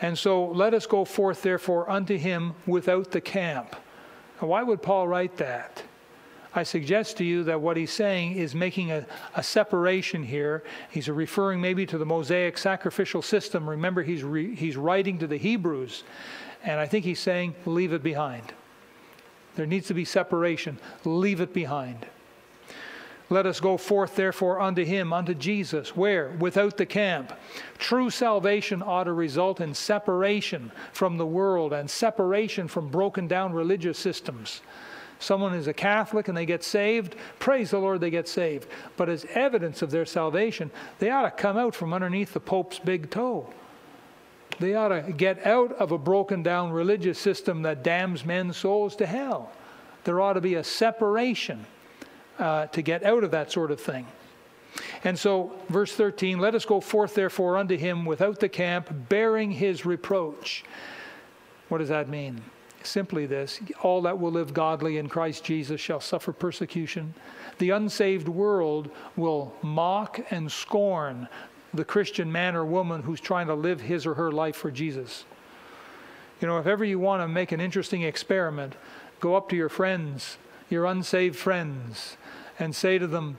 And 0.00 0.16
so 0.16 0.46
let 0.46 0.74
us 0.74 0.86
go 0.86 1.04
forth, 1.04 1.42
therefore, 1.42 1.90
unto 1.90 2.16
Him 2.16 2.54
without 2.66 3.10
the 3.10 3.20
camp. 3.20 3.76
Now, 4.40 4.48
why 4.48 4.62
would 4.62 4.82
Paul 4.82 5.08
write 5.08 5.36
that? 5.38 5.82
I 6.54 6.64
suggest 6.64 7.16
to 7.16 7.24
you 7.24 7.44
that 7.44 7.60
what 7.60 7.76
he's 7.76 7.92
saying 7.92 8.36
is 8.36 8.54
making 8.54 8.92
a, 8.92 9.06
a 9.34 9.42
separation 9.42 10.22
here. 10.22 10.62
He's 10.90 11.08
referring 11.08 11.60
maybe 11.60 11.86
to 11.86 11.96
the 11.96 12.04
Mosaic 12.04 12.58
sacrificial 12.58 13.22
system. 13.22 13.68
Remember, 13.68 14.02
he's, 14.02 14.22
re, 14.22 14.54
he's 14.54 14.76
writing 14.76 15.18
to 15.18 15.26
the 15.26 15.38
Hebrews, 15.38 16.04
and 16.62 16.78
I 16.78 16.86
think 16.86 17.04
he's 17.04 17.20
saying, 17.20 17.54
leave 17.64 17.94
it 17.94 18.02
behind. 18.02 18.52
There 19.54 19.66
needs 19.66 19.86
to 19.88 19.94
be 19.94 20.04
separation. 20.04 20.78
Leave 21.04 21.40
it 21.40 21.54
behind. 21.54 22.06
Let 23.30 23.46
us 23.46 23.60
go 23.60 23.78
forth, 23.78 24.14
therefore, 24.14 24.60
unto 24.60 24.84
him, 24.84 25.10
unto 25.10 25.32
Jesus. 25.32 25.96
Where? 25.96 26.30
Without 26.38 26.76
the 26.76 26.84
camp. 26.84 27.32
True 27.78 28.10
salvation 28.10 28.82
ought 28.82 29.04
to 29.04 29.14
result 29.14 29.60
in 29.60 29.72
separation 29.72 30.70
from 30.92 31.16
the 31.16 31.26
world 31.26 31.72
and 31.72 31.88
separation 31.88 32.68
from 32.68 32.88
broken 32.88 33.26
down 33.26 33.54
religious 33.54 33.98
systems 33.98 34.60
someone 35.22 35.54
is 35.54 35.66
a 35.66 35.72
Catholic 35.72 36.28
and 36.28 36.36
they 36.36 36.46
get 36.46 36.64
saved, 36.64 37.16
praise 37.38 37.70
the 37.70 37.78
Lord, 37.78 38.00
they 38.00 38.10
get 38.10 38.28
saved. 38.28 38.66
But 38.96 39.08
as 39.08 39.24
evidence 39.34 39.82
of 39.82 39.90
their 39.90 40.06
salvation, 40.06 40.70
they 40.98 41.10
ought 41.10 41.22
to 41.22 41.30
come 41.30 41.56
out 41.56 41.74
from 41.74 41.92
underneath 41.92 42.32
the 42.32 42.40
Pope's 42.40 42.78
big 42.78 43.10
toe. 43.10 43.48
They 44.58 44.74
ought 44.74 44.88
to 44.88 45.12
get 45.12 45.46
out 45.46 45.72
of 45.72 45.92
a 45.92 45.98
broken 45.98 46.42
down 46.42 46.70
religious 46.70 47.18
system 47.18 47.62
that 47.62 47.82
damns 47.82 48.24
men's 48.24 48.56
souls 48.56 48.96
to 48.96 49.06
hell. 49.06 49.50
There 50.04 50.20
ought 50.20 50.34
to 50.34 50.40
be 50.40 50.54
a 50.54 50.64
separation 50.64 51.64
uh, 52.38 52.66
to 52.66 52.82
get 52.82 53.02
out 53.04 53.24
of 53.24 53.30
that 53.30 53.50
sort 53.50 53.70
of 53.70 53.80
thing. 53.80 54.06
And 55.04 55.18
so, 55.18 55.52
verse 55.68 55.92
13, 55.94 56.38
let 56.38 56.54
us 56.54 56.64
go 56.64 56.80
forth 56.80 57.14
therefore 57.14 57.56
unto 57.56 57.76
him 57.76 58.04
without 58.04 58.40
the 58.40 58.48
camp, 58.48 59.08
bearing 59.08 59.50
his 59.50 59.84
reproach. 59.84 60.64
What 61.68 61.78
does 61.78 61.88
that 61.88 62.08
mean? 62.08 62.40
Simply 62.86 63.26
this 63.26 63.60
all 63.82 64.02
that 64.02 64.18
will 64.18 64.32
live 64.32 64.54
godly 64.54 64.98
in 64.98 65.08
Christ 65.08 65.44
Jesus 65.44 65.80
shall 65.80 66.00
suffer 66.00 66.32
persecution. 66.32 67.14
The 67.58 67.70
unsaved 67.70 68.28
world 68.28 68.90
will 69.16 69.54
mock 69.62 70.20
and 70.30 70.50
scorn 70.50 71.28
the 71.74 71.84
Christian 71.84 72.30
man 72.30 72.54
or 72.54 72.64
woman 72.64 73.02
who's 73.02 73.20
trying 73.20 73.46
to 73.46 73.54
live 73.54 73.80
his 73.80 74.06
or 74.06 74.14
her 74.14 74.30
life 74.30 74.56
for 74.56 74.70
Jesus. 74.70 75.24
You 76.40 76.48
know, 76.48 76.58
if 76.58 76.66
ever 76.66 76.84
you 76.84 76.98
want 76.98 77.22
to 77.22 77.28
make 77.28 77.52
an 77.52 77.60
interesting 77.60 78.02
experiment, 78.02 78.74
go 79.20 79.36
up 79.36 79.48
to 79.50 79.56
your 79.56 79.68
friends, 79.68 80.36
your 80.68 80.86
unsaved 80.86 81.36
friends, 81.36 82.16
and 82.58 82.74
say 82.74 82.98
to 82.98 83.06
them, 83.06 83.38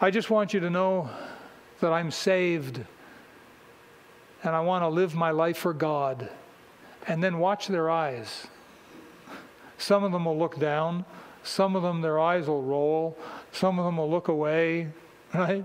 I 0.00 0.10
just 0.10 0.30
want 0.30 0.54
you 0.54 0.60
to 0.60 0.70
know 0.70 1.10
that 1.80 1.92
I'm 1.92 2.10
saved 2.10 2.80
and 4.42 4.54
I 4.54 4.60
want 4.60 4.82
to 4.82 4.88
live 4.88 5.14
my 5.14 5.30
life 5.30 5.58
for 5.58 5.72
God 5.72 6.30
and 7.06 7.22
then 7.22 7.38
watch 7.38 7.68
their 7.68 7.90
eyes. 7.90 8.46
Some 9.78 10.04
of 10.04 10.12
them 10.12 10.24
will 10.24 10.38
look 10.38 10.58
down, 10.58 11.04
some 11.42 11.76
of 11.76 11.82
them 11.82 12.00
their 12.00 12.18
eyes 12.18 12.48
will 12.48 12.62
roll, 12.62 13.16
some 13.52 13.78
of 13.78 13.84
them 13.84 13.98
will 13.98 14.10
look 14.10 14.28
away, 14.28 14.88
right? 15.34 15.64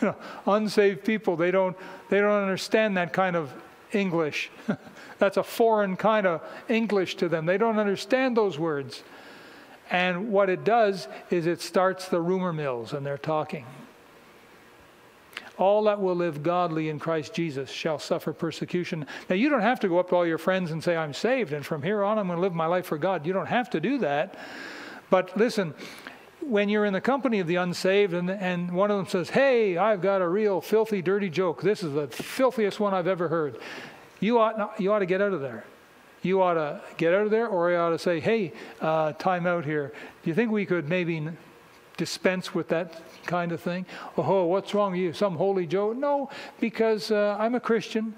You 0.00 0.08
know, 0.08 0.16
unsaved 0.46 1.04
people, 1.04 1.36
they 1.36 1.50
don't 1.50 1.76
they 2.08 2.20
don't 2.20 2.42
understand 2.42 2.96
that 2.96 3.12
kind 3.12 3.36
of 3.36 3.52
English. 3.92 4.50
That's 5.18 5.36
a 5.36 5.42
foreign 5.42 5.96
kind 5.96 6.26
of 6.26 6.42
English 6.68 7.16
to 7.16 7.28
them. 7.28 7.46
They 7.46 7.58
don't 7.58 7.78
understand 7.78 8.36
those 8.36 8.58
words. 8.58 9.02
And 9.90 10.30
what 10.30 10.50
it 10.50 10.64
does 10.64 11.08
is 11.30 11.46
it 11.46 11.62
starts 11.62 12.08
the 12.08 12.20
rumor 12.20 12.52
mills 12.52 12.92
and 12.92 13.04
they're 13.04 13.16
talking. 13.18 13.64
All 15.58 15.84
that 15.84 16.00
will 16.00 16.14
live 16.14 16.42
godly 16.42 16.88
in 16.88 16.98
Christ 17.00 17.34
Jesus 17.34 17.68
shall 17.68 17.98
suffer 17.98 18.32
persecution. 18.32 19.06
Now, 19.28 19.34
you 19.34 19.48
don't 19.48 19.60
have 19.60 19.80
to 19.80 19.88
go 19.88 19.98
up 19.98 20.10
to 20.10 20.16
all 20.16 20.26
your 20.26 20.38
friends 20.38 20.70
and 20.70 20.82
say, 20.82 20.96
I'm 20.96 21.12
saved, 21.12 21.52
and 21.52 21.66
from 21.66 21.82
here 21.82 22.04
on 22.04 22.18
I'm 22.18 22.28
going 22.28 22.36
to 22.36 22.40
live 22.40 22.54
my 22.54 22.66
life 22.66 22.86
for 22.86 22.96
God. 22.96 23.26
You 23.26 23.32
don't 23.32 23.46
have 23.46 23.68
to 23.70 23.80
do 23.80 23.98
that. 23.98 24.36
But 25.10 25.36
listen, 25.36 25.74
when 26.40 26.68
you're 26.68 26.84
in 26.84 26.92
the 26.92 27.00
company 27.00 27.40
of 27.40 27.46
the 27.46 27.56
unsaved 27.56 28.14
and, 28.14 28.30
and 28.30 28.72
one 28.72 28.90
of 28.90 28.96
them 28.96 29.06
says, 29.06 29.30
Hey, 29.30 29.76
I've 29.76 30.00
got 30.00 30.22
a 30.22 30.28
real 30.28 30.60
filthy, 30.60 31.02
dirty 31.02 31.28
joke. 31.28 31.62
This 31.62 31.82
is 31.82 31.92
the 31.92 32.06
filthiest 32.08 32.78
one 32.78 32.94
I've 32.94 33.08
ever 33.08 33.28
heard. 33.28 33.58
You 34.20 34.38
ought, 34.38 34.58
not, 34.58 34.80
you 34.80 34.92
ought 34.92 35.00
to 35.00 35.06
get 35.06 35.20
out 35.20 35.32
of 35.32 35.40
there. 35.40 35.64
You 36.22 36.42
ought 36.42 36.54
to 36.54 36.80
get 36.96 37.14
out 37.14 37.24
of 37.24 37.30
there, 37.30 37.46
or 37.46 37.70
you 37.70 37.76
ought 37.76 37.90
to 37.90 37.98
say, 37.98 38.20
Hey, 38.20 38.52
uh, 38.80 39.12
time 39.12 39.46
out 39.46 39.64
here. 39.64 39.92
Do 40.22 40.30
you 40.30 40.34
think 40.34 40.50
we 40.50 40.66
could 40.66 40.88
maybe 40.88 41.28
dispense 41.96 42.54
with 42.54 42.68
that 42.68 43.02
kind 43.28 43.52
of 43.52 43.60
thing. 43.60 43.86
Oh, 44.16 44.46
what's 44.46 44.74
wrong 44.74 44.90
with 44.90 45.00
you? 45.00 45.12
Some 45.12 45.36
holy 45.36 45.66
Joe? 45.66 45.92
No, 45.92 46.30
because 46.58 47.12
uh, 47.12 47.36
I'm 47.38 47.54
a 47.54 47.60
Christian, 47.60 48.14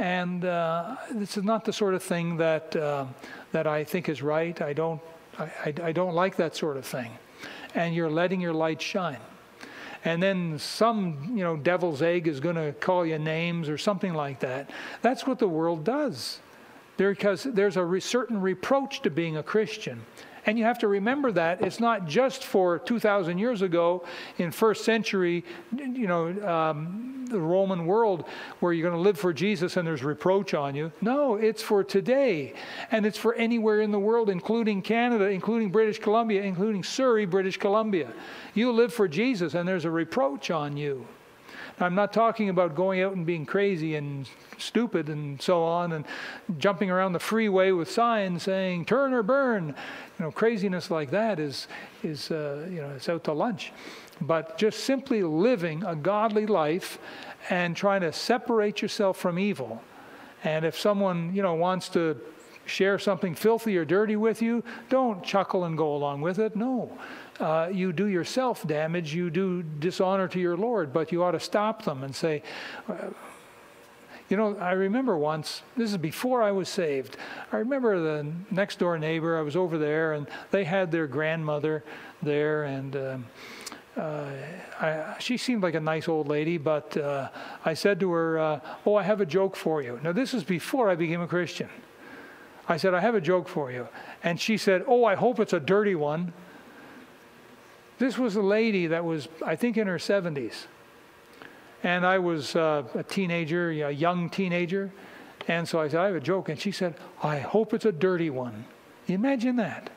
and 0.00 0.44
uh, 0.44 0.96
this 1.12 1.36
is 1.36 1.44
not 1.44 1.64
the 1.64 1.72
sort 1.72 1.94
of 1.94 2.02
thing 2.02 2.38
that 2.38 2.74
uh, 2.74 3.06
that 3.52 3.68
I 3.68 3.84
think 3.84 4.08
is 4.08 4.20
right. 4.22 4.60
I 4.60 4.72
don't 4.72 5.00
I, 5.38 5.44
I, 5.44 5.74
I 5.84 5.92
don't 5.92 6.14
like 6.14 6.36
that 6.36 6.56
sort 6.56 6.76
of 6.76 6.84
thing. 6.84 7.10
And 7.74 7.94
you're 7.94 8.10
letting 8.10 8.40
your 8.40 8.54
light 8.54 8.80
shine. 8.80 9.20
And 10.04 10.22
then 10.22 10.58
some, 10.58 11.32
you 11.34 11.42
know, 11.42 11.56
devil's 11.56 12.00
egg 12.00 12.28
is 12.28 12.40
going 12.40 12.56
to 12.56 12.72
call 12.80 13.04
you 13.04 13.18
names 13.18 13.68
or 13.68 13.76
something 13.76 14.14
like 14.14 14.40
that. 14.40 14.70
That's 15.02 15.26
what 15.26 15.38
the 15.38 15.48
world 15.48 15.84
does. 15.84 16.38
Because 16.96 17.42
there's 17.42 17.76
a 17.76 17.84
re- 17.84 18.00
certain 18.00 18.40
reproach 18.40 19.02
to 19.02 19.10
being 19.10 19.36
a 19.36 19.42
Christian. 19.42 20.00
And 20.46 20.56
you 20.56 20.64
have 20.64 20.78
to 20.78 20.88
remember 20.88 21.32
that 21.32 21.60
it's 21.60 21.80
not 21.80 22.06
just 22.06 22.44
for 22.44 22.78
2,000 22.78 23.36
years 23.38 23.62
ago 23.62 24.04
in 24.38 24.52
first 24.52 24.84
century, 24.84 25.44
you 25.76 26.06
know, 26.06 26.28
um, 26.48 27.26
the 27.28 27.40
Roman 27.40 27.86
world 27.86 28.24
where 28.60 28.72
you're 28.72 28.88
going 28.88 28.96
to 28.96 29.04
live 29.04 29.18
for 29.18 29.32
Jesus 29.32 29.76
and 29.76 29.86
there's 29.86 30.04
reproach 30.04 30.54
on 30.54 30.76
you. 30.76 30.92
No, 31.00 31.34
it's 31.34 31.62
for 31.62 31.82
today. 31.82 32.54
And 32.92 33.04
it's 33.04 33.18
for 33.18 33.34
anywhere 33.34 33.80
in 33.80 33.90
the 33.90 33.98
world, 33.98 34.30
including 34.30 34.82
Canada, 34.82 35.24
including 35.24 35.70
British 35.70 35.98
Columbia, 35.98 36.42
including 36.42 36.84
Surrey, 36.84 37.26
British 37.26 37.56
Columbia. 37.56 38.12
You 38.54 38.70
live 38.70 38.94
for 38.94 39.08
Jesus 39.08 39.54
and 39.54 39.68
there's 39.68 39.84
a 39.84 39.90
reproach 39.90 40.52
on 40.52 40.76
you 40.76 41.06
I'm 41.78 41.94
not 41.94 42.12
talking 42.12 42.48
about 42.48 42.74
going 42.74 43.02
out 43.02 43.14
and 43.14 43.26
being 43.26 43.44
crazy 43.44 43.96
and 43.96 44.26
stupid 44.56 45.10
and 45.10 45.40
so 45.40 45.62
on 45.62 45.92
and 45.92 46.06
jumping 46.58 46.90
around 46.90 47.12
the 47.12 47.18
freeway 47.18 47.70
with 47.72 47.90
signs 47.90 48.44
saying 48.44 48.86
turn 48.86 49.12
or 49.12 49.22
burn. 49.22 49.68
You 50.18 50.24
know, 50.24 50.30
craziness 50.30 50.90
like 50.90 51.10
that 51.10 51.38
is, 51.38 51.68
is 52.02 52.30
uh, 52.30 52.66
you 52.70 52.80
know, 52.80 52.90
it's 52.96 53.08
out 53.08 53.24
to 53.24 53.32
lunch. 53.32 53.72
But 54.22 54.56
just 54.56 54.84
simply 54.84 55.22
living 55.22 55.84
a 55.84 55.94
godly 55.94 56.46
life 56.46 56.98
and 57.50 57.76
trying 57.76 58.00
to 58.00 58.12
separate 58.12 58.80
yourself 58.80 59.18
from 59.18 59.38
evil. 59.38 59.82
And 60.44 60.64
if 60.64 60.78
someone, 60.78 61.34
you 61.34 61.42
know, 61.42 61.54
wants 61.54 61.90
to 61.90 62.18
share 62.64 62.98
something 62.98 63.34
filthy 63.34 63.76
or 63.76 63.84
dirty 63.84 64.16
with 64.16 64.40
you, 64.40 64.64
don't 64.88 65.22
chuckle 65.22 65.64
and 65.64 65.76
go 65.76 65.94
along 65.94 66.22
with 66.22 66.38
it. 66.38 66.56
No. 66.56 66.96
Uh, 67.38 67.68
you 67.70 67.92
do 67.92 68.06
yourself 68.06 68.66
damage, 68.66 69.14
you 69.14 69.28
do 69.30 69.62
dishonor 69.62 70.26
to 70.28 70.40
your 70.40 70.56
Lord, 70.56 70.92
but 70.92 71.12
you 71.12 71.22
ought 71.22 71.32
to 71.32 71.40
stop 71.40 71.84
them 71.84 72.02
and 72.02 72.14
say, 72.14 72.42
uh, 72.88 73.10
you 74.28 74.36
know, 74.36 74.56
I 74.56 74.72
remember 74.72 75.16
once, 75.16 75.62
this 75.76 75.90
is 75.90 75.98
before 75.98 76.42
I 76.42 76.50
was 76.50 76.68
saved. 76.68 77.16
I 77.52 77.58
remember 77.58 78.00
the 78.00 78.26
next 78.50 78.78
door 78.78 78.98
neighbor, 78.98 79.38
I 79.38 79.42
was 79.42 79.54
over 79.54 79.78
there, 79.78 80.14
and 80.14 80.26
they 80.50 80.64
had 80.64 80.90
their 80.90 81.06
grandmother 81.06 81.84
there, 82.22 82.64
and 82.64 82.96
um, 82.96 83.26
uh, 83.96 84.26
I, 84.80 85.16
she 85.20 85.36
seemed 85.36 85.62
like 85.62 85.74
a 85.74 85.80
nice 85.80 86.08
old 86.08 86.28
lady, 86.28 86.58
but 86.58 86.96
uh, 86.96 87.28
I 87.64 87.74
said 87.74 88.00
to 88.00 88.10
her, 88.12 88.38
uh, 88.38 88.60
Oh, 88.84 88.94
I 88.94 89.02
have 89.02 89.20
a 89.20 89.26
joke 89.26 89.56
for 89.56 89.80
you. 89.80 90.00
Now, 90.02 90.12
this 90.12 90.34
is 90.34 90.44
before 90.44 90.90
I 90.90 90.96
became 90.96 91.20
a 91.20 91.26
Christian. 91.28 91.68
I 92.68 92.76
said, 92.76 92.94
I 92.94 93.00
have 93.00 93.14
a 93.14 93.20
joke 93.20 93.48
for 93.48 93.70
you. 93.70 93.88
And 94.22 94.40
she 94.40 94.56
said, 94.56 94.84
Oh, 94.86 95.04
I 95.04 95.14
hope 95.14 95.38
it's 95.38 95.52
a 95.52 95.60
dirty 95.60 95.94
one. 95.94 96.32
This 97.98 98.18
was 98.18 98.36
a 98.36 98.42
lady 98.42 98.88
that 98.88 99.04
was, 99.04 99.28
I 99.44 99.56
think, 99.56 99.76
in 99.76 99.86
her 99.86 99.96
70s. 99.96 100.66
And 101.82 102.04
I 102.04 102.18
was 102.18 102.56
uh, 102.56 102.84
a 102.94 103.02
teenager, 103.02 103.70
a 103.70 103.90
young 103.90 104.28
teenager. 104.28 104.90
And 105.48 105.68
so 105.68 105.80
I 105.80 105.88
said, 105.88 106.00
I 106.00 106.06
have 106.06 106.16
a 106.16 106.20
joke. 106.20 106.48
And 106.48 106.60
she 106.60 106.72
said, 106.72 106.94
I 107.22 107.38
hope 107.38 107.72
it's 107.72 107.84
a 107.84 107.92
dirty 107.92 108.30
one. 108.30 108.64
Imagine 109.06 109.56
that. 109.56 109.90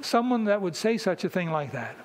Someone 0.00 0.44
that 0.44 0.62
would 0.62 0.76
say 0.76 0.96
such 0.96 1.24
a 1.24 1.28
thing 1.28 1.50
like 1.50 1.72
that. 1.72 1.96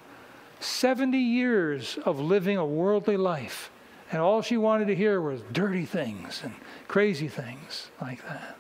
70 0.59 1.17
years 1.17 1.99
of 2.05 2.19
living 2.19 2.57
a 2.57 2.65
worldly 2.65 3.17
life. 3.17 3.69
And 4.11 4.21
all 4.21 4.41
she 4.41 4.57
wanted 4.57 4.87
to 4.87 4.95
hear 4.95 5.19
was 5.19 5.41
dirty 5.51 5.85
things 5.85 6.41
and 6.43 6.53
crazy 6.87 7.27
things 7.27 7.89
like 8.01 8.25
that. 8.27 8.55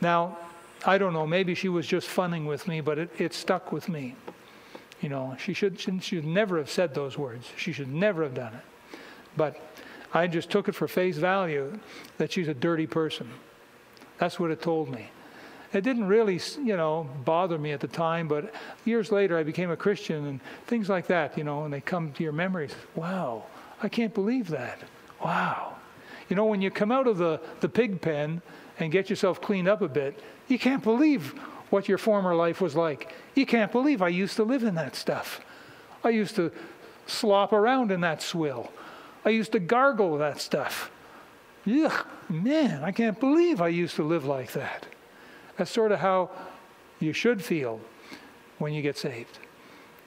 Now, 0.00 0.38
I 0.84 0.98
don't 0.98 1.12
know, 1.12 1.26
maybe 1.26 1.54
she 1.54 1.68
was 1.68 1.86
just 1.86 2.08
funning 2.08 2.46
with 2.46 2.66
me, 2.66 2.80
but 2.80 2.98
it, 2.98 3.10
it 3.18 3.34
stuck 3.34 3.72
with 3.72 3.88
me. 3.88 4.16
You 5.00 5.08
know, 5.08 5.36
she 5.38 5.52
should, 5.52 5.78
she 5.78 5.98
should 6.00 6.24
never 6.24 6.58
have 6.58 6.70
said 6.70 6.94
those 6.94 7.18
words. 7.18 7.46
She 7.56 7.72
should 7.72 7.92
never 7.92 8.22
have 8.22 8.34
done 8.34 8.54
it. 8.54 8.98
But 9.36 9.60
I 10.14 10.26
just 10.26 10.50
took 10.50 10.68
it 10.68 10.74
for 10.74 10.88
face 10.88 11.18
value 11.18 11.78
that 12.18 12.32
she's 12.32 12.48
a 12.48 12.54
dirty 12.54 12.86
person. 12.86 13.28
That's 14.18 14.40
what 14.40 14.50
it 14.50 14.62
told 14.62 14.90
me. 14.90 15.10
It 15.72 15.82
didn't 15.82 16.06
really, 16.06 16.40
you 16.62 16.76
know, 16.76 17.08
bother 17.24 17.58
me 17.58 17.72
at 17.72 17.80
the 17.80 17.88
time, 17.88 18.28
but 18.28 18.54
years 18.84 19.12
later 19.12 19.36
I 19.36 19.42
became 19.42 19.70
a 19.70 19.76
Christian 19.76 20.26
and 20.26 20.40
things 20.66 20.88
like 20.88 21.06
that, 21.08 21.36
you 21.36 21.44
know, 21.44 21.64
and 21.64 21.74
they 21.74 21.82
come 21.82 22.12
to 22.12 22.22
your 22.22 22.32
memories. 22.32 22.74
Wow, 22.94 23.44
I 23.82 23.88
can't 23.88 24.14
believe 24.14 24.48
that. 24.48 24.78
Wow. 25.22 25.74
You 26.28 26.36
know, 26.36 26.46
when 26.46 26.62
you 26.62 26.70
come 26.70 26.90
out 26.90 27.06
of 27.06 27.18
the, 27.18 27.40
the 27.60 27.68
pig 27.68 28.00
pen 28.00 28.40
and 28.78 28.90
get 28.90 29.10
yourself 29.10 29.40
cleaned 29.40 29.68
up 29.68 29.82
a 29.82 29.88
bit, 29.88 30.18
you 30.48 30.58
can't 30.58 30.82
believe 30.82 31.34
what 31.70 31.88
your 31.88 31.98
former 31.98 32.34
life 32.34 32.60
was 32.60 32.74
like. 32.74 33.12
You 33.34 33.46
can't 33.46 33.72
believe 33.72 34.02
I 34.02 34.08
used 34.08 34.36
to 34.36 34.44
live 34.44 34.62
in 34.62 34.74
that 34.76 34.94
stuff. 34.94 35.40
I 36.04 36.10
used 36.10 36.36
to 36.36 36.52
slop 37.06 37.52
around 37.52 37.90
in 37.90 38.00
that 38.02 38.22
swill. 38.22 38.72
I 39.24 39.30
used 39.30 39.52
to 39.52 39.58
gargle 39.58 40.18
that 40.18 40.40
stuff. 40.40 40.90
Ugh, 41.68 42.06
man, 42.28 42.84
I 42.84 42.92
can't 42.92 43.18
believe 43.18 43.60
I 43.60 43.68
used 43.68 43.96
to 43.96 44.04
live 44.04 44.24
like 44.24 44.52
that. 44.52 44.86
That's 45.56 45.70
sort 45.70 45.92
of 45.92 46.00
how 46.00 46.30
you 47.00 47.12
should 47.12 47.42
feel 47.42 47.80
when 48.58 48.72
you 48.72 48.82
get 48.82 48.96
saved. 48.96 49.38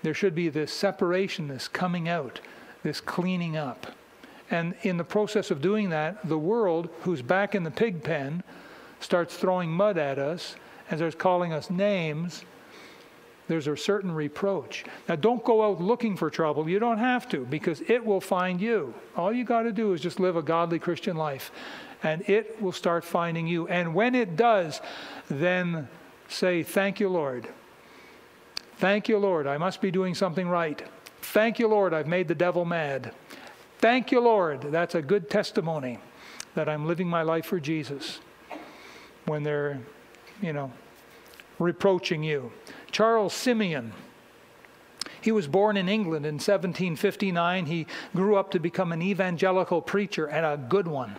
There 0.01 0.13
should 0.13 0.35
be 0.35 0.47
this 0.47 0.71
separation, 0.71 1.49
this 1.49 1.67
coming 1.67 2.07
out, 2.07 2.39
this 2.83 3.01
cleaning 3.01 3.57
up. 3.57 3.87
And 4.49 4.75
in 4.83 4.97
the 4.97 5.03
process 5.03 5.51
of 5.51 5.61
doing 5.61 5.89
that, 5.89 6.27
the 6.27 6.37
world, 6.37 6.89
who's 7.01 7.21
back 7.21 7.53
in 7.53 7.63
the 7.63 7.71
pig 7.71 8.03
pen, 8.03 8.43
starts 8.99 9.35
throwing 9.35 9.69
mud 9.69 9.97
at 9.97 10.17
us 10.17 10.55
and 10.89 10.99
starts 10.99 11.15
calling 11.15 11.53
us 11.53 11.69
names. 11.69 12.43
There's 13.47 13.67
a 13.67 13.75
certain 13.75 14.11
reproach. 14.11 14.85
Now, 15.07 15.15
don't 15.15 15.43
go 15.43 15.63
out 15.63 15.81
looking 15.81 16.15
for 16.15 16.29
trouble. 16.29 16.69
You 16.69 16.77
don't 16.77 16.99
have 16.99 17.27
to 17.29 17.45
because 17.45 17.81
it 17.87 18.05
will 18.05 18.21
find 18.21 18.61
you. 18.61 18.93
All 19.15 19.33
you 19.33 19.43
got 19.43 19.63
to 19.63 19.71
do 19.71 19.93
is 19.93 20.01
just 20.01 20.19
live 20.19 20.35
a 20.35 20.43
godly 20.43 20.77
Christian 20.77 21.17
life 21.17 21.51
and 22.03 22.27
it 22.29 22.61
will 22.61 22.71
start 22.71 23.03
finding 23.03 23.47
you. 23.47 23.67
And 23.67 23.93
when 23.93 24.15
it 24.15 24.35
does, 24.35 24.81
then 25.29 25.87
say, 26.27 26.63
Thank 26.63 26.99
you, 26.99 27.09
Lord. 27.09 27.47
Thank 28.77 29.09
you, 29.09 29.17
Lord. 29.17 29.47
I 29.47 29.57
must 29.57 29.81
be 29.81 29.91
doing 29.91 30.15
something 30.15 30.47
right. 30.47 30.81
Thank 31.21 31.59
you, 31.59 31.67
Lord. 31.67 31.93
I've 31.93 32.07
made 32.07 32.27
the 32.27 32.35
devil 32.35 32.63
mad. 32.65 33.13
Thank 33.79 34.11
you, 34.11 34.21
Lord. 34.21 34.61
That's 34.61 34.95
a 34.95 35.01
good 35.01 35.29
testimony 35.29 35.99
that 36.55 36.69
I'm 36.69 36.85
living 36.85 37.07
my 37.07 37.21
life 37.21 37.45
for 37.45 37.59
Jesus 37.59 38.19
when 39.25 39.43
they're, 39.43 39.79
you 40.41 40.53
know, 40.53 40.71
reproaching 41.57 42.23
you. 42.23 42.51
Charles 42.91 43.33
Simeon. 43.33 43.93
He 45.21 45.31
was 45.31 45.47
born 45.47 45.75
in 45.75 45.89
England 45.89 46.25
in 46.25 46.35
1759. 46.35 47.65
He 47.65 47.87
grew 48.15 48.37
up 48.37 48.51
to 48.51 48.59
become 48.59 48.91
an 48.91 49.01
evangelical 49.01 49.81
preacher 49.81 50.25
and 50.25 50.45
a 50.45 50.57
good 50.57 50.87
one. 50.87 51.17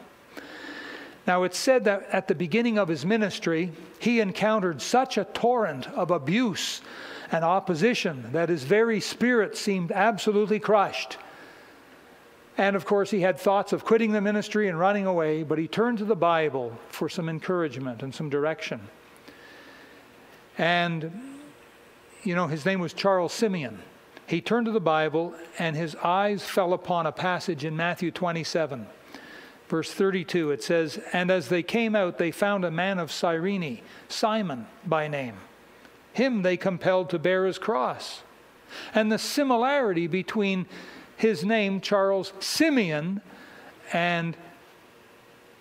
Now, 1.27 1.43
it's 1.43 1.59
said 1.59 1.85
that 1.85 2.09
at 2.11 2.29
the 2.29 2.35
beginning 2.35 2.79
of 2.79 2.89
his 2.89 3.05
ministry, 3.05 3.73
he 3.99 4.21
encountered 4.21 4.81
such 4.81 5.19
a 5.19 5.25
torrent 5.25 5.87
of 5.89 6.11
abuse 6.11 6.81
and 7.31 7.45
opposition 7.45 8.31
that 8.33 8.49
his 8.49 8.65
very 8.65 9.01
spirit 9.01 9.57
seemed 9.57 9.93
absolutely 9.93 10.59
crushed. 10.59 11.19
And 12.57 12.75
of 12.75 12.85
course, 12.85 13.11
he 13.11 13.21
had 13.21 13.39
thoughts 13.39 13.73
of 13.73 13.85
quitting 13.85 14.13
the 14.13 14.21
ministry 14.21 14.69
and 14.69 14.79
running 14.79 15.07
away, 15.07 15.43
but 15.43 15.59
he 15.59 15.69
turned 15.69 15.99
to 15.99 16.05
the 16.05 16.17
Bible 16.17 16.77
for 16.89 17.09
some 17.09 17.29
encouragement 17.29 18.03
and 18.03 18.15
some 18.15 18.29
direction. 18.29 18.81
And, 20.61 21.11
you 22.23 22.35
know, 22.35 22.47
his 22.47 22.67
name 22.67 22.81
was 22.81 22.93
Charles 22.93 23.33
Simeon. 23.33 23.79
He 24.27 24.43
turned 24.43 24.67
to 24.67 24.73
the 24.73 24.79
Bible, 24.79 25.35
and 25.59 25.75
his 25.75 25.97
eyes 25.97 26.43
fell 26.43 26.75
upon 26.75 27.07
a 27.07 27.13
passage 27.13 27.65
in 27.65 27.75
Matthew 27.75 28.11
27, 28.11 28.87
verse 29.69 29.91
32. 29.91 30.51
It 30.51 30.63
says, 30.63 31.01
And 31.15 31.31
as 31.31 31.49
they 31.49 31.63
came 31.63 31.97
out, 31.97 32.19
they 32.19 32.31
found 32.31 32.67
a 32.67 32.71
man 32.71 32.99
of 32.99 33.11
Cyrene, 33.11 33.81
Simon 34.09 34.67
by 34.85 35.09
name. 35.09 35.37
Him 36.13 36.43
they 36.43 36.59
compelled 36.59 37.09
to 37.09 37.19
bear 37.19 37.47
his 37.47 37.59
cross. 37.59 38.23
And 38.95 39.11
the 39.11 39.19
similarity 39.19 40.09
between 40.09 40.67
his 41.17 41.43
name, 41.43 41.81
Charles 41.81 42.35
Simeon, 42.39 43.23
and 43.95 44.37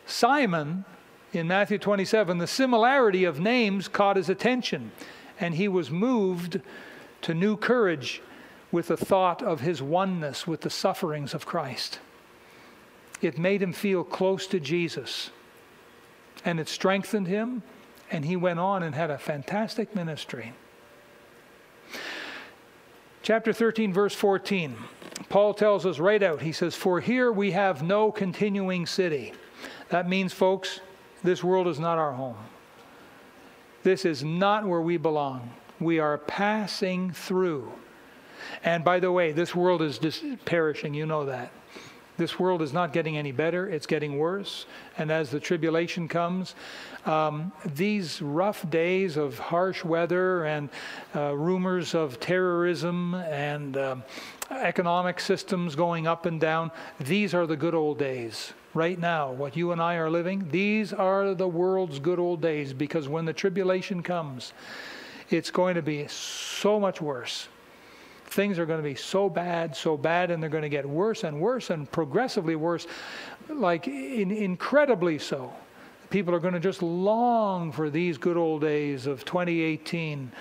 Simon 0.06 0.84
in 1.32 1.47
Matthew 1.47 1.77
27, 1.77 2.38
the 2.38 2.47
similarity 2.47 3.23
of 3.23 3.39
names 3.39 3.88
caught 3.88 4.15
his 4.15 4.30
attention, 4.30 4.91
and 5.39 5.55
he 5.55 5.67
was 5.67 5.91
moved 5.91 6.61
to 7.21 7.34
new 7.34 7.55
courage 7.55 8.21
with 8.71 8.88
the 8.88 8.97
thought 8.97 9.41
of 9.43 9.61
his 9.61 9.82
oneness 9.82 10.47
with 10.47 10.61
the 10.61 10.69
sufferings 10.69 11.34
of 11.34 11.45
Christ. 11.45 11.99
It 13.21 13.38
made 13.38 13.61
him 13.61 13.73
feel 13.73 14.03
close 14.03 14.47
to 14.47 14.59
Jesus, 14.59 15.30
and 16.45 16.59
it 16.59 16.69
strengthened 16.69 17.27
him, 17.27 17.63
and 18.11 18.25
he 18.25 18.36
went 18.36 18.59
on 18.59 18.82
and 18.82 18.95
had 18.95 19.11
a 19.11 19.17
fantastic 19.17 19.95
ministry. 19.95 20.53
Chapter 23.21 23.53
13, 23.53 23.93
verse 23.93 24.15
14. 24.15 24.75
Paul 25.27 25.53
tells 25.53 25.86
us 25.86 25.99
right 25.99 26.23
out, 26.23 26.41
he 26.41 26.51
says, 26.51 26.75
For 26.75 26.99
here 27.01 27.32
we 27.32 27.51
have 27.51 27.84
no 27.84 28.11
continuing 28.11 28.86
city. 28.86 29.34
That 29.89 30.07
means, 30.07 30.34
folks, 30.34 30.80
this 31.24 31.43
world 31.43 31.67
is 31.67 31.80
not 31.80 31.97
our 31.97 32.11
home. 32.11 32.38
This 33.84 34.05
is 34.05 34.24
not 34.24 34.67
where 34.67 34.82
we 34.82 34.97
belong. 34.97 35.51
We 35.80 35.99
are 35.99 36.17
passing 36.17 37.11
through. 37.11 37.72
And 38.63 38.84
by 38.84 38.99
the 38.99 39.11
way, 39.11 39.32
this 39.32 39.55
world 39.55 39.82
is 39.82 39.97
just 39.97 40.24
perishing. 40.45 40.93
You 40.93 41.05
know 41.05 41.26
that. 41.26 41.51
This 42.20 42.38
world 42.38 42.61
is 42.61 42.74
not 42.74 42.91
getting 42.91 43.17
any 43.17 43.32
better, 43.32 43.70
it's 43.70 43.86
getting 43.86 44.17
worse. 44.17 44.65
And 44.97 45.09
as 45.09 45.30
the 45.30 45.39
tribulation 45.39 46.09
comes, 46.09 46.53
um, 47.05 47.53
these 47.65 48.22
rough 48.22 48.70
days 48.70 49.15
of 49.15 49.39
harsh 49.39 49.86
weather 49.86 50.43
and 50.43 50.70
uh, 51.15 51.34
rumors 51.34 51.95
of 51.95 52.20
terrorism 52.20 53.13
and 53.13 53.78
um, 53.78 54.03
economic 54.51 55.22
systems 55.22 55.76
going 55.76 56.07
up 56.07 56.26
and 56.26 56.41
down, 56.41 56.72
these 56.99 57.34
are 57.34 57.47
the 57.47 57.55
good 57.55 57.74
old 57.74 57.97
days. 57.97 58.51
Right 58.76 58.99
now, 58.99 59.32
what 59.32 59.57
you 59.57 59.72
and 59.72 59.82
I 59.82 59.95
are 59.95 60.11
living, 60.11 60.47
these 60.51 60.93
are 60.93 61.34
the 61.34 61.47
world's 61.47 61.97
good 61.97 62.20
old 62.20 62.39
days 62.41 62.72
because 62.72 63.07
when 63.07 63.26
the 63.26 63.34
tribulation 63.34 64.03
comes, 64.03 64.53
it's 65.30 65.49
going 65.49 65.76
to 65.76 65.82
be 65.82 66.07
so 66.07 66.80
much 66.80 67.01
worse. 67.01 67.47
things 68.26 68.59
are 68.59 68.65
going 68.67 68.78
to 68.78 68.88
be 68.88 68.93
so 68.93 69.28
bad, 69.28 69.76
so 69.76 69.97
bad, 69.97 70.30
and 70.30 70.41
they're 70.41 70.51
going 70.51 70.61
to 70.61 70.70
get 70.70 70.88
worse 70.88 71.24
and 71.24 71.39
worse 71.41 71.72
and 71.72 71.91
progressively 71.91 72.55
worse, 72.55 72.86
like 73.49 73.88
in, 73.88 74.30
incredibly 74.30 75.17
so. 75.17 75.51
People 76.11 76.36
are 76.36 76.39
going 76.39 76.53
to 76.53 76.59
just 76.59 76.84
long 76.84 77.72
for 77.72 77.89
these 77.89 78.20
good 78.20 78.38
old 78.38 78.61
days 78.61 79.07
of 79.07 79.26
2018 79.26 80.32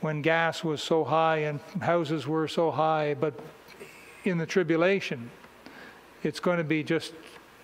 when 0.00 0.22
gas 0.22 0.64
was 0.64 0.82
so 0.82 1.04
high 1.04 1.38
and 1.38 1.60
houses 1.80 2.26
were 2.26 2.48
so 2.48 2.70
high, 2.70 3.14
but 3.14 3.34
in 4.24 4.38
the 4.38 4.46
tribulation, 4.46 5.30
it's 6.22 6.40
going 6.40 6.58
to 6.58 6.64
be 6.64 6.82
just 6.82 7.12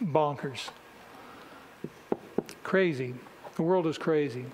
bonkers. 0.06 0.70
Crazy. 2.62 3.14
The 3.56 3.62
world 3.62 3.86
is 3.86 3.98
crazy. 3.98 4.44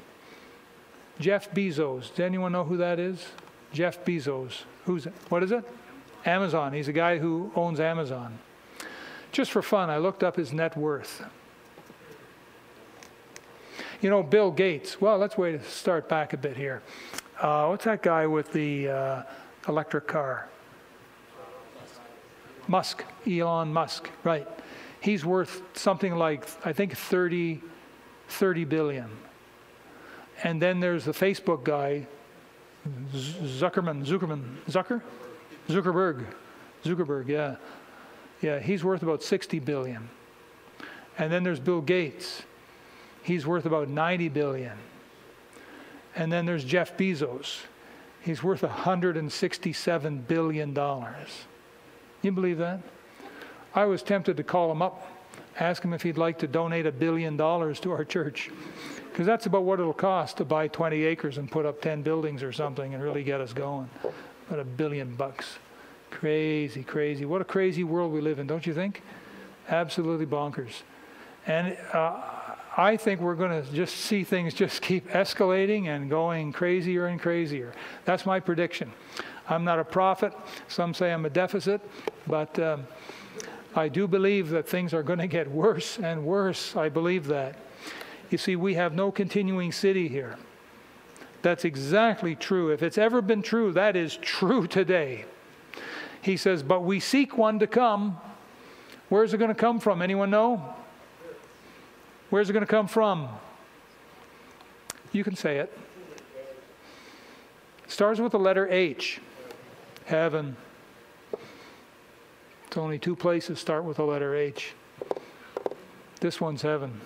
Jeff 1.18 1.51
Bezos. 1.53 2.11
Does 2.11 2.20
anyone 2.20 2.53
know 2.53 2.64
who 2.64 2.76
that 2.78 2.99
is? 2.99 3.26
Jeff 3.72 4.05
Bezos. 4.05 4.62
Who's 4.86 5.07
it? 5.07 5.12
What 5.28 5.42
is 5.42 5.53
it? 5.53 5.64
Amazon. 6.24 6.72
He's 6.72 6.88
a 6.88 6.92
guy 6.92 7.18
who 7.18 7.51
owns 7.55 7.80
Amazon. 7.80 8.38
Just 9.32 9.51
for 9.51 9.62
fun, 9.62 9.90
I 9.90 9.99
looked 9.99 10.22
up 10.22 10.36
his 10.36 10.53
net 10.53 10.76
worth. 10.76 11.24
You 14.01 14.11
know, 14.11 14.22
Bill 14.22 14.51
Gates. 14.51 15.01
Well, 15.01 15.18
let's 15.18 15.36
wait 15.36 15.61
to 15.61 15.68
start 15.68 16.09
back 16.09 16.32
a 16.32 16.36
bit 16.36 16.57
here. 16.57 16.82
Uh, 17.40 17.66
what's 17.66 17.84
that 17.84 18.03
guy 18.03 18.26
with 18.26 18.53
the 18.53 18.88
uh, 18.88 19.22
electric 19.68 20.07
car? 20.07 20.49
Musk, 22.66 23.05
Elon 23.26 23.72
Musk, 23.72 24.11
right. 24.24 24.46
He's 25.01 25.24
worth 25.24 25.62
something 25.74 26.14
like, 26.16 26.46
I 26.64 26.72
think, 26.72 26.96
30, 26.96 27.61
30 28.28 28.64
billion. 28.64 29.11
And 30.42 30.61
then 30.61 30.80
there's 30.80 31.05
the 31.05 31.12
Facebook 31.12 31.64
guy, 31.64 32.07
Zuckerman, 33.12 34.07
Zuckerman, 34.07 34.57
Zucker? 34.68 35.03
Zuckerberg. 35.68 36.24
Zuckerberg, 36.84 37.28
yeah. 37.28 37.57
Yeah, 38.40 38.59
he's 38.61 38.84
worth 38.84 39.03
about 39.03 39.22
60 39.22 39.59
billion. 39.61 40.09
And 41.18 41.32
then 41.32 41.42
there's 41.42 41.61
Bill 41.61 41.80
Gates. 41.80 42.42
He's 43.22 43.46
worth 43.46 43.66
about 43.66 43.88
90 43.88 44.28
billion. 44.28 44.78
And 46.14 46.32
then 46.32 46.46
there's 46.46 46.64
Jeff 46.64 46.96
Bezos. 46.96 47.62
He's 48.20 48.42
worth 48.42 48.62
167 48.62 50.18
billion 50.28 50.74
dollars. 50.74 51.46
You 52.22 52.32
believe 52.32 52.59
that? 52.59 52.80
I 53.74 53.84
was 53.84 54.02
tempted 54.02 54.36
to 54.36 54.42
call 54.42 54.70
him 54.72 54.82
up, 54.82 55.06
ask 55.58 55.82
him 55.82 55.92
if 55.92 56.02
he'd 56.02 56.18
like 56.18 56.38
to 56.38 56.46
donate 56.46 56.86
a 56.86 56.92
billion 56.92 57.36
dollars 57.36 57.80
to 57.80 57.92
our 57.92 58.04
church. 58.04 58.50
Because 59.10 59.26
that's 59.26 59.46
about 59.46 59.64
what 59.64 59.80
it'll 59.80 59.92
cost 59.92 60.36
to 60.36 60.44
buy 60.44 60.68
20 60.68 61.04
acres 61.04 61.38
and 61.38 61.50
put 61.50 61.66
up 61.66 61.82
10 61.82 62.02
buildings 62.02 62.42
or 62.42 62.52
something 62.52 62.94
and 62.94 63.02
really 63.02 63.24
get 63.24 63.40
us 63.40 63.52
going. 63.52 63.88
About 64.48 64.60
a 64.60 64.64
billion 64.64 65.14
bucks. 65.16 65.58
Crazy, 66.10 66.82
crazy. 66.82 67.24
What 67.24 67.40
a 67.40 67.44
crazy 67.44 67.84
world 67.84 68.12
we 68.12 68.20
live 68.20 68.38
in, 68.38 68.46
don't 68.46 68.66
you 68.66 68.74
think? 68.74 69.02
Absolutely 69.68 70.26
bonkers. 70.26 70.82
And 71.46 71.76
uh, 71.92 72.20
I 72.76 72.96
think 72.96 73.20
we're 73.20 73.34
going 73.34 73.62
to 73.62 73.72
just 73.72 73.96
see 73.96 74.22
things 74.22 74.54
just 74.54 74.82
keep 74.82 75.08
escalating 75.08 75.88
and 75.88 76.08
going 76.08 76.52
crazier 76.52 77.06
and 77.06 77.20
crazier. 77.20 77.72
That's 78.04 78.24
my 78.24 78.38
prediction. 78.38 78.92
I'm 79.48 79.64
not 79.64 79.78
a 79.78 79.84
prophet. 79.84 80.32
Some 80.68 80.94
say 80.94 81.12
I'm 81.12 81.24
a 81.24 81.30
deficit, 81.30 81.80
but 82.26 82.56
um, 82.58 82.86
I 83.74 83.88
do 83.88 84.08
believe 84.08 84.50
that 84.50 84.68
things 84.68 84.94
are 84.94 85.02
going 85.02 85.18
to 85.18 85.26
get 85.26 85.50
worse 85.50 85.98
and 85.98 86.24
worse. 86.24 86.74
I 86.74 86.88
believe 86.88 87.26
that. 87.28 87.56
You 88.30 88.38
see, 88.38 88.56
we 88.56 88.74
have 88.74 88.94
no 88.94 89.10
continuing 89.10 89.72
city 89.72 90.08
here. 90.08 90.36
That's 91.42 91.64
exactly 91.64 92.34
true. 92.34 92.72
If 92.72 92.82
it's 92.82 92.98
ever 92.98 93.22
been 93.22 93.42
true, 93.42 93.72
that 93.72 93.96
is 93.96 94.16
true 94.16 94.66
today. 94.66 95.24
He 96.20 96.36
says, 96.36 96.62
But 96.62 96.82
we 96.82 97.00
seek 97.00 97.38
one 97.38 97.58
to 97.60 97.66
come. 97.66 98.18
Where's 99.08 99.32
it 99.32 99.38
going 99.38 99.48
to 99.48 99.54
come 99.54 99.80
from? 99.80 100.02
Anyone 100.02 100.30
know? 100.30 100.74
Where's 102.30 102.50
it 102.50 102.52
going 102.52 102.64
to 102.64 102.70
come 102.70 102.88
from? 102.88 103.28
You 105.12 105.24
can 105.24 105.36
say 105.36 105.58
it. 105.58 105.76
Starts 107.86 108.20
with 108.20 108.32
the 108.32 108.38
letter 108.38 108.68
H. 108.68 109.20
Heaven. 110.04 110.56
It's 112.68 112.76
only 112.76 112.98
two 112.98 113.16
places 113.16 113.58
start 113.58 113.84
with 113.84 113.96
the 113.96 114.04
letter 114.04 114.36
H. 114.36 114.74
This 116.20 116.38
one's 116.38 116.60
heaven. 116.60 117.00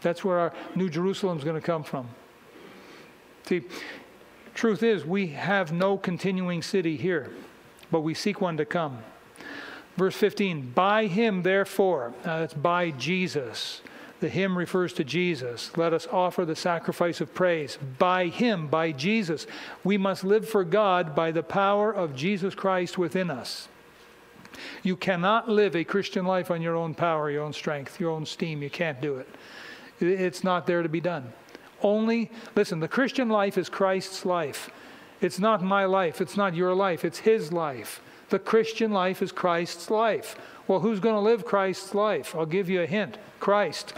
That's 0.00 0.24
where 0.24 0.38
our 0.38 0.52
New 0.76 0.88
Jerusalem's 0.88 1.42
going 1.42 1.60
to 1.60 1.66
come 1.66 1.82
from. 1.82 2.08
See, 3.46 3.64
truth 4.54 4.84
is, 4.84 5.04
we 5.04 5.26
have 5.26 5.72
no 5.72 5.98
continuing 5.98 6.62
city 6.62 6.96
here, 6.96 7.32
but 7.90 8.02
we 8.02 8.14
seek 8.14 8.40
one 8.40 8.56
to 8.58 8.64
come. 8.64 8.98
Verse 9.96 10.14
15, 10.14 10.70
by 10.70 11.06
him, 11.06 11.42
therefore, 11.42 12.14
uh, 12.24 12.38
that's 12.38 12.54
by 12.54 12.92
Jesus. 12.92 13.80
The 14.20 14.28
him 14.28 14.56
refers 14.56 14.92
to 14.92 15.04
Jesus. 15.04 15.76
Let 15.76 15.94
us 15.94 16.06
offer 16.12 16.44
the 16.44 16.54
sacrifice 16.54 17.20
of 17.20 17.34
praise. 17.34 17.76
By 17.98 18.28
him, 18.28 18.68
by 18.68 18.92
Jesus, 18.92 19.48
we 19.82 19.98
must 19.98 20.22
live 20.22 20.48
for 20.48 20.62
God 20.62 21.16
by 21.16 21.32
the 21.32 21.42
power 21.42 21.90
of 21.90 22.14
Jesus 22.14 22.54
Christ 22.54 22.96
within 22.96 23.32
us. 23.32 23.66
You 24.82 24.96
cannot 24.96 25.48
live 25.48 25.76
a 25.76 25.84
Christian 25.84 26.24
life 26.24 26.50
on 26.50 26.62
your 26.62 26.76
own 26.76 26.94
power, 26.94 27.30
your 27.30 27.42
own 27.42 27.52
strength, 27.52 28.00
your 28.00 28.10
own 28.10 28.26
steam. 28.26 28.62
You 28.62 28.70
can't 28.70 29.00
do 29.00 29.16
it. 29.16 29.28
It's 30.00 30.44
not 30.44 30.66
there 30.66 30.82
to 30.82 30.88
be 30.88 31.00
done. 31.00 31.32
Only, 31.82 32.30
listen, 32.54 32.80
the 32.80 32.88
Christian 32.88 33.28
life 33.28 33.58
is 33.58 33.68
Christ's 33.68 34.24
life. 34.24 34.70
It's 35.20 35.38
not 35.38 35.62
my 35.62 35.84
life. 35.84 36.20
It's 36.20 36.36
not 36.36 36.54
your 36.54 36.74
life. 36.74 37.04
It's 37.04 37.18
His 37.18 37.52
life. 37.52 38.00
The 38.28 38.38
Christian 38.38 38.90
life 38.90 39.22
is 39.22 39.32
Christ's 39.32 39.90
life. 39.90 40.36
Well, 40.66 40.80
who's 40.80 41.00
going 41.00 41.14
to 41.14 41.20
live 41.20 41.44
Christ's 41.44 41.94
life? 41.94 42.34
I'll 42.34 42.46
give 42.46 42.68
you 42.68 42.82
a 42.82 42.86
hint 42.86 43.18
Christ. 43.40 43.94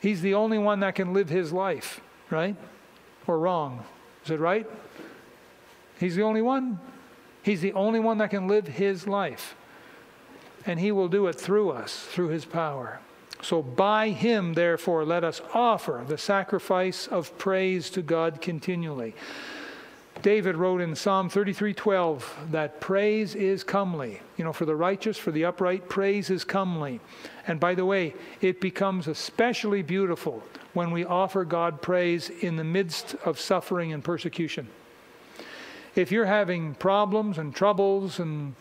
He's 0.00 0.20
the 0.20 0.34
only 0.34 0.58
one 0.58 0.80
that 0.80 0.94
can 0.94 1.12
live 1.12 1.28
His 1.28 1.52
life, 1.52 2.00
right? 2.30 2.56
Or 3.26 3.38
wrong? 3.38 3.84
Is 4.24 4.30
it 4.30 4.40
right? 4.40 4.68
He's 5.98 6.16
the 6.16 6.22
only 6.22 6.42
one. 6.42 6.78
He's 7.42 7.60
the 7.60 7.72
only 7.72 8.00
one 8.00 8.18
that 8.18 8.30
can 8.30 8.46
live 8.46 8.66
His 8.66 9.06
life. 9.06 9.54
And 10.64 10.78
He 10.78 10.92
will 10.92 11.08
do 11.08 11.26
it 11.26 11.34
through 11.34 11.70
us, 11.70 12.06
through 12.12 12.28
His 12.28 12.44
power. 12.44 13.00
So 13.42 13.60
by 13.60 14.10
him, 14.10 14.54
therefore, 14.54 15.04
let 15.04 15.24
us 15.24 15.42
offer 15.52 16.04
the 16.06 16.16
sacrifice 16.16 17.08
of 17.08 17.36
praise 17.38 17.90
to 17.90 18.00
God 18.00 18.40
continually. 18.40 19.14
David 20.22 20.54
wrote 20.54 20.80
in 20.80 20.94
Psalm 20.94 21.28
33:12 21.28 22.52
that 22.52 22.80
praise 22.80 23.34
is 23.34 23.64
comely. 23.64 24.22
You 24.36 24.44
know, 24.44 24.52
for 24.52 24.64
the 24.64 24.76
righteous, 24.76 25.18
for 25.18 25.32
the 25.32 25.44
upright, 25.44 25.88
praise 25.88 26.30
is 26.30 26.44
comely. 26.44 27.00
And 27.48 27.58
by 27.58 27.74
the 27.74 27.84
way, 27.84 28.14
it 28.40 28.60
becomes 28.60 29.08
especially 29.08 29.82
beautiful 29.82 30.44
when 30.72 30.92
we 30.92 31.04
offer 31.04 31.44
God 31.44 31.82
praise 31.82 32.30
in 32.30 32.54
the 32.54 32.64
midst 32.64 33.16
of 33.24 33.40
suffering 33.40 33.92
and 33.92 34.04
persecution. 34.04 34.68
If 35.94 36.10
you're 36.10 36.26
having 36.26 36.74
problems 36.74 37.38
and 37.38 37.54
troubles 37.54 38.18
and 38.18 38.54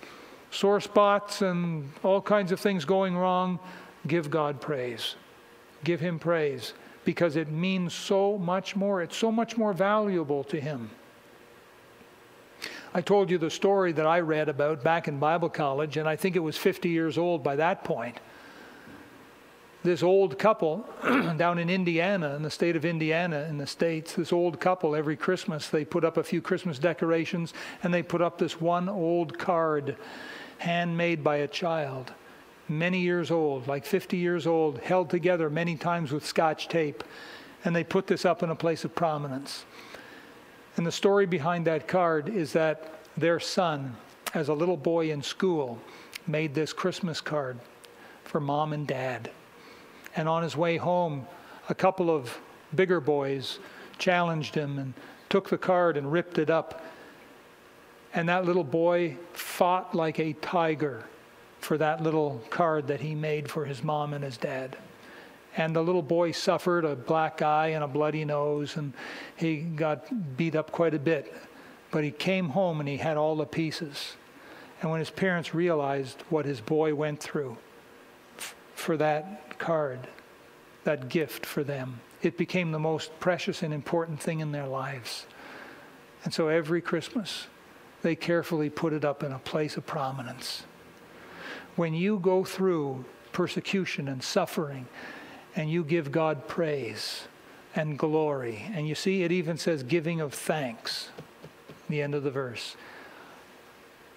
sore 0.51 0.81
spots 0.81 1.41
and 1.41 1.89
all 2.03 2.21
kinds 2.21 2.51
of 2.51 2.59
things 2.59 2.83
going 2.83 3.15
wrong, 3.15 3.59
give 4.07 4.29
God 4.29 4.59
praise. 4.59 5.15
Give 5.83 5.99
Him 5.99 6.19
praise 6.19 6.73
because 7.05 7.35
it 7.35 7.49
means 7.49 7.93
so 7.93 8.37
much 8.37 8.75
more. 8.75 9.01
It's 9.01 9.15
so 9.15 9.31
much 9.31 9.57
more 9.57 9.73
valuable 9.73 10.43
to 10.45 10.59
Him. 10.59 10.89
I 12.93 12.99
told 13.01 13.31
you 13.31 13.37
the 13.37 13.49
story 13.49 13.93
that 13.93 14.05
I 14.05 14.19
read 14.19 14.49
about 14.49 14.83
back 14.83 15.07
in 15.07 15.17
Bible 15.17 15.49
college, 15.49 15.95
and 15.95 16.09
I 16.09 16.17
think 16.17 16.35
it 16.35 16.39
was 16.39 16.57
50 16.57 16.89
years 16.89 17.17
old 17.17 17.41
by 17.41 17.55
that 17.55 17.85
point. 17.85 18.19
This 19.83 20.03
old 20.03 20.37
couple 20.37 20.85
down 21.37 21.57
in 21.57 21.69
Indiana, 21.69 22.35
in 22.35 22.43
the 22.43 22.51
state 22.51 22.75
of 22.75 22.85
Indiana, 22.85 23.47
in 23.49 23.57
the 23.57 23.65
States, 23.65 24.13
this 24.13 24.31
old 24.31 24.59
couple, 24.59 24.95
every 24.95 25.15
Christmas, 25.15 25.69
they 25.69 25.83
put 25.83 26.03
up 26.03 26.17
a 26.17 26.23
few 26.23 26.41
Christmas 26.41 26.77
decorations 26.77 27.53
and 27.81 27.93
they 27.93 28.03
put 28.03 28.21
up 28.21 28.37
this 28.37 28.61
one 28.61 28.87
old 28.87 29.39
card 29.39 29.95
handmade 30.59 31.23
by 31.23 31.37
a 31.37 31.47
child 31.47 32.13
many 32.71 32.99
years 32.99 33.29
old, 33.29 33.67
like 33.67 33.85
50 33.85 34.17
years 34.17 34.47
old, 34.47 34.79
held 34.79 35.09
together 35.09 35.49
many 35.49 35.75
times 35.75 36.11
with 36.11 36.25
scotch 36.25 36.67
tape. 36.67 37.03
And 37.63 37.75
they 37.75 37.83
put 37.83 38.07
this 38.07 38.25
up 38.25 38.41
in 38.41 38.49
a 38.49 38.55
place 38.55 38.85
of 38.85 38.95
prominence. 38.95 39.65
And 40.77 40.85
the 40.85 40.91
story 40.91 41.25
behind 41.25 41.67
that 41.67 41.87
card 41.87 42.29
is 42.29 42.53
that 42.53 42.99
their 43.17 43.39
son, 43.39 43.95
as 44.33 44.47
a 44.47 44.53
little 44.53 44.77
boy 44.77 45.11
in 45.11 45.21
school, 45.21 45.79
made 46.25 46.55
this 46.55 46.73
Christmas 46.73 47.21
card 47.21 47.59
for 48.23 48.39
mom 48.39 48.73
and 48.73 48.87
dad. 48.87 49.29
And 50.15 50.27
on 50.27 50.43
his 50.43 50.55
way 50.57 50.77
home, 50.77 51.27
a 51.69 51.75
couple 51.75 52.09
of 52.09 52.37
bigger 52.75 52.99
boys 52.99 53.59
challenged 53.97 54.55
him 54.55 54.77
and 54.79 54.93
took 55.29 55.49
the 55.49 55.57
card 55.57 55.97
and 55.97 56.11
ripped 56.11 56.37
it 56.37 56.49
up. 56.49 56.83
And 58.13 58.27
that 58.27 58.45
little 58.45 58.63
boy 58.63 59.17
fought 59.33 59.95
like 59.95 60.19
a 60.19 60.33
tiger 60.33 61.05
for 61.59 61.77
that 61.77 62.01
little 62.03 62.41
card 62.49 62.87
that 62.87 62.99
he 62.99 63.15
made 63.15 63.49
for 63.49 63.65
his 63.65 63.83
mom 63.83 64.13
and 64.13 64.23
his 64.23 64.37
dad. 64.37 64.75
And 65.55 65.75
the 65.75 65.81
little 65.81 66.01
boy 66.01 66.31
suffered 66.31 66.85
a 66.85 66.95
black 66.95 67.41
eye 67.41 67.67
and 67.67 67.83
a 67.83 67.87
bloody 67.87 68.25
nose, 68.25 68.77
and 68.77 68.93
he 69.35 69.57
got 69.57 70.37
beat 70.37 70.55
up 70.55 70.71
quite 70.71 70.93
a 70.93 70.99
bit. 70.99 71.33
But 71.91 72.03
he 72.03 72.11
came 72.11 72.49
home 72.49 72.79
and 72.79 72.87
he 72.87 72.97
had 72.97 73.17
all 73.17 73.35
the 73.35 73.45
pieces. 73.45 74.15
And 74.81 74.89
when 74.89 74.99
his 74.99 75.09
parents 75.09 75.53
realized 75.53 76.23
what 76.29 76.45
his 76.45 76.61
boy 76.61 76.95
went 76.95 77.19
through 77.19 77.57
for 78.73 78.97
that 78.97 79.50
card, 79.61 80.07
that 80.83 81.07
gift 81.07 81.45
for 81.45 81.63
them, 81.63 82.01
it 82.21 82.37
became 82.37 82.71
the 82.71 82.79
most 82.79 83.17
precious 83.19 83.63
and 83.63 83.73
important 83.73 84.19
thing 84.19 84.41
in 84.41 84.51
their 84.51 84.67
lives. 84.67 85.25
And 86.23 86.33
so 86.33 86.49
every 86.49 86.81
Christmas, 86.81 87.47
they 88.01 88.15
carefully 88.15 88.69
put 88.69 88.91
it 88.91 89.05
up 89.05 89.23
in 89.23 89.31
a 89.31 89.39
place 89.39 89.77
of 89.77 89.85
prominence. 89.85 90.63
When 91.75 91.93
you 91.93 92.19
go 92.19 92.43
through 92.43 93.05
persecution 93.31 94.07
and 94.07 94.21
suffering, 94.21 94.87
and 95.55 95.69
you 95.69 95.83
give 95.83 96.11
God 96.11 96.47
praise 96.47 97.27
and 97.75 97.97
glory, 97.97 98.65
and 98.73 98.87
you 98.87 98.95
see, 98.95 99.23
it 99.23 99.31
even 99.31 99.57
says 99.57 99.83
giving 99.83 100.19
of 100.21 100.33
thanks, 100.33 101.09
the 101.89 102.01
end 102.01 102.15
of 102.15 102.23
the 102.23 102.31
verse, 102.31 102.75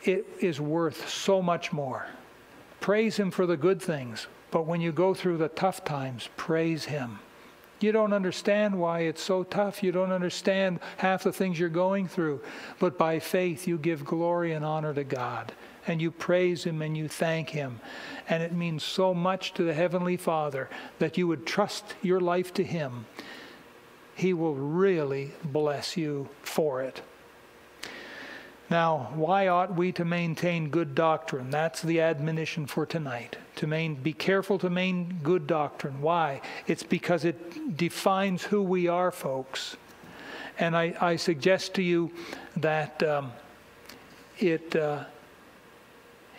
it 0.04 0.26
is 0.40 0.60
worth 0.60 1.08
so 1.08 1.40
much 1.40 1.72
more. 1.72 2.06
Praise 2.80 3.16
Him 3.16 3.30
for 3.30 3.46
the 3.46 3.56
good 3.56 3.80
things, 3.80 4.26
but 4.54 4.66
when 4.66 4.80
you 4.80 4.92
go 4.92 5.14
through 5.14 5.38
the 5.38 5.48
tough 5.48 5.84
times, 5.84 6.28
praise 6.36 6.84
Him. 6.84 7.18
You 7.80 7.90
don't 7.90 8.12
understand 8.12 8.78
why 8.78 9.00
it's 9.00 9.20
so 9.20 9.42
tough. 9.42 9.82
You 9.82 9.90
don't 9.90 10.12
understand 10.12 10.78
half 10.98 11.24
the 11.24 11.32
things 11.32 11.58
you're 11.58 11.68
going 11.68 12.06
through. 12.06 12.40
But 12.78 12.96
by 12.96 13.18
faith, 13.18 13.66
you 13.66 13.78
give 13.78 14.04
glory 14.04 14.52
and 14.52 14.64
honor 14.64 14.94
to 14.94 15.02
God. 15.02 15.52
And 15.88 16.00
you 16.00 16.12
praise 16.12 16.62
Him 16.62 16.82
and 16.82 16.96
you 16.96 17.08
thank 17.08 17.50
Him. 17.50 17.80
And 18.28 18.44
it 18.44 18.52
means 18.52 18.84
so 18.84 19.12
much 19.12 19.54
to 19.54 19.64
the 19.64 19.74
Heavenly 19.74 20.16
Father 20.16 20.70
that 21.00 21.18
you 21.18 21.26
would 21.26 21.46
trust 21.46 21.96
your 22.00 22.20
life 22.20 22.54
to 22.54 22.62
Him. 22.62 23.06
He 24.14 24.32
will 24.32 24.54
really 24.54 25.32
bless 25.42 25.96
you 25.96 26.28
for 26.44 26.80
it. 26.80 27.02
Now, 28.74 29.12
why 29.14 29.46
ought 29.46 29.76
we 29.76 29.92
to 29.92 30.04
maintain 30.04 30.68
good 30.68 30.96
doctrine? 30.96 31.48
That's 31.48 31.80
the 31.80 32.00
admonition 32.00 32.66
for 32.66 32.84
tonight. 32.84 33.36
To 33.54 33.68
main, 33.68 33.94
be 33.94 34.12
careful 34.12 34.58
to 34.58 34.68
maintain 34.68 35.20
good 35.22 35.46
doctrine. 35.46 36.02
Why? 36.02 36.40
It's 36.66 36.82
because 36.82 37.24
it 37.24 37.76
defines 37.76 38.42
who 38.42 38.60
we 38.62 38.88
are, 38.88 39.12
folks. 39.12 39.76
And 40.58 40.76
I, 40.76 40.92
I 41.00 41.14
suggest 41.14 41.74
to 41.74 41.84
you 41.84 42.10
that 42.56 43.00
um, 43.04 43.30
it, 44.40 44.74
uh, 44.74 45.04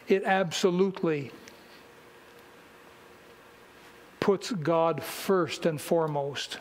it 0.10 0.26
absolutely 0.26 1.32
puts 4.20 4.52
God 4.52 5.02
first 5.02 5.66
and 5.66 5.80
foremost. 5.80 6.58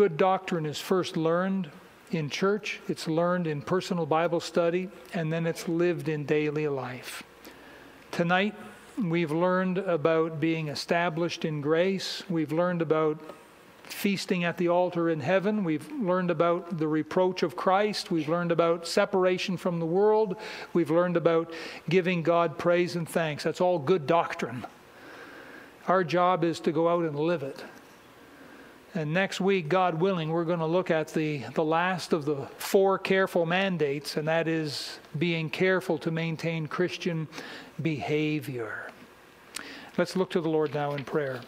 Good 0.00 0.16
doctrine 0.16 0.64
is 0.64 0.78
first 0.78 1.18
learned 1.18 1.70
in 2.10 2.30
church, 2.30 2.80
it's 2.88 3.06
learned 3.06 3.46
in 3.46 3.60
personal 3.60 4.06
Bible 4.06 4.40
study, 4.40 4.88
and 5.12 5.30
then 5.30 5.46
it's 5.46 5.68
lived 5.68 6.08
in 6.08 6.24
daily 6.24 6.66
life. 6.68 7.22
Tonight, 8.10 8.54
we've 8.96 9.30
learned 9.30 9.76
about 9.76 10.40
being 10.40 10.68
established 10.68 11.44
in 11.44 11.60
grace, 11.60 12.22
we've 12.30 12.50
learned 12.50 12.80
about 12.80 13.20
feasting 13.82 14.42
at 14.42 14.56
the 14.56 14.68
altar 14.68 15.10
in 15.10 15.20
heaven, 15.20 15.64
we've 15.64 15.92
learned 15.92 16.30
about 16.30 16.78
the 16.78 16.88
reproach 16.88 17.42
of 17.42 17.54
Christ, 17.54 18.10
we've 18.10 18.26
learned 18.26 18.52
about 18.52 18.86
separation 18.86 19.58
from 19.58 19.80
the 19.80 19.84
world, 19.84 20.34
we've 20.72 20.90
learned 20.90 21.18
about 21.18 21.52
giving 21.90 22.22
God 22.22 22.56
praise 22.56 22.96
and 22.96 23.06
thanks. 23.06 23.44
That's 23.44 23.60
all 23.60 23.78
good 23.78 24.06
doctrine. 24.06 24.64
Our 25.88 26.04
job 26.04 26.42
is 26.42 26.58
to 26.60 26.72
go 26.72 26.88
out 26.88 27.04
and 27.04 27.20
live 27.20 27.42
it. 27.42 27.62
And 28.94 29.14
next 29.14 29.40
week, 29.40 29.68
God 29.68 30.00
willing, 30.00 30.30
we're 30.30 30.44
going 30.44 30.58
to 30.58 30.66
look 30.66 30.90
at 30.90 31.14
the, 31.14 31.44
the 31.54 31.62
last 31.62 32.12
of 32.12 32.24
the 32.24 32.48
four 32.58 32.98
careful 32.98 33.46
mandates, 33.46 34.16
and 34.16 34.26
that 34.26 34.48
is 34.48 34.98
being 35.16 35.48
careful 35.48 35.96
to 35.98 36.10
maintain 36.10 36.66
Christian 36.66 37.28
behavior. 37.80 38.90
Let's 39.96 40.16
look 40.16 40.30
to 40.30 40.40
the 40.40 40.48
Lord 40.48 40.74
now 40.74 40.94
in 40.94 41.04
prayer. 41.04 41.40